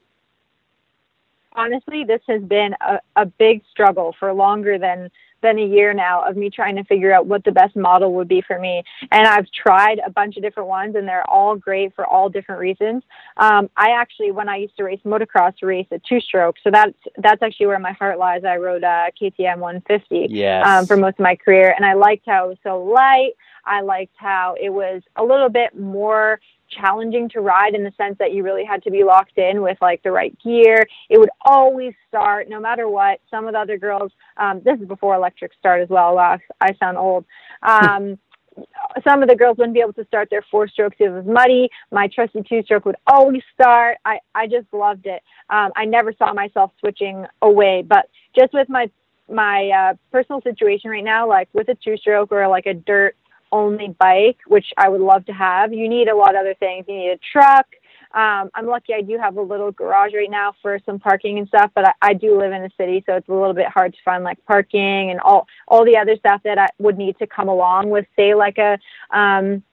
Honestly, 1.53 2.03
this 2.03 2.21
has 2.27 2.41
been 2.41 2.75
a, 2.81 2.99
a 3.15 3.25
big 3.25 3.63
struggle 3.71 4.15
for 4.19 4.33
longer 4.33 4.77
than 4.77 5.09
than 5.41 5.57
a 5.57 5.65
year 5.65 5.93
now 5.93 6.23
of 6.27 6.37
me 6.37 6.49
trying 6.49 6.75
to 6.75 6.83
figure 6.83 7.11
out 7.11 7.25
what 7.25 7.43
the 7.43 7.51
best 7.51 7.75
model 7.75 8.13
would 8.13 8.27
be 8.27 8.41
for 8.41 8.59
me. 8.59 8.83
And 9.11 9.27
I've 9.27 9.49
tried 9.51 9.99
a 10.05 10.09
bunch 10.09 10.37
of 10.37 10.43
different 10.43 10.69
ones, 10.69 10.95
and 10.95 11.07
they're 11.07 11.27
all 11.29 11.55
great 11.55 11.95
for 11.95 12.05
all 12.05 12.29
different 12.29 12.61
reasons. 12.61 13.03
Um, 13.37 13.69
I 13.75 13.91
actually, 13.91 14.31
when 14.31 14.47
I 14.47 14.57
used 14.57 14.77
to 14.77 14.83
race 14.83 14.99
motocross, 15.05 15.53
race 15.61 15.87
a 15.91 15.99
two-stroke, 15.99 16.57
so 16.63 16.69
that's 16.71 16.93
that's 17.17 17.41
actually 17.41 17.65
where 17.67 17.79
my 17.79 17.93
heart 17.93 18.19
lies. 18.19 18.43
I 18.43 18.57
rode 18.57 18.83
a 18.83 19.09
KTM 19.19 19.57
150 19.57 20.27
Yes. 20.29 20.65
um, 20.65 20.85
for 20.85 20.95
most 20.97 21.13
of 21.13 21.23
my 21.23 21.35
career, 21.35 21.73
and 21.75 21.85
I 21.85 21.93
liked 21.93 22.25
how 22.27 22.45
it 22.45 22.49
was 22.49 22.57
so 22.63 22.83
light. 22.83 23.31
I 23.65 23.81
liked 23.81 24.15
how 24.17 24.55
it 24.59 24.69
was 24.69 25.01
a 25.15 25.23
little 25.23 25.49
bit 25.49 25.77
more 25.77 26.39
challenging 26.71 27.29
to 27.29 27.41
ride 27.41 27.75
in 27.75 27.83
the 27.83 27.91
sense 27.97 28.17
that 28.19 28.33
you 28.33 28.43
really 28.43 28.65
had 28.65 28.83
to 28.83 28.91
be 28.91 29.03
locked 29.03 29.37
in 29.37 29.61
with 29.61 29.77
like 29.81 30.01
the 30.03 30.11
right 30.11 30.35
gear. 30.43 30.87
It 31.09 31.19
would 31.19 31.29
always 31.41 31.93
start 32.07 32.49
no 32.49 32.59
matter 32.59 32.87
what. 32.87 33.19
Some 33.29 33.47
of 33.47 33.53
the 33.53 33.59
other 33.59 33.77
girls, 33.77 34.11
um, 34.37 34.61
this 34.63 34.79
is 34.79 34.87
before 34.87 35.15
electric 35.15 35.51
start 35.59 35.81
as 35.81 35.89
well. 35.89 36.15
Wow, 36.15 36.39
I 36.59 36.73
sound 36.79 36.97
old. 36.97 37.25
Um, 37.63 38.17
some 39.07 39.21
of 39.23 39.29
the 39.29 39.35
girls 39.35 39.57
wouldn't 39.57 39.73
be 39.73 39.81
able 39.81 39.93
to 39.93 40.05
start 40.05 40.29
their 40.29 40.43
four 40.49 40.67
strokes. 40.67 40.97
It 40.99 41.09
was 41.09 41.25
muddy. 41.25 41.69
My 41.91 42.07
trusty 42.07 42.43
two 42.47 42.63
stroke 42.63 42.85
would 42.85 42.95
always 43.07 43.43
start. 43.53 43.97
I, 44.03 44.19
I 44.35 44.47
just 44.47 44.67
loved 44.73 45.05
it. 45.05 45.21
Um, 45.49 45.71
I 45.75 45.85
never 45.85 46.11
saw 46.17 46.33
myself 46.33 46.71
switching 46.79 47.25
away, 47.41 47.83
but 47.87 48.09
just 48.35 48.53
with 48.53 48.67
my 48.67 48.89
my 49.29 49.69
uh, 49.69 49.93
personal 50.11 50.41
situation 50.41 50.89
right 50.89 51.03
now, 51.03 51.27
like 51.27 51.47
with 51.53 51.69
a 51.69 51.75
two 51.75 51.95
stroke 51.97 52.31
or 52.31 52.47
like 52.47 52.65
a 52.65 52.73
dirt 52.73 53.15
only 53.51 53.95
bike, 53.99 54.37
which 54.47 54.67
I 54.77 54.89
would 54.89 55.01
love 55.01 55.25
to 55.25 55.33
have, 55.33 55.73
you 55.73 55.89
need 55.89 56.07
a 56.07 56.15
lot 56.15 56.35
of 56.35 56.41
other 56.41 56.55
things. 56.55 56.85
You 56.87 56.95
need 56.95 57.09
a 57.09 57.19
truck. 57.31 57.67
Um, 58.13 58.49
I'm 58.53 58.65
lucky 58.65 58.93
I 58.93 59.01
do 59.01 59.17
have 59.17 59.37
a 59.37 59.41
little 59.41 59.71
garage 59.71 60.13
right 60.13 60.29
now 60.29 60.53
for 60.61 60.79
some 60.85 60.99
parking 60.99 61.39
and 61.39 61.47
stuff, 61.47 61.71
but 61.73 61.87
I, 61.87 61.93
I 62.01 62.13
do 62.13 62.37
live 62.37 62.51
in 62.51 62.61
the 62.61 62.71
city, 62.77 63.03
so 63.05 63.15
it's 63.15 63.29
a 63.29 63.33
little 63.33 63.53
bit 63.53 63.67
hard 63.67 63.93
to 63.93 63.99
find 64.03 64.23
like 64.23 64.43
parking 64.45 65.11
and 65.11 65.19
all 65.21 65.47
all 65.67 65.85
the 65.85 65.95
other 65.95 66.17
stuff 66.17 66.41
that 66.43 66.57
I 66.57 66.67
would 66.77 66.97
need 66.97 67.17
to 67.19 67.27
come 67.27 67.47
along 67.47 67.89
with, 67.89 68.05
say 68.17 68.33
like 68.35 68.57
a 68.57 68.77
um, 69.11 69.63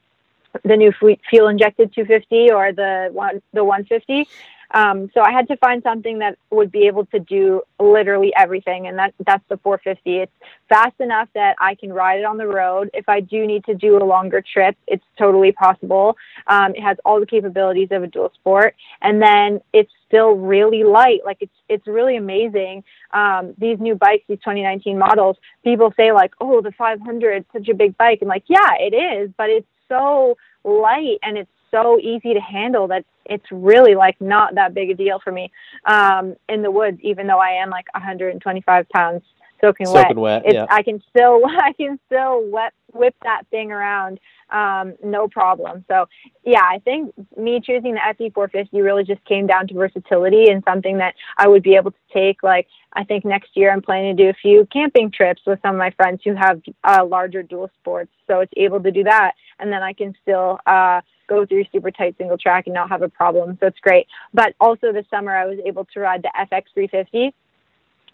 the 0.64 0.76
new 0.76 0.92
fuel 0.92 1.48
injected 1.48 1.92
250 1.94 2.52
or 2.52 2.72
the 2.72 3.08
one 3.12 3.42
the 3.52 3.64
150. 3.64 4.28
Um, 4.72 5.10
so 5.14 5.20
I 5.20 5.32
had 5.32 5.48
to 5.48 5.56
find 5.56 5.82
something 5.82 6.18
that 6.18 6.38
would 6.50 6.70
be 6.70 6.86
able 6.86 7.06
to 7.06 7.18
do 7.18 7.62
literally 7.80 8.32
everything, 8.36 8.86
and 8.86 8.98
that 8.98 9.14
that's 9.26 9.44
the 9.48 9.56
450. 9.58 10.18
It's 10.18 10.32
fast 10.68 11.00
enough 11.00 11.28
that 11.34 11.56
I 11.58 11.74
can 11.74 11.92
ride 11.92 12.18
it 12.18 12.24
on 12.24 12.36
the 12.36 12.46
road. 12.46 12.90
If 12.92 13.08
I 13.08 13.20
do 13.20 13.46
need 13.46 13.64
to 13.64 13.74
do 13.74 13.96
a 13.96 14.04
longer 14.04 14.42
trip, 14.42 14.76
it's 14.86 15.04
totally 15.18 15.52
possible. 15.52 16.16
Um, 16.46 16.74
it 16.74 16.82
has 16.82 16.96
all 17.04 17.20
the 17.20 17.26
capabilities 17.26 17.88
of 17.90 18.02
a 18.02 18.06
dual 18.06 18.30
sport, 18.34 18.74
and 19.00 19.22
then 19.22 19.60
it's 19.72 19.92
still 20.06 20.32
really 20.32 20.84
light. 20.84 21.20
Like 21.24 21.38
it's 21.40 21.54
it's 21.68 21.86
really 21.86 22.16
amazing. 22.16 22.84
Um, 23.12 23.54
these 23.58 23.78
new 23.78 23.94
bikes, 23.94 24.24
these 24.28 24.38
2019 24.38 24.98
models, 24.98 25.36
people 25.64 25.92
say 25.96 26.12
like, 26.12 26.32
oh, 26.40 26.60
the 26.60 26.72
500, 26.72 27.44
such 27.52 27.68
a 27.68 27.74
big 27.74 27.96
bike, 27.96 28.18
and 28.20 28.28
like, 28.28 28.44
yeah, 28.48 28.74
it 28.78 28.94
is, 28.94 29.30
but 29.36 29.48
it's 29.48 29.66
so 29.88 30.36
light 30.64 31.18
and 31.22 31.38
it's 31.38 31.50
so 31.70 31.98
easy 31.98 32.34
to 32.34 32.40
handle 32.40 32.88
that 32.88 33.04
it's 33.26 33.44
really 33.50 33.94
like 33.94 34.20
not 34.20 34.54
that 34.54 34.74
big 34.74 34.90
a 34.90 34.94
deal 34.94 35.20
for 35.22 35.32
me 35.32 35.50
um, 35.84 36.34
in 36.48 36.62
the 36.62 36.70
woods, 36.70 36.98
even 37.02 37.26
though 37.26 37.38
I 37.38 37.62
am 37.62 37.70
like 37.70 37.86
125 37.94 38.88
pounds 38.88 39.22
soaking, 39.60 39.86
Soaking 39.86 40.20
wet. 40.20 40.44
wet, 40.44 40.46
It's, 40.46 40.54
yeah. 40.54 40.66
I 40.70 40.82
can 40.82 41.02
still 41.10 41.42
I 41.46 41.72
can 41.72 41.98
still 42.06 42.48
wet, 42.50 42.72
whip 42.92 43.14
that 43.22 43.42
thing 43.50 43.72
around 43.72 44.18
um, 44.50 44.94
no 45.04 45.28
problem. 45.28 45.84
So 45.88 46.06
yeah, 46.44 46.62
I 46.62 46.78
think 46.78 47.12
me 47.36 47.60
choosing 47.62 47.94
the 47.94 48.00
FE 48.16 48.30
450 48.30 48.80
really 48.80 49.04
just 49.04 49.24
came 49.24 49.46
down 49.46 49.68
to 49.68 49.74
versatility 49.74 50.50
and 50.50 50.62
something 50.64 50.98
that 50.98 51.14
I 51.36 51.48
would 51.48 51.62
be 51.62 51.74
able 51.74 51.90
to 51.90 51.98
take. 52.12 52.42
Like 52.42 52.66
I 52.94 53.04
think 53.04 53.24
next 53.24 53.50
year 53.54 53.72
I'm 53.72 53.82
planning 53.82 54.16
to 54.16 54.22
do 54.22 54.30
a 54.30 54.34
few 54.34 54.66
camping 54.72 55.10
trips 55.10 55.42
with 55.46 55.60
some 55.62 55.74
of 55.74 55.78
my 55.78 55.90
friends 55.90 56.22
who 56.24 56.34
have 56.34 56.62
uh, 56.84 57.04
larger 57.04 57.42
dual 57.42 57.70
sports, 57.80 58.10
so 58.26 58.40
it's 58.40 58.52
able 58.56 58.82
to 58.82 58.90
do 58.90 59.04
that, 59.04 59.32
and 59.58 59.72
then 59.72 59.82
I 59.82 59.92
can 59.92 60.14
still. 60.22 60.58
Uh, 60.66 61.00
go 61.28 61.46
through 61.46 61.64
super 61.72 61.90
tight 61.90 62.16
single 62.18 62.38
track 62.38 62.66
and 62.66 62.74
not 62.74 62.88
have 62.88 63.02
a 63.02 63.08
problem. 63.08 63.56
So 63.60 63.66
it's 63.66 63.78
great. 63.80 64.06
But 64.34 64.54
also 64.60 64.92
this 64.92 65.06
summer 65.10 65.36
I 65.36 65.46
was 65.46 65.58
able 65.64 65.84
to 65.94 66.00
ride 66.00 66.22
the 66.22 66.32
FX 66.36 66.64
350, 66.74 67.34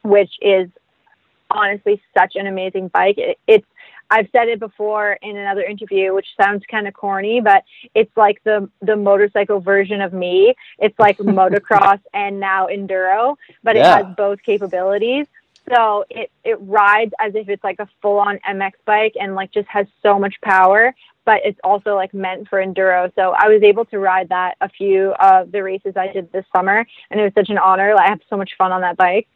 which 0.02 0.30
is 0.42 0.68
honestly 1.50 2.02
such 2.16 2.36
an 2.36 2.46
amazing 2.46 2.88
bike. 2.88 3.16
It, 3.18 3.38
it's 3.46 3.66
I've 4.10 4.28
said 4.32 4.48
it 4.48 4.60
before 4.60 5.18
in 5.22 5.36
another 5.36 5.62
interview, 5.62 6.14
which 6.14 6.26
sounds 6.40 6.62
kind 6.70 6.86
of 6.86 6.94
corny, 6.94 7.40
but 7.40 7.64
it's 7.94 8.14
like 8.16 8.42
the 8.44 8.68
the 8.82 8.96
motorcycle 8.96 9.60
version 9.60 10.00
of 10.00 10.12
me. 10.12 10.54
It's 10.78 10.98
like 10.98 11.16
motocross 11.38 12.00
and 12.12 12.38
now 12.38 12.66
enduro, 12.66 13.36
but 13.62 13.76
Yeah. 13.76 14.00
it 14.00 14.06
has 14.06 14.16
both 14.16 14.42
capabilities. 14.42 15.26
So 15.72 16.04
it 16.10 16.30
it 16.44 16.58
rides 16.60 17.12
as 17.18 17.34
if 17.34 17.48
it's 17.48 17.64
like 17.64 17.80
a 17.80 17.88
full 18.02 18.18
on 18.18 18.38
MX 18.48 18.72
bike 18.84 19.14
and 19.18 19.34
like 19.34 19.50
just 19.52 19.68
has 19.68 19.86
so 20.02 20.18
much 20.18 20.34
power, 20.42 20.94
but 21.24 21.40
it's 21.44 21.58
also 21.64 21.94
like 21.94 22.12
meant 22.14 22.48
for 22.48 22.64
enduro. 22.64 23.12
So 23.14 23.34
I 23.36 23.48
was 23.48 23.62
able 23.62 23.84
to 23.86 23.98
ride 23.98 24.28
that 24.28 24.56
a 24.60 24.68
few 24.68 25.12
of 25.20 25.52
the 25.52 25.62
races 25.62 25.94
I 25.96 26.12
did 26.12 26.30
this 26.32 26.44
summer, 26.54 26.86
and 27.10 27.20
it 27.20 27.22
was 27.22 27.32
such 27.34 27.50
an 27.50 27.58
honor. 27.58 27.94
Like, 27.94 28.06
I 28.06 28.10
had 28.10 28.20
so 28.28 28.36
much 28.36 28.52
fun 28.56 28.72
on 28.72 28.80
that 28.82 28.96
bike. 28.96 29.26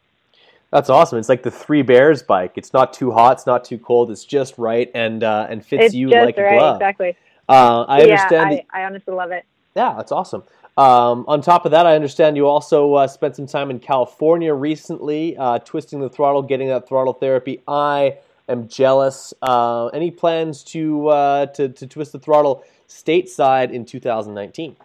That's 0.71 0.89
awesome. 0.89 1.17
It's 1.17 1.29
like 1.29 1.41
the 1.41 1.51
Three 1.51 1.81
Bears 1.81 2.21
bike. 2.21 2.53
It's 2.55 2.73
not 2.73 2.93
too 2.93 3.11
hot, 3.11 3.33
it's 3.37 3.47
not 3.47 3.65
too 3.65 3.79
cold. 3.79 4.11
It's 4.11 4.25
just 4.25 4.57
right 4.57 4.89
and 4.93 5.23
uh, 5.23 5.47
and 5.49 5.65
fits 5.65 5.85
it's 5.85 5.95
you 5.95 6.09
like 6.09 6.37
a 6.37 6.47
glove. 6.47 6.75
exactly. 6.75 7.15
Uh, 7.47 7.83
I 7.87 8.03
yeah, 8.03 8.03
understand. 8.03 8.61
I, 8.71 8.81
I 8.81 8.83
honestly 8.85 9.13
love 9.13 9.31
it. 9.31 9.43
yeah, 9.75 9.95
that's 9.97 10.11
awesome. 10.11 10.43
Um, 10.77 11.25
on 11.27 11.41
top 11.41 11.65
of 11.65 11.71
that, 11.71 11.85
I 11.85 11.95
understand 11.95 12.37
you 12.37 12.47
also 12.47 12.93
uh, 12.93 13.07
spent 13.07 13.35
some 13.35 13.47
time 13.47 13.69
in 13.69 13.79
California 13.79 14.53
recently, 14.53 15.35
uh, 15.35 15.59
twisting 15.59 15.99
the 15.99 16.09
throttle, 16.09 16.41
getting 16.41 16.69
that 16.69 16.87
throttle 16.87 17.13
therapy. 17.13 17.61
I 17.67 18.17
am 18.49 18.67
jealous. 18.67 19.33
Uh, 19.41 19.87
any 19.87 20.11
plans 20.11 20.63
to, 20.65 21.07
uh, 21.07 21.45
to 21.47 21.69
to 21.69 21.87
twist 21.87 22.11
the 22.11 22.19
throttle 22.19 22.63
stateside 22.87 23.71
in 23.71 23.85
2019? 23.85 24.75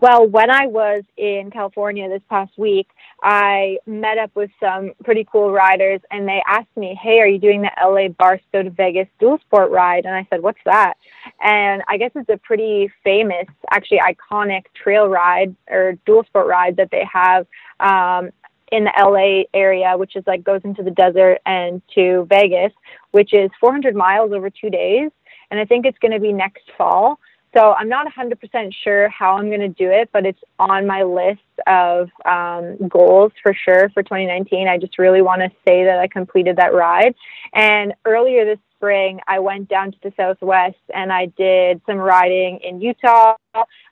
Well, 0.00 0.28
when 0.28 0.50
I 0.50 0.66
was 0.66 1.02
in 1.16 1.50
California 1.50 2.08
this 2.08 2.22
past 2.28 2.56
week, 2.56 2.88
I 3.20 3.78
met 3.84 4.16
up 4.16 4.30
with 4.36 4.50
some 4.60 4.92
pretty 5.02 5.26
cool 5.30 5.50
riders 5.50 6.00
and 6.12 6.28
they 6.28 6.40
asked 6.46 6.76
me, 6.76 6.96
Hey, 7.02 7.18
are 7.18 7.26
you 7.26 7.38
doing 7.38 7.62
the 7.62 7.70
LA 7.82 8.08
Barstow 8.08 8.62
to 8.62 8.70
Vegas 8.70 9.08
dual 9.18 9.38
sport 9.38 9.72
ride? 9.72 10.04
And 10.04 10.14
I 10.14 10.24
said, 10.30 10.40
What's 10.40 10.60
that? 10.66 10.94
And 11.40 11.82
I 11.88 11.96
guess 11.96 12.12
it's 12.14 12.28
a 12.28 12.36
pretty 12.36 12.92
famous, 13.02 13.46
actually 13.72 13.98
iconic 13.98 14.66
trail 14.74 15.08
ride 15.08 15.56
or 15.68 15.98
dual 16.06 16.22
sport 16.24 16.46
ride 16.46 16.76
that 16.76 16.90
they 16.92 17.04
have 17.12 17.46
um, 17.80 18.30
in 18.72 18.84
the 18.84 18.92
LA 18.98 19.44
area, 19.58 19.96
which 19.96 20.16
is 20.16 20.24
like 20.26 20.44
goes 20.44 20.60
into 20.64 20.82
the 20.82 20.90
desert 20.90 21.38
and 21.46 21.82
to 21.94 22.26
Vegas, 22.28 22.72
which 23.12 23.32
is 23.32 23.50
400 23.60 23.94
miles 23.94 24.32
over 24.32 24.50
two 24.50 24.70
days. 24.70 25.10
And 25.50 25.58
I 25.58 25.64
think 25.64 25.86
it's 25.86 25.98
going 25.98 26.12
to 26.12 26.20
be 26.20 26.32
next 26.32 26.64
fall. 26.76 27.18
So 27.56 27.72
I'm 27.72 27.88
not 27.88 28.06
100% 28.06 28.74
sure 28.84 29.08
how 29.08 29.36
I'm 29.36 29.48
going 29.48 29.60
to 29.60 29.68
do 29.68 29.90
it, 29.90 30.10
but 30.12 30.26
it's 30.26 30.40
on 30.58 30.86
my 30.86 31.02
list 31.02 31.40
of 31.66 32.10
um, 32.26 32.76
goals 32.88 33.32
for 33.42 33.54
sure 33.54 33.88
for 33.94 34.02
2019. 34.02 34.68
I 34.68 34.76
just 34.76 34.98
really 34.98 35.22
want 35.22 35.40
to 35.40 35.48
say 35.66 35.84
that 35.84 35.98
I 35.98 36.08
completed 36.08 36.56
that 36.56 36.74
ride. 36.74 37.14
And 37.54 37.94
earlier 38.04 38.44
this 38.44 38.58
spring, 38.76 39.20
I 39.26 39.38
went 39.38 39.68
down 39.68 39.92
to 39.92 39.98
the 40.02 40.12
Southwest 40.16 40.76
and 40.94 41.10
I 41.10 41.26
did 41.38 41.80
some 41.86 41.96
riding 41.96 42.60
in 42.62 42.82
Utah, 42.82 43.36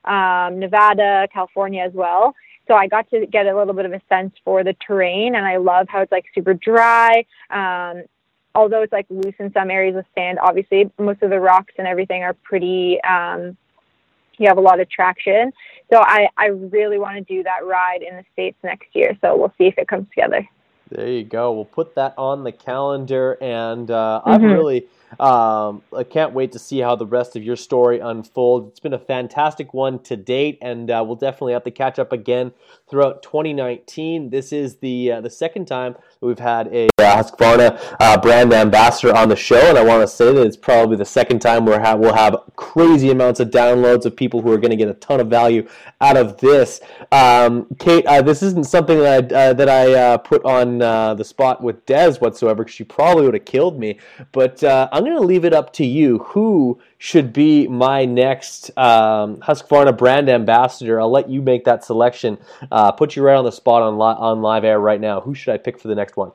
um, 0.05 0.59
Nevada, 0.59 1.27
California 1.33 1.83
as 1.83 1.93
well. 1.93 2.35
So 2.67 2.75
I 2.75 2.87
got 2.87 3.09
to 3.11 3.25
get 3.25 3.45
a 3.47 3.57
little 3.57 3.73
bit 3.73 3.85
of 3.85 3.93
a 3.93 4.01
sense 4.09 4.33
for 4.43 4.63
the 4.63 4.75
terrain, 4.85 5.35
and 5.35 5.45
I 5.45 5.57
love 5.57 5.87
how 5.89 6.01
it's 6.01 6.11
like 6.11 6.25
super 6.35 6.53
dry. 6.53 7.25
Um, 7.49 8.03
although 8.55 8.81
it's 8.81 8.91
like 8.91 9.05
loose 9.09 9.35
in 9.39 9.53
some 9.53 9.71
areas 9.71 9.95
with 9.95 10.05
sand, 10.15 10.39
obviously 10.39 10.91
most 10.97 11.21
of 11.21 11.29
the 11.29 11.39
rocks 11.39 11.73
and 11.77 11.87
everything 11.87 12.23
are 12.23 12.33
pretty. 12.33 12.99
Um, 13.03 13.55
you 14.37 14.47
have 14.47 14.57
a 14.57 14.61
lot 14.61 14.79
of 14.79 14.89
traction. 14.89 15.51
So 15.91 15.99
I, 15.99 16.27
I 16.37 16.47
really 16.47 16.99
want 16.99 17.15
to 17.15 17.21
do 17.21 17.41
that 17.43 17.65
ride 17.65 18.03
in 18.07 18.17
the 18.17 18.23
States 18.33 18.57
next 18.63 18.87
year. 18.93 19.17
So 19.21 19.35
we'll 19.35 19.53
see 19.57 19.65
if 19.65 19.77
it 19.77 19.87
comes 19.87 20.07
together. 20.09 20.47
There 20.89 21.07
you 21.07 21.23
go. 21.23 21.51
We'll 21.53 21.65
put 21.65 21.95
that 21.95 22.13
on 22.17 22.43
the 22.43 22.51
calendar, 22.51 23.37
and 23.41 23.89
uh, 23.91 24.21
I'm 24.23 24.41
Mhm. 24.41 24.53
really 24.53 24.87
um, 25.19 25.81
I 25.95 26.03
can't 26.03 26.33
wait 26.33 26.51
to 26.51 26.59
see 26.59 26.79
how 26.79 26.95
the 26.95 27.05
rest 27.05 27.35
of 27.35 27.43
your 27.43 27.55
story 27.55 27.99
unfolds. 27.99 28.69
It's 28.69 28.79
been 28.79 28.93
a 28.93 28.99
fantastic 28.99 29.73
one 29.73 29.99
to 30.03 30.15
date, 30.15 30.57
and 30.61 30.91
uh, 30.91 31.03
we'll 31.05 31.15
definitely 31.15 31.53
have 31.53 31.63
to 31.63 31.71
catch 31.71 31.97
up 31.97 32.11
again 32.11 32.51
throughout 32.89 33.23
2019. 33.23 34.29
This 34.29 34.51
is 34.51 34.77
the 34.77 35.13
uh, 35.13 35.21
the 35.21 35.29
second 35.29 35.65
time 35.65 35.95
we've 36.19 36.39
had 36.39 36.67
a 36.73 36.89
uh, 36.99 37.23
Husqvarna 37.23 37.95
uh, 37.99 38.19
brand 38.19 38.53
ambassador 38.53 39.15
on 39.15 39.29
the 39.29 39.35
show, 39.35 39.69
and 39.69 39.77
I 39.77 39.83
want 39.83 40.01
to 40.01 40.07
say 40.07 40.33
that 40.33 40.45
it's 40.45 40.57
probably 40.57 40.97
the 40.97 41.05
second 41.05 41.39
time 41.39 41.65
where 41.65 41.79
ha- 41.79 41.95
we'll 41.95 42.13
have 42.13 42.35
crazy 42.55 43.09
amounts 43.09 43.39
of 43.39 43.49
downloads 43.49 44.05
of 44.05 44.15
people 44.15 44.41
who 44.41 44.51
are 44.51 44.57
going 44.57 44.71
to 44.71 44.77
get 44.77 44.89
a 44.89 44.93
ton 44.95 45.19
of 45.19 45.27
value 45.27 45.67
out 46.01 46.17
of 46.17 46.37
this. 46.37 46.81
Um, 47.11 47.67
Kate, 47.79 48.05
uh, 48.05 48.21
this 48.21 48.43
isn't 48.43 48.65
something 48.65 48.99
that 48.99 49.31
I, 49.31 49.35
uh, 49.35 49.53
that 49.53 49.69
I 49.69 50.17
put 50.17 50.43
on 50.43 50.79
the 50.79 51.23
spot 51.23 51.63
with 51.63 51.85
Des 51.85 52.15
whatsoever 52.17 52.63
because 52.63 52.75
she 52.75 52.83
probably 52.83 53.25
would 53.25 53.33
have 53.33 53.45
killed 53.45 53.79
me. 53.79 53.99
But 54.31 54.63
I'm 54.97 55.03
going 55.03 55.15
to 55.15 55.21
leave 55.21 55.45
it 55.45 55.53
up 55.53 55.73
to 55.73 55.85
you. 55.85 56.17
Who 56.29 56.79
should 56.97 57.31
be 57.31 57.67
my 57.67 58.03
next 58.05 58.75
um, 58.75 59.37
Husqvarna 59.37 59.95
brand 59.95 60.27
ambassador? 60.27 60.99
I'll 60.99 61.11
let 61.11 61.29
you 61.29 61.39
make 61.39 61.65
that 61.65 61.83
selection. 61.83 62.39
Uh, 62.71 62.91
put 62.91 63.15
you 63.15 63.21
right 63.21 63.35
on 63.35 63.45
the 63.45 63.51
spot 63.51 63.83
on, 63.83 63.99
li- 63.99 64.17
on 64.17 64.41
live 64.41 64.63
air 64.63 64.79
right 64.79 64.99
now. 64.99 65.21
Who 65.21 65.35
should 65.35 65.53
I 65.53 65.59
pick 65.59 65.79
for 65.79 65.87
the 65.87 65.93
next 65.93 66.17
one? 66.17 66.31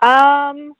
Um, 0.00 0.72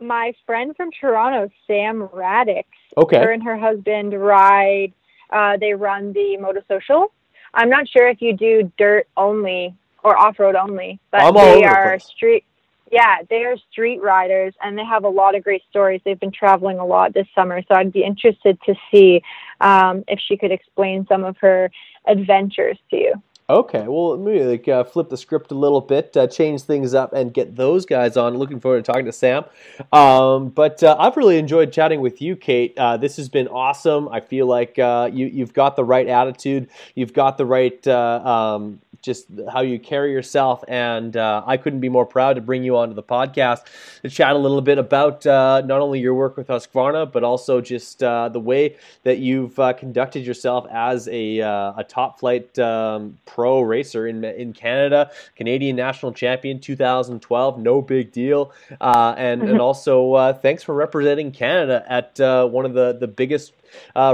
my 0.00 0.32
friend 0.44 0.74
from 0.76 0.90
Toronto, 0.90 1.48
Sam 1.68 2.08
Radix. 2.12 2.66
Okay. 2.96 3.18
Her 3.18 3.30
and 3.30 3.44
her 3.44 3.56
husband 3.56 4.20
ride. 4.20 4.92
Uh, 5.30 5.58
they 5.58 5.74
run 5.74 6.12
the 6.12 6.38
Moto 6.38 6.60
Social. 6.66 7.12
I'm 7.54 7.70
not 7.70 7.88
sure 7.88 8.08
if 8.08 8.20
you 8.20 8.36
do 8.36 8.72
dirt 8.76 9.06
only 9.16 9.76
or 10.02 10.18
off 10.18 10.40
road 10.40 10.56
only, 10.56 10.98
but 11.12 11.20
I'm 11.20 11.34
they 11.34 11.60
the 11.62 11.68
are 11.68 11.90
place. 11.90 12.04
street. 12.04 12.44
Yeah, 12.90 13.16
they 13.28 13.44
are 13.44 13.56
street 13.70 14.00
riders, 14.00 14.54
and 14.62 14.78
they 14.78 14.84
have 14.84 15.04
a 15.04 15.08
lot 15.08 15.34
of 15.34 15.42
great 15.42 15.62
stories. 15.68 16.00
They've 16.04 16.20
been 16.20 16.32
traveling 16.32 16.78
a 16.78 16.86
lot 16.86 17.14
this 17.14 17.26
summer, 17.34 17.60
so 17.62 17.74
I'd 17.74 17.92
be 17.92 18.04
interested 18.04 18.58
to 18.66 18.74
see 18.92 19.22
um, 19.60 20.04
if 20.06 20.20
she 20.20 20.36
could 20.36 20.52
explain 20.52 21.06
some 21.08 21.24
of 21.24 21.36
her 21.38 21.70
adventures 22.06 22.78
to 22.90 22.96
you. 22.96 23.14
Okay, 23.48 23.86
well, 23.86 24.16
maybe 24.16 24.44
like 24.44 24.66
uh, 24.66 24.82
flip 24.82 25.08
the 25.08 25.16
script 25.16 25.52
a 25.52 25.54
little 25.54 25.80
bit, 25.80 26.16
uh, 26.16 26.26
change 26.26 26.62
things 26.62 26.94
up, 26.94 27.12
and 27.12 27.32
get 27.32 27.54
those 27.54 27.86
guys 27.86 28.16
on. 28.16 28.36
Looking 28.36 28.58
forward 28.58 28.84
to 28.84 28.92
talking 28.92 29.06
to 29.06 29.12
Sam. 29.12 29.44
Um, 29.92 30.48
but 30.48 30.82
uh, 30.82 30.96
I've 30.98 31.16
really 31.16 31.38
enjoyed 31.38 31.72
chatting 31.72 32.00
with 32.00 32.20
you, 32.20 32.34
Kate. 32.34 32.76
Uh, 32.76 32.96
this 32.96 33.16
has 33.18 33.28
been 33.28 33.46
awesome. 33.46 34.08
I 34.08 34.18
feel 34.18 34.46
like 34.46 34.80
uh, 34.80 35.10
you, 35.12 35.26
you've 35.26 35.52
got 35.52 35.76
the 35.76 35.84
right 35.84 36.08
attitude. 36.08 36.68
You've 36.96 37.12
got 37.12 37.38
the 37.38 37.46
right 37.46 37.86
uh, 37.86 38.56
um, 38.56 38.80
just 39.02 39.26
how 39.52 39.60
you 39.60 39.78
carry 39.78 40.12
yourself, 40.12 40.62
and 40.68 41.16
uh, 41.16 41.42
I 41.46 41.56
couldn't 41.56 41.80
be 41.80 41.88
more 41.88 42.06
proud 42.06 42.34
to 42.34 42.42
bring 42.42 42.62
you 42.62 42.76
onto 42.76 42.94
the 42.94 43.02
podcast 43.02 43.66
to 44.02 44.10
chat 44.10 44.34
a 44.34 44.38
little 44.38 44.60
bit 44.60 44.78
about 44.78 45.26
uh, 45.26 45.62
not 45.64 45.80
only 45.80 46.00
your 46.00 46.14
work 46.14 46.36
with 46.36 46.48
Husqvarna, 46.48 47.10
but 47.10 47.24
also 47.24 47.60
just 47.60 48.02
uh, 48.02 48.28
the 48.28 48.40
way 48.40 48.76
that 49.04 49.18
you've 49.18 49.58
uh, 49.58 49.72
conducted 49.72 50.26
yourself 50.26 50.66
as 50.70 51.08
a, 51.08 51.40
uh, 51.40 51.72
a 51.76 51.84
top 51.84 52.18
flight 52.20 52.58
um, 52.58 53.18
pro 53.26 53.60
racer 53.60 54.06
in 54.06 54.24
in 54.24 54.52
Canada, 54.52 55.10
Canadian 55.36 55.76
national 55.76 56.12
champion 56.12 56.60
2012, 56.60 57.58
no 57.58 57.82
big 57.82 58.12
deal, 58.12 58.52
uh, 58.80 59.14
and 59.16 59.42
and 59.42 59.60
also 59.60 60.12
uh, 60.14 60.32
thanks 60.32 60.62
for 60.62 60.74
representing 60.74 61.32
Canada 61.32 61.84
at 61.88 62.18
uh, 62.20 62.46
one 62.46 62.64
of 62.64 62.74
the 62.74 62.96
the 62.98 63.08
biggest 63.08 63.52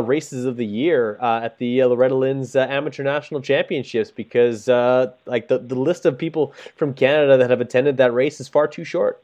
races 0.02 0.44
of 0.44 0.56
the 0.56 0.66
year 0.66 1.18
uh, 1.20 1.40
at 1.42 1.58
the 1.58 1.82
uh, 1.82 1.88
Loretta 1.88 2.14
Lynn's 2.14 2.56
uh, 2.56 2.66
Amateur 2.68 3.02
National 3.02 3.40
Championships 3.40 4.10
because 4.10 4.68
uh, 4.68 5.12
like 5.26 5.48
the, 5.48 5.58
the 5.58 5.74
list 5.74 6.06
of 6.06 6.18
people 6.18 6.52
from 6.76 6.94
Canada 6.94 7.36
that 7.36 7.50
have 7.50 7.60
attended 7.60 7.96
that 7.96 8.12
race 8.12 8.40
is 8.40 8.48
far 8.48 8.66
too 8.66 8.84
short. 8.84 9.22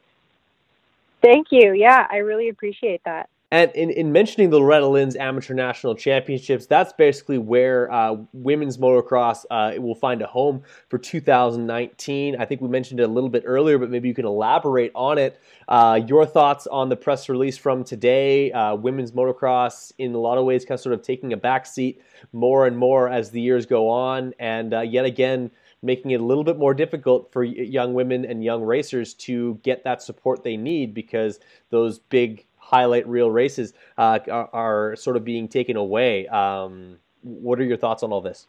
Thank 1.21 1.47
you. 1.51 1.73
Yeah, 1.73 2.07
I 2.09 2.17
really 2.17 2.49
appreciate 2.49 3.01
that. 3.05 3.29
And 3.51 3.71
in, 3.71 3.89
in 3.89 4.11
mentioning 4.11 4.51
the 4.51 4.59
Loretta 4.59 4.85
Lynn's 4.85 5.15
Amateur 5.15 5.55
National 5.55 5.95
Championships, 5.95 6.67
that's 6.67 6.93
basically 6.93 7.39
where 7.39 7.91
uh, 7.91 8.17
women's 8.31 8.77
motocross 8.77 9.43
uh, 9.49 9.73
will 9.81 9.95
find 9.95 10.21
a 10.21 10.27
home 10.27 10.61
for 10.87 10.99
2019. 10.99 12.35
I 12.39 12.45
think 12.45 12.61
we 12.61 12.67
mentioned 12.67 12.99
it 12.99 13.03
a 13.03 13.07
little 13.07 13.29
bit 13.29 13.43
earlier, 13.47 13.79
but 13.79 13.89
maybe 13.89 14.07
you 14.07 14.13
can 14.13 14.25
elaborate 14.25 14.91
on 14.93 15.17
it. 15.17 15.41
Uh, 15.67 15.99
your 16.05 16.27
thoughts 16.27 16.67
on 16.67 16.89
the 16.89 16.95
press 16.95 17.27
release 17.27 17.57
from 17.57 17.83
today? 17.83 18.51
Uh, 18.51 18.75
women's 18.75 19.13
motocross, 19.13 19.91
in 19.97 20.13
a 20.13 20.19
lot 20.19 20.37
of 20.37 20.45
ways, 20.45 20.63
kind 20.63 20.77
of 20.77 20.81
sort 20.81 20.93
of 20.93 21.01
taking 21.01 21.33
a 21.33 21.37
backseat 21.37 21.97
more 22.31 22.67
and 22.67 22.77
more 22.77 23.09
as 23.09 23.31
the 23.31 23.41
years 23.41 23.65
go 23.65 23.89
on, 23.89 24.31
and 24.37 24.75
uh, 24.75 24.81
yet 24.81 25.05
again 25.05 25.49
making 25.81 26.11
it 26.11 26.19
a 26.19 26.23
little 26.23 26.43
bit 26.43 26.57
more 26.57 26.73
difficult 26.73 27.31
for 27.31 27.43
young 27.43 27.93
women 27.93 28.25
and 28.25 28.43
young 28.43 28.61
racers 28.61 29.13
to 29.13 29.55
get 29.63 29.83
that 29.85 30.01
support 30.01 30.43
they 30.43 30.57
need 30.57 30.93
because 30.93 31.39
those 31.69 31.99
big 31.99 32.45
highlight 32.69 33.07
reel 33.07 33.31
races 33.31 33.73
uh, 33.97 34.19
are, 34.29 34.49
are 34.53 34.95
sort 34.95 35.17
of 35.17 35.25
being 35.25 35.47
taken 35.47 35.75
away. 35.75 36.27
Um, 36.27 36.99
what 37.23 37.59
are 37.59 37.63
your 37.63 37.77
thoughts 37.77 38.03
on 38.03 38.11
all 38.11 38.21
this? 38.21 38.45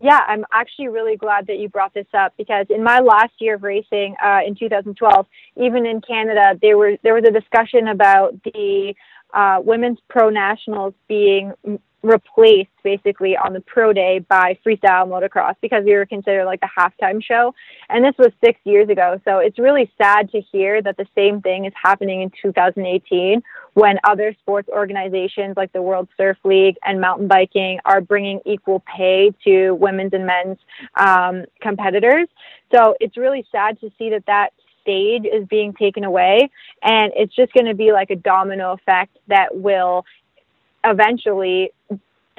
Yeah, 0.00 0.20
I'm 0.26 0.44
actually 0.52 0.88
really 0.88 1.16
glad 1.16 1.46
that 1.46 1.58
you 1.58 1.68
brought 1.68 1.94
this 1.94 2.06
up 2.12 2.34
because 2.36 2.66
in 2.68 2.82
my 2.82 2.98
last 2.98 3.32
year 3.38 3.54
of 3.54 3.62
racing 3.62 4.14
uh, 4.22 4.40
in 4.46 4.54
2012, 4.54 5.26
even 5.56 5.86
in 5.86 6.00
Canada, 6.00 6.58
there 6.60 6.76
were 6.76 6.96
there 7.02 7.14
was 7.14 7.24
a 7.24 7.30
discussion 7.30 7.88
about 7.88 8.34
the 8.42 8.94
uh, 9.32 9.60
women's 9.62 9.98
pro 10.10 10.28
nationals 10.28 10.94
being 11.08 11.52
replaced 12.02 12.70
basically 12.82 13.36
on 13.36 13.52
the 13.52 13.60
pro 13.60 13.92
day 13.92 14.18
by 14.28 14.58
freestyle 14.66 15.06
motocross 15.06 15.54
because 15.60 15.84
we 15.84 15.94
were 15.94 16.06
considered 16.06 16.44
like 16.44 16.60
the 16.60 16.68
halftime 16.76 17.22
show, 17.22 17.54
and 17.88 18.04
this 18.04 18.14
was 18.18 18.32
six 18.44 18.58
years 18.64 18.88
ago. 18.88 19.20
So 19.24 19.38
it's 19.38 19.58
really 19.58 19.90
sad 19.96 20.30
to 20.32 20.40
hear 20.40 20.82
that 20.82 20.96
the 20.96 21.06
same 21.14 21.40
thing 21.40 21.64
is 21.64 21.72
happening 21.80 22.22
in 22.22 22.30
2018 22.42 23.42
when 23.74 23.98
other 24.04 24.34
sports 24.40 24.68
organizations 24.68 25.56
like 25.56 25.72
the 25.72 25.82
World 25.82 26.08
Surf 26.16 26.36
League 26.44 26.76
and 26.84 27.00
mountain 27.00 27.28
biking 27.28 27.78
are 27.84 28.00
bringing 28.00 28.40
equal 28.44 28.82
pay 28.96 29.32
to 29.44 29.72
women's 29.72 30.12
and 30.12 30.26
men's 30.26 30.58
um, 30.96 31.44
competitors. 31.60 32.28
So 32.74 32.94
it's 33.00 33.16
really 33.16 33.46
sad 33.52 33.80
to 33.80 33.90
see 33.98 34.10
that 34.10 34.24
that 34.26 34.50
stage 34.82 35.24
is 35.24 35.46
being 35.48 35.72
taken 35.72 36.04
away, 36.04 36.50
and 36.82 37.12
it's 37.16 37.34
just 37.34 37.52
going 37.52 37.66
to 37.66 37.74
be 37.74 37.92
like 37.92 38.10
a 38.10 38.16
domino 38.16 38.72
effect 38.72 39.16
that 39.28 39.56
will 39.56 40.04
eventually 40.84 41.70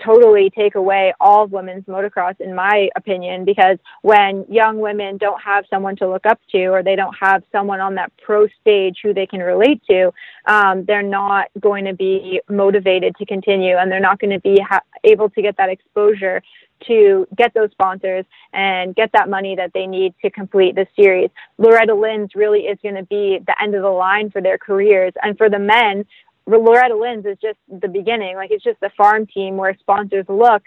totally 0.03 0.49
take 0.49 0.75
away 0.75 1.13
all 1.19 1.43
of 1.43 1.51
women's 1.51 1.85
motocross 1.85 2.39
in 2.39 2.53
my 2.55 2.89
opinion 2.95 3.45
because 3.45 3.77
when 4.01 4.45
young 4.49 4.79
women 4.79 5.17
don't 5.17 5.39
have 5.41 5.65
someone 5.69 5.95
to 5.95 6.09
look 6.09 6.25
up 6.25 6.39
to 6.51 6.65
or 6.65 6.81
they 6.81 6.95
don't 6.95 7.15
have 7.19 7.43
someone 7.51 7.79
on 7.79 7.95
that 7.95 8.11
pro 8.23 8.47
stage 8.59 8.97
who 9.03 9.13
they 9.13 9.27
can 9.27 9.39
relate 9.39 9.81
to 9.87 10.11
um, 10.47 10.83
they're 10.85 11.03
not 11.03 11.47
going 11.59 11.85
to 11.85 11.93
be 11.93 12.41
motivated 12.49 13.15
to 13.15 13.25
continue 13.25 13.77
and 13.77 13.91
they're 13.91 13.99
not 13.99 14.19
going 14.19 14.31
to 14.31 14.39
be 14.39 14.59
ha- 14.67 14.81
able 15.03 15.29
to 15.29 15.41
get 15.41 15.55
that 15.57 15.69
exposure 15.69 16.41
to 16.87 17.25
get 17.37 17.53
those 17.53 17.71
sponsors 17.71 18.25
and 18.51 18.95
get 18.95 19.11
that 19.13 19.29
money 19.29 19.55
that 19.55 19.71
they 19.73 19.87
need 19.87 20.13
to 20.21 20.29
complete 20.29 20.75
the 20.75 20.85
series. 20.95 21.29
Loretta 21.57 21.93
Lynn's 21.93 22.31
really 22.35 22.61
is 22.61 22.77
going 22.83 22.95
to 22.95 23.03
be 23.03 23.39
the 23.45 23.55
end 23.61 23.75
of 23.75 23.83
the 23.83 23.89
line 23.89 24.29
for 24.29 24.41
their 24.41 24.57
careers. 24.57 25.13
And 25.21 25.37
for 25.37 25.49
the 25.49 25.59
men, 25.59 26.05
Loretta 26.45 26.95
Lynn's 26.95 27.25
is 27.25 27.37
just 27.41 27.57
the 27.69 27.87
beginning. 27.87 28.35
Like 28.35 28.51
it's 28.51 28.63
just 28.63 28.79
the 28.79 28.91
farm 28.97 29.25
team 29.27 29.57
where 29.57 29.75
sponsors 29.79 30.25
look 30.27 30.63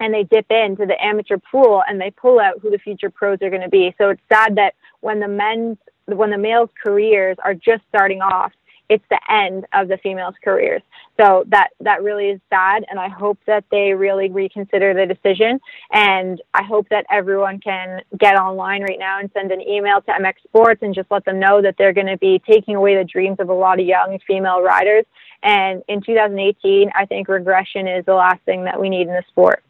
and 0.00 0.12
they 0.12 0.24
dip 0.24 0.46
into 0.50 0.86
the 0.86 1.02
amateur 1.02 1.38
pool 1.38 1.82
and 1.88 2.00
they 2.00 2.10
pull 2.10 2.38
out 2.38 2.60
who 2.60 2.70
the 2.70 2.78
future 2.78 3.10
pros 3.10 3.38
are 3.42 3.50
going 3.50 3.62
to 3.62 3.68
be. 3.68 3.94
So 3.98 4.10
it's 4.10 4.22
sad 4.30 4.56
that 4.56 4.74
when 5.00 5.20
the 5.20 5.28
men's, 5.28 5.78
when 6.06 6.30
the 6.30 6.38
males' 6.38 6.70
careers 6.82 7.36
are 7.42 7.54
just 7.54 7.82
starting 7.88 8.20
off, 8.20 8.52
it's 8.88 9.04
the 9.10 9.20
end 9.28 9.66
of 9.72 9.88
the 9.88 9.98
females' 9.98 10.34
careers. 10.42 10.82
So 11.18 11.44
that 11.48 11.70
that 11.80 12.02
really 12.02 12.28
is 12.28 12.40
sad, 12.50 12.84
and 12.90 13.00
I 13.00 13.08
hope 13.08 13.38
that 13.46 13.64
they 13.70 13.92
really 13.92 14.30
reconsider 14.30 14.94
the 14.94 15.06
decision. 15.06 15.60
And 15.92 16.40
I 16.54 16.62
hope 16.62 16.88
that 16.90 17.06
everyone 17.10 17.58
can 17.60 18.02
get 18.18 18.36
online 18.36 18.82
right 18.82 18.98
now 18.98 19.18
and 19.18 19.30
send 19.32 19.50
an 19.50 19.60
email 19.60 20.00
to 20.02 20.12
MX 20.12 20.34
Sports 20.46 20.82
and 20.82 20.94
just 20.94 21.10
let 21.10 21.24
them 21.24 21.40
know 21.40 21.62
that 21.62 21.76
they're 21.78 21.92
going 21.92 22.06
to 22.06 22.18
be 22.18 22.40
taking 22.48 22.76
away 22.76 22.96
the 22.96 23.04
dreams 23.04 23.36
of 23.40 23.48
a 23.48 23.54
lot 23.54 23.80
of 23.80 23.86
young 23.86 24.18
female 24.26 24.62
riders. 24.62 25.04
And 25.42 25.82
in 25.88 26.02
2018, 26.02 26.90
I 26.94 27.06
think 27.06 27.28
regression 27.28 27.86
is 27.86 28.04
the 28.04 28.14
last 28.14 28.42
thing 28.44 28.64
that 28.64 28.80
we 28.80 28.88
need 28.88 29.08
in 29.08 29.14
the 29.14 29.24
sport. 29.28 29.62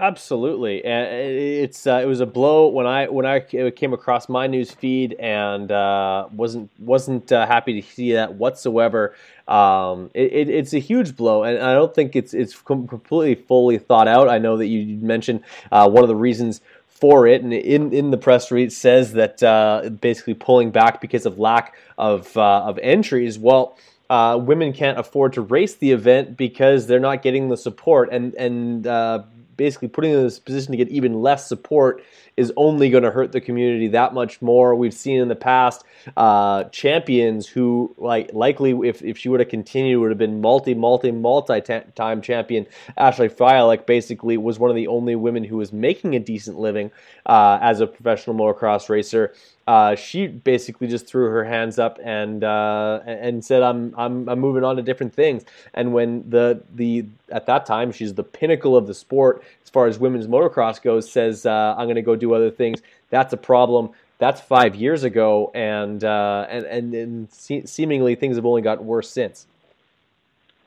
Absolutely, 0.00 0.82
and 0.82 1.08
it's 1.12 1.86
uh, 1.86 2.00
it 2.02 2.06
was 2.06 2.20
a 2.20 2.26
blow 2.26 2.68
when 2.68 2.86
I 2.86 3.08
when 3.08 3.26
I 3.26 3.40
came 3.40 3.92
across 3.92 4.30
my 4.30 4.46
news 4.46 4.70
feed 4.70 5.12
and 5.20 5.70
uh, 5.70 6.26
wasn't 6.32 6.70
wasn't 6.78 7.30
uh, 7.30 7.46
happy 7.46 7.82
to 7.82 7.86
see 7.86 8.12
that 8.14 8.32
whatsoever. 8.36 9.14
Um, 9.46 10.10
it, 10.14 10.32
it, 10.32 10.48
it's 10.48 10.72
a 10.72 10.78
huge 10.78 11.16
blow, 11.16 11.42
and 11.42 11.58
I 11.58 11.74
don't 11.74 11.94
think 11.94 12.16
it's 12.16 12.32
it's 12.32 12.56
completely 12.62 13.34
fully 13.34 13.76
thought 13.76 14.08
out. 14.08 14.30
I 14.30 14.38
know 14.38 14.56
that 14.56 14.68
you 14.68 14.96
mentioned 15.04 15.42
uh, 15.70 15.86
one 15.90 16.02
of 16.02 16.08
the 16.08 16.16
reasons 16.16 16.62
for 16.88 17.26
it, 17.26 17.42
and 17.42 17.52
in 17.52 17.92
in 17.92 18.10
the 18.10 18.16
press 18.16 18.50
release 18.50 18.78
says 18.78 19.12
that 19.12 19.42
uh, 19.42 19.90
basically 20.00 20.32
pulling 20.32 20.70
back 20.70 21.02
because 21.02 21.26
of 21.26 21.38
lack 21.38 21.74
of 21.98 22.34
uh, 22.38 22.62
of 22.62 22.78
entries. 22.78 23.38
Well. 23.38 23.76
Uh, 24.08 24.36
women 24.36 24.72
can't 24.72 24.98
afford 24.98 25.32
to 25.32 25.40
race 25.40 25.76
the 25.76 25.92
event 25.92 26.36
because 26.36 26.88
they're 26.88 26.98
not 26.98 27.22
getting 27.22 27.48
the 27.48 27.56
support, 27.56 28.08
and 28.10 28.34
and 28.34 28.84
uh, 28.84 29.22
basically 29.60 29.88
putting 29.88 30.12
them 30.12 30.20
in 30.20 30.26
this 30.26 30.38
position 30.38 30.70
to 30.72 30.76
get 30.78 30.88
even 30.88 31.20
less 31.20 31.46
support 31.46 32.02
is 32.40 32.50
only 32.56 32.88
going 32.88 33.02
to 33.02 33.10
hurt 33.10 33.32
the 33.32 33.40
community 33.40 33.88
that 33.88 34.14
much 34.14 34.40
more. 34.40 34.74
We've 34.74 34.94
seen 34.94 35.20
in 35.20 35.28
the 35.28 35.36
past 35.36 35.84
uh, 36.16 36.64
champions 36.64 37.46
who, 37.46 37.94
like, 37.98 38.32
likely 38.32 38.70
if, 38.88 39.02
if 39.02 39.18
she 39.18 39.28
would 39.28 39.40
have 39.40 39.50
continued, 39.50 40.00
would 40.00 40.10
have 40.10 40.16
been 40.16 40.40
multi, 40.40 40.72
multi, 40.72 41.12
multi 41.12 41.60
time 41.94 42.22
champion. 42.22 42.66
Ashley 42.96 43.28
Fiolek 43.28 43.84
basically 43.84 44.38
was 44.38 44.58
one 44.58 44.70
of 44.70 44.76
the 44.76 44.88
only 44.88 45.14
women 45.16 45.44
who 45.44 45.58
was 45.58 45.70
making 45.70 46.16
a 46.16 46.18
decent 46.18 46.58
living 46.58 46.90
uh, 47.26 47.58
as 47.60 47.80
a 47.80 47.86
professional 47.86 48.34
motocross 48.34 48.88
racer. 48.88 49.34
Uh, 49.66 49.94
she 49.94 50.26
basically 50.26 50.88
just 50.88 51.06
threw 51.06 51.26
her 51.26 51.44
hands 51.44 51.78
up 51.78 52.00
and 52.02 52.42
uh, 52.42 52.98
and 53.06 53.44
said, 53.44 53.62
"I'm 53.62 53.94
I'm 53.96 54.28
I'm 54.28 54.40
moving 54.40 54.64
on 54.64 54.74
to 54.76 54.82
different 54.82 55.14
things." 55.14 55.44
And 55.74 55.92
when 55.92 56.28
the 56.28 56.64
the 56.74 57.04
at 57.30 57.46
that 57.46 57.66
time 57.66 57.92
she's 57.92 58.14
the 58.14 58.24
pinnacle 58.24 58.76
of 58.76 58.88
the 58.88 58.94
sport 58.94 59.44
as 59.62 59.72
far 59.72 59.86
as 59.86 60.00
women's 60.00 60.26
motocross 60.26 60.82
goes, 60.82 61.08
says 61.08 61.46
uh, 61.46 61.76
I'm 61.78 61.86
going 61.86 61.94
to 61.94 62.02
go 62.02 62.16
do 62.16 62.29
other 62.34 62.50
things. 62.50 62.80
That's 63.10 63.32
a 63.32 63.36
problem. 63.36 63.90
That's 64.18 64.40
five 64.40 64.74
years 64.74 65.02
ago, 65.02 65.50
and 65.54 66.04
uh, 66.04 66.46
and 66.48 66.64
and, 66.66 66.94
and 66.94 67.32
se- 67.32 67.66
seemingly 67.66 68.14
things 68.14 68.36
have 68.36 68.46
only 68.46 68.62
gotten 68.62 68.86
worse 68.86 69.10
since. 69.10 69.46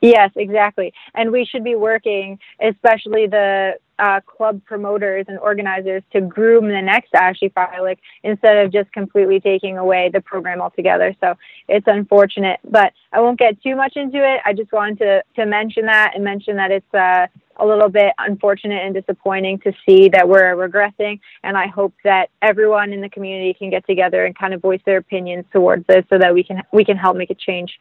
Yes, 0.03 0.32
exactly. 0.36 0.93
And 1.16 1.32
we 1.32 1.45
should 1.45 1.64
be 1.64 1.76
working, 1.76 2.38
especially 2.59 3.26
the 3.26 3.76
uh, 3.99 4.20
club 4.26 4.61
promoters 4.66 5.28
and 5.30 5.39
organizers, 5.39 6.03
to 6.11 6.20
groom 6.20 6.68
the 6.68 6.82
next 6.82 7.16
Ashley 7.16 7.49
Fiolek 7.51 7.99
instead 8.22 8.57
of 8.57 8.70
just 8.70 8.91
completely 8.91 9.39
taking 9.39 9.78
away 9.78 10.09
the 10.11 10.20
program 10.20 10.59
altogether. 10.59 11.16
So 11.22 11.36
it's 11.70 11.88
unfortunate, 11.88 12.59
but 12.70 12.91
I 13.14 13.22
won't 13.22 13.39
get 13.39 13.64
too 13.64 13.78
much 13.78 13.95
into 13.95 14.18
it. 14.18 14.41
I 14.43 14.51
just 14.51 14.74
wanted 14.74 14.97
to, 14.99 15.24
to 15.38 15.45
mention 15.45 15.86
that 15.86 16.11
and 16.16 16.24
mention 16.26 16.57
that 16.57 16.70
it's 16.70 16.93
uh, 16.93 17.28
a 17.57 17.65
little 17.65 17.89
bit 17.89 18.13
unfortunate 18.17 18.83
and 18.83 18.93
disappointing 18.93 19.59
to 19.59 19.73
see 19.85 20.09
that 20.09 20.27
we're 20.27 20.55
regressing. 20.55 21.19
And 21.43 21.57
I 21.57 21.67
hope 21.67 21.93
that 22.03 22.29
everyone 22.41 22.93
in 22.93 23.01
the 23.01 23.09
community 23.09 23.53
can 23.53 23.69
get 23.69 23.85
together 23.85 24.25
and 24.25 24.37
kind 24.37 24.53
of 24.53 24.61
voice 24.61 24.81
their 24.85 24.97
opinions 24.97 25.45
towards 25.51 25.85
this 25.87 26.05
so 26.09 26.17
that 26.17 26.33
we 26.33 26.43
can 26.43 26.61
we 26.71 26.85
can 26.85 26.97
help 26.97 27.17
make 27.17 27.29
a 27.29 27.35
change. 27.35 27.79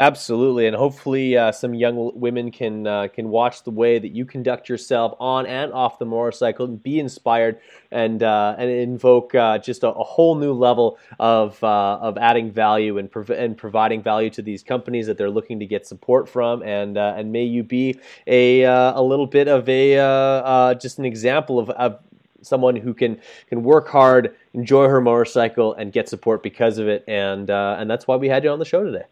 Absolutely, 0.00 0.66
and 0.66 0.74
hopefully, 0.74 1.36
uh, 1.36 1.52
some 1.52 1.72
young 1.72 2.10
women 2.18 2.50
can 2.50 2.84
uh, 2.84 3.06
can 3.06 3.28
watch 3.28 3.62
the 3.62 3.70
way 3.70 4.00
that 4.00 4.08
you 4.08 4.24
conduct 4.24 4.68
yourself 4.68 5.14
on 5.20 5.46
and 5.46 5.72
off 5.72 6.00
the 6.00 6.04
motorcycle 6.04 6.66
and 6.66 6.82
be 6.82 6.98
inspired 6.98 7.60
and 7.92 8.24
uh, 8.24 8.56
and 8.58 8.68
invoke 8.68 9.36
uh, 9.36 9.56
just 9.58 9.84
a, 9.84 9.90
a, 9.90 10.02
whole 10.02 10.34
new 10.34 10.52
level 10.52 10.98
of 11.20 11.62
uh, 11.62 11.98
of 12.02 12.18
adding 12.18 12.50
value 12.50 12.98
and 12.98 13.08
prov- 13.08 13.30
and 13.30 13.56
providing 13.56 14.02
value 14.02 14.30
to 14.30 14.42
these 14.42 14.64
companies 14.64 15.06
that 15.06 15.16
they're 15.16 15.30
looking 15.30 15.60
to 15.60 15.66
get 15.66 15.86
support 15.86 16.28
from. 16.28 16.64
And 16.64 16.98
uh, 16.98 17.14
and 17.16 17.30
may 17.30 17.44
you 17.44 17.62
be 17.62 18.00
a 18.26 18.62
a 18.62 19.00
little 19.00 19.28
bit 19.28 19.46
of 19.46 19.68
a 19.68 20.74
just 20.80 20.98
an 20.98 21.04
example 21.04 21.60
of, 21.60 21.70
of 21.70 22.00
someone 22.42 22.74
who 22.74 22.94
can 22.94 23.20
can 23.46 23.62
work 23.62 23.86
hard, 23.86 24.34
enjoy 24.54 24.88
her 24.88 25.00
motorcycle, 25.00 25.72
and 25.74 25.92
get 25.92 26.08
support 26.08 26.42
because 26.42 26.78
of 26.78 26.88
it. 26.88 27.04
And 27.06 27.48
and 27.48 27.88
that's 27.88 28.08
why 28.08 28.16
we 28.16 28.28
had 28.28 28.42
you 28.42 28.50
on 28.50 28.58
the 28.58 28.64
show 28.64 28.82
today. 28.82 29.04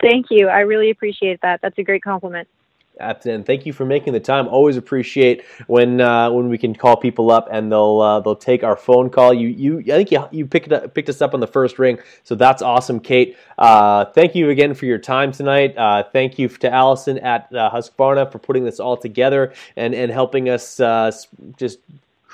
Thank 0.00 0.26
you. 0.30 0.48
I 0.48 0.60
really 0.60 0.90
appreciate 0.90 1.40
that. 1.42 1.60
That's 1.62 1.78
a 1.78 1.82
great 1.82 2.02
compliment. 2.02 2.48
And 3.00 3.44
thank 3.44 3.66
you 3.66 3.72
for 3.72 3.84
making 3.84 4.12
the 4.12 4.20
time. 4.20 4.46
Always 4.46 4.76
appreciate 4.76 5.44
when 5.66 6.00
uh, 6.00 6.30
when 6.30 6.48
we 6.48 6.56
can 6.56 6.74
call 6.74 6.96
people 6.96 7.32
up 7.32 7.48
and 7.50 7.72
they'll 7.72 8.00
uh, 8.00 8.20
they'll 8.20 8.36
take 8.36 8.62
our 8.62 8.76
phone 8.76 9.10
call. 9.10 9.34
You 9.34 9.48
you 9.48 9.78
I 9.80 9.96
think 9.96 10.12
you, 10.12 10.24
you 10.30 10.46
picked 10.46 10.70
up, 10.70 10.94
picked 10.94 11.08
us 11.08 11.20
up 11.20 11.34
on 11.34 11.40
the 11.40 11.46
first 11.46 11.80
ring, 11.80 11.98
so 12.22 12.36
that's 12.36 12.62
awesome, 12.62 13.00
Kate. 13.00 13.36
Uh, 13.58 14.04
thank 14.04 14.36
you 14.36 14.50
again 14.50 14.74
for 14.74 14.86
your 14.86 14.98
time 14.98 15.32
tonight. 15.32 15.76
Uh, 15.76 16.04
thank 16.12 16.38
you 16.38 16.46
to 16.48 16.72
Allison 16.72 17.18
at 17.18 17.52
uh, 17.52 17.68
Husqvarna 17.70 18.30
for 18.30 18.38
putting 18.38 18.64
this 18.64 18.78
all 18.78 18.96
together 18.96 19.52
and 19.74 19.92
and 19.92 20.12
helping 20.12 20.48
us 20.48 20.78
uh, 20.78 21.10
just 21.56 21.80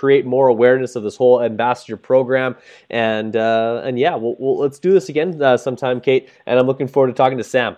create 0.01 0.25
more 0.25 0.49
awareness 0.49 0.97
of 0.97 1.03
this 1.03 1.15
whole 1.15 1.43
ambassador 1.43 1.99
program. 1.99 2.57
And 2.89 3.37
uh, 3.37 3.83
and 3.85 3.99
yeah, 3.99 4.17
we'll, 4.17 4.35
we'll, 4.39 4.57
let's 4.57 4.79
do 4.79 4.93
this 4.93 5.11
again 5.11 5.41
uh, 5.43 5.59
sometime, 5.59 6.01
Kate. 6.01 6.31
And 6.47 6.59
I'm 6.59 6.67
looking 6.67 6.89
forward 6.89 7.09
to 7.09 7.13
talking 7.13 7.37
to 7.37 7.45
Sam. 7.45 7.77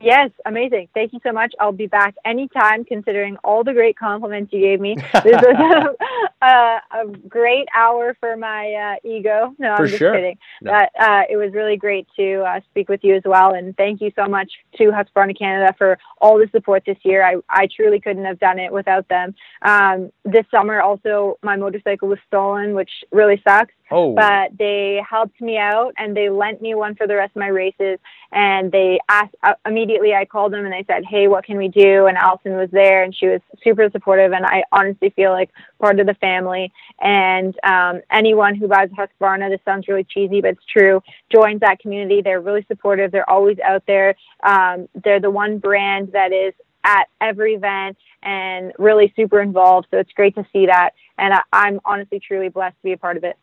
Yes, 0.00 0.30
amazing. 0.44 0.88
Thank 0.94 1.12
you 1.12 1.20
so 1.22 1.32
much. 1.32 1.54
I'll 1.60 1.72
be 1.72 1.86
back 1.86 2.14
anytime, 2.24 2.84
considering 2.84 3.36
all 3.44 3.64
the 3.64 3.72
great 3.72 3.96
compliments 3.96 4.52
you 4.52 4.60
gave 4.60 4.80
me. 4.80 4.96
This 4.96 5.40
was 5.40 5.96
a, 6.42 6.46
a, 6.46 6.80
a 7.02 7.16
great 7.28 7.68
hour 7.76 8.16
for 8.20 8.36
my 8.36 8.72
uh, 8.72 9.08
ego. 9.08 9.54
No, 9.58 9.76
for 9.76 9.82
I'm 9.82 9.88
just 9.88 9.98
sure. 9.98 10.14
kidding. 10.14 10.38
No. 10.60 10.72
But 10.72 11.02
uh, 11.02 11.22
it 11.30 11.36
was 11.36 11.52
really 11.52 11.76
great 11.76 12.06
to 12.16 12.42
uh, 12.42 12.60
speak 12.70 12.88
with 12.88 13.00
you 13.02 13.14
as 13.16 13.22
well. 13.24 13.54
And 13.54 13.76
thank 13.76 14.00
you 14.00 14.12
so 14.16 14.26
much 14.26 14.50
to 14.76 14.84
Husqvarna 14.84 15.38
Canada 15.38 15.74
for 15.78 15.98
all 16.20 16.38
the 16.38 16.48
support 16.52 16.82
this 16.86 16.98
year. 17.02 17.24
I, 17.24 17.36
I 17.48 17.68
truly 17.74 18.00
couldn't 18.00 18.24
have 18.24 18.38
done 18.38 18.58
it 18.58 18.72
without 18.72 19.08
them. 19.08 19.34
Um, 19.62 20.10
this 20.24 20.44
summer, 20.50 20.80
also, 20.80 21.38
my 21.42 21.56
motorcycle 21.56 22.08
was 22.08 22.18
stolen, 22.28 22.74
which 22.74 22.90
really 23.10 23.40
sucks. 23.46 23.74
Oh. 23.92 24.14
But 24.14 24.56
they 24.58 25.02
helped 25.08 25.40
me 25.40 25.58
out 25.58 25.92
and 25.98 26.16
they 26.16 26.30
lent 26.30 26.62
me 26.62 26.74
one 26.74 26.94
for 26.94 27.06
the 27.06 27.14
rest 27.14 27.32
of 27.36 27.40
my 27.40 27.48
races. 27.48 27.98
And 28.32 28.72
they 28.72 28.98
asked 29.08 29.34
uh, 29.42 29.52
immediately, 29.66 30.14
I 30.14 30.24
called 30.24 30.54
them 30.54 30.64
and 30.64 30.72
they 30.72 30.84
said, 30.86 31.04
Hey, 31.04 31.28
what 31.28 31.44
can 31.44 31.58
we 31.58 31.68
do? 31.68 32.06
And 32.06 32.16
Allison 32.16 32.56
was 32.56 32.70
there 32.72 33.02
and 33.04 33.14
she 33.14 33.26
was 33.26 33.40
super 33.62 33.88
supportive. 33.90 34.32
And 34.32 34.46
I 34.46 34.64
honestly 34.72 35.10
feel 35.10 35.32
like 35.32 35.50
part 35.82 35.98
of 35.98 36.06
the 36.06 36.14
family. 36.14 36.72
And 37.00 37.58
um, 37.64 38.02
anyone 38.10 38.54
who 38.54 38.68
buys 38.68 38.88
Husqvarna, 38.90 39.50
this 39.50 39.60
sounds 39.64 39.88
really 39.88 40.04
cheesy, 40.04 40.40
but 40.40 40.50
it's 40.50 40.64
true, 40.64 41.02
joins 41.30 41.60
that 41.60 41.80
community. 41.80 42.22
They're 42.22 42.40
really 42.40 42.64
supportive. 42.68 43.10
They're 43.10 43.28
always 43.28 43.58
out 43.58 43.82
there. 43.88 44.14
Um, 44.44 44.88
they're 45.02 45.20
the 45.20 45.30
one 45.30 45.58
brand 45.58 46.12
that 46.12 46.32
is 46.32 46.54
at 46.84 47.06
every 47.20 47.54
event 47.54 47.96
and 48.22 48.72
really 48.78 49.12
super 49.16 49.40
involved. 49.40 49.88
So 49.90 49.98
it's 49.98 50.12
great 50.12 50.36
to 50.36 50.46
see 50.52 50.66
that. 50.66 50.90
And 51.18 51.34
I, 51.34 51.40
I'm 51.52 51.80
honestly, 51.84 52.20
truly 52.20 52.48
blessed 52.48 52.76
to 52.76 52.82
be 52.84 52.92
a 52.92 52.96
part 52.96 53.16
of 53.16 53.24
it. 53.24 53.36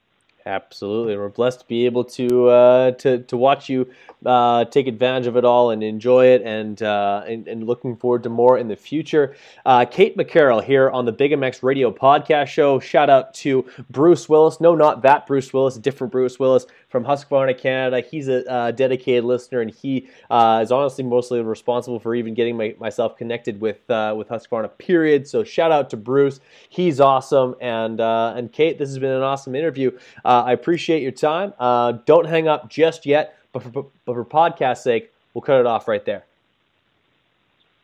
Absolutely, 0.50 1.16
we're 1.16 1.30
blessed 1.30 1.60
to 1.60 1.68
be 1.68 1.86
able 1.86 2.04
to 2.06 2.48
uh, 2.48 2.92
to 2.94 3.20
to 3.20 3.38
watch 3.38 3.70
you 3.70 3.88
uh, 4.26 4.66
take 4.66 4.88
advantage 4.88 5.28
of 5.28 5.38
it 5.38 5.46
all 5.46 5.72
and 5.72 5.82
enjoy 5.84 6.26
it, 6.26 6.42
and, 6.42 6.82
uh, 6.84 7.24
and, 7.26 7.48
and 7.48 7.66
looking 7.66 7.96
forward 7.96 8.24
to 8.24 8.30
more 8.30 8.58
in 8.58 8.68
the 8.68 8.76
future. 8.76 9.36
Uh, 9.66 9.86
Kate 9.86 10.18
McCarroll 10.18 10.64
here 10.64 10.90
on 10.90 11.06
the 11.06 11.12
Big 11.12 11.32
MX 11.32 11.64
Radio 11.64 11.92
Podcast 11.92 12.48
Show. 12.48 12.80
Shout 12.80 13.10
out 13.10 13.34
to 13.36 13.66
Bruce 13.90 14.28
Willis. 14.28 14.60
No, 14.60 14.76
not 14.76 15.04
that 15.04 15.26
Bruce 15.26 15.54
Willis, 15.54 15.76
different 15.78 16.12
Bruce 16.12 16.38
Willis 16.38 16.66
from 16.90 17.06
Husqvarna 17.06 17.58
Canada. 17.58 18.02
He's 18.02 18.28
a 18.28 18.50
uh, 18.52 18.72
dedicated 18.72 19.24
listener, 19.24 19.62
and 19.62 19.72
he 19.72 20.10
uh, 20.30 20.60
is 20.62 20.72
honestly 20.72 21.04
mostly 21.04 21.42
responsible 21.42 22.00
for 22.00 22.14
even 22.16 22.34
getting 22.34 22.58
my, 22.58 22.76
myself 22.78 23.16
connected 23.18 23.62
with 23.62 23.80
with 23.88 24.28
Husqvarna. 24.28 24.70
Period. 24.78 25.28
So 25.28 25.44
shout 25.44 25.72
out 25.72 25.90
to 25.92 25.98
Bruce. 25.98 26.40
He's 26.68 27.00
awesome, 27.00 27.56
and 27.62 28.02
and 28.02 28.52
Kate, 28.52 28.78
this 28.78 28.90
has 28.90 29.00
been 29.00 29.12
an 29.12 29.22
awesome 29.22 29.56
interview. 29.56 29.92
Uh, 30.40 30.44
I 30.44 30.54
appreciate 30.54 31.04
your 31.04 31.12
time. 31.12 31.54
Uh, 31.60 31.94
don't 32.06 32.26
hang 32.26 32.48
up 32.48 32.70
just 32.70 33.06
yet, 33.06 33.38
but 33.52 33.62
for, 33.62 33.70
but 33.70 33.92
for 34.06 34.24
podcast 34.24 34.78
sake, 34.78 35.12
we'll 35.34 35.42
cut 35.42 35.60
it 35.60 35.66
off 35.66 35.90
right 35.90 36.06
there. 36.06 36.24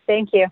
Thank 0.08 0.32
you. 0.32 0.48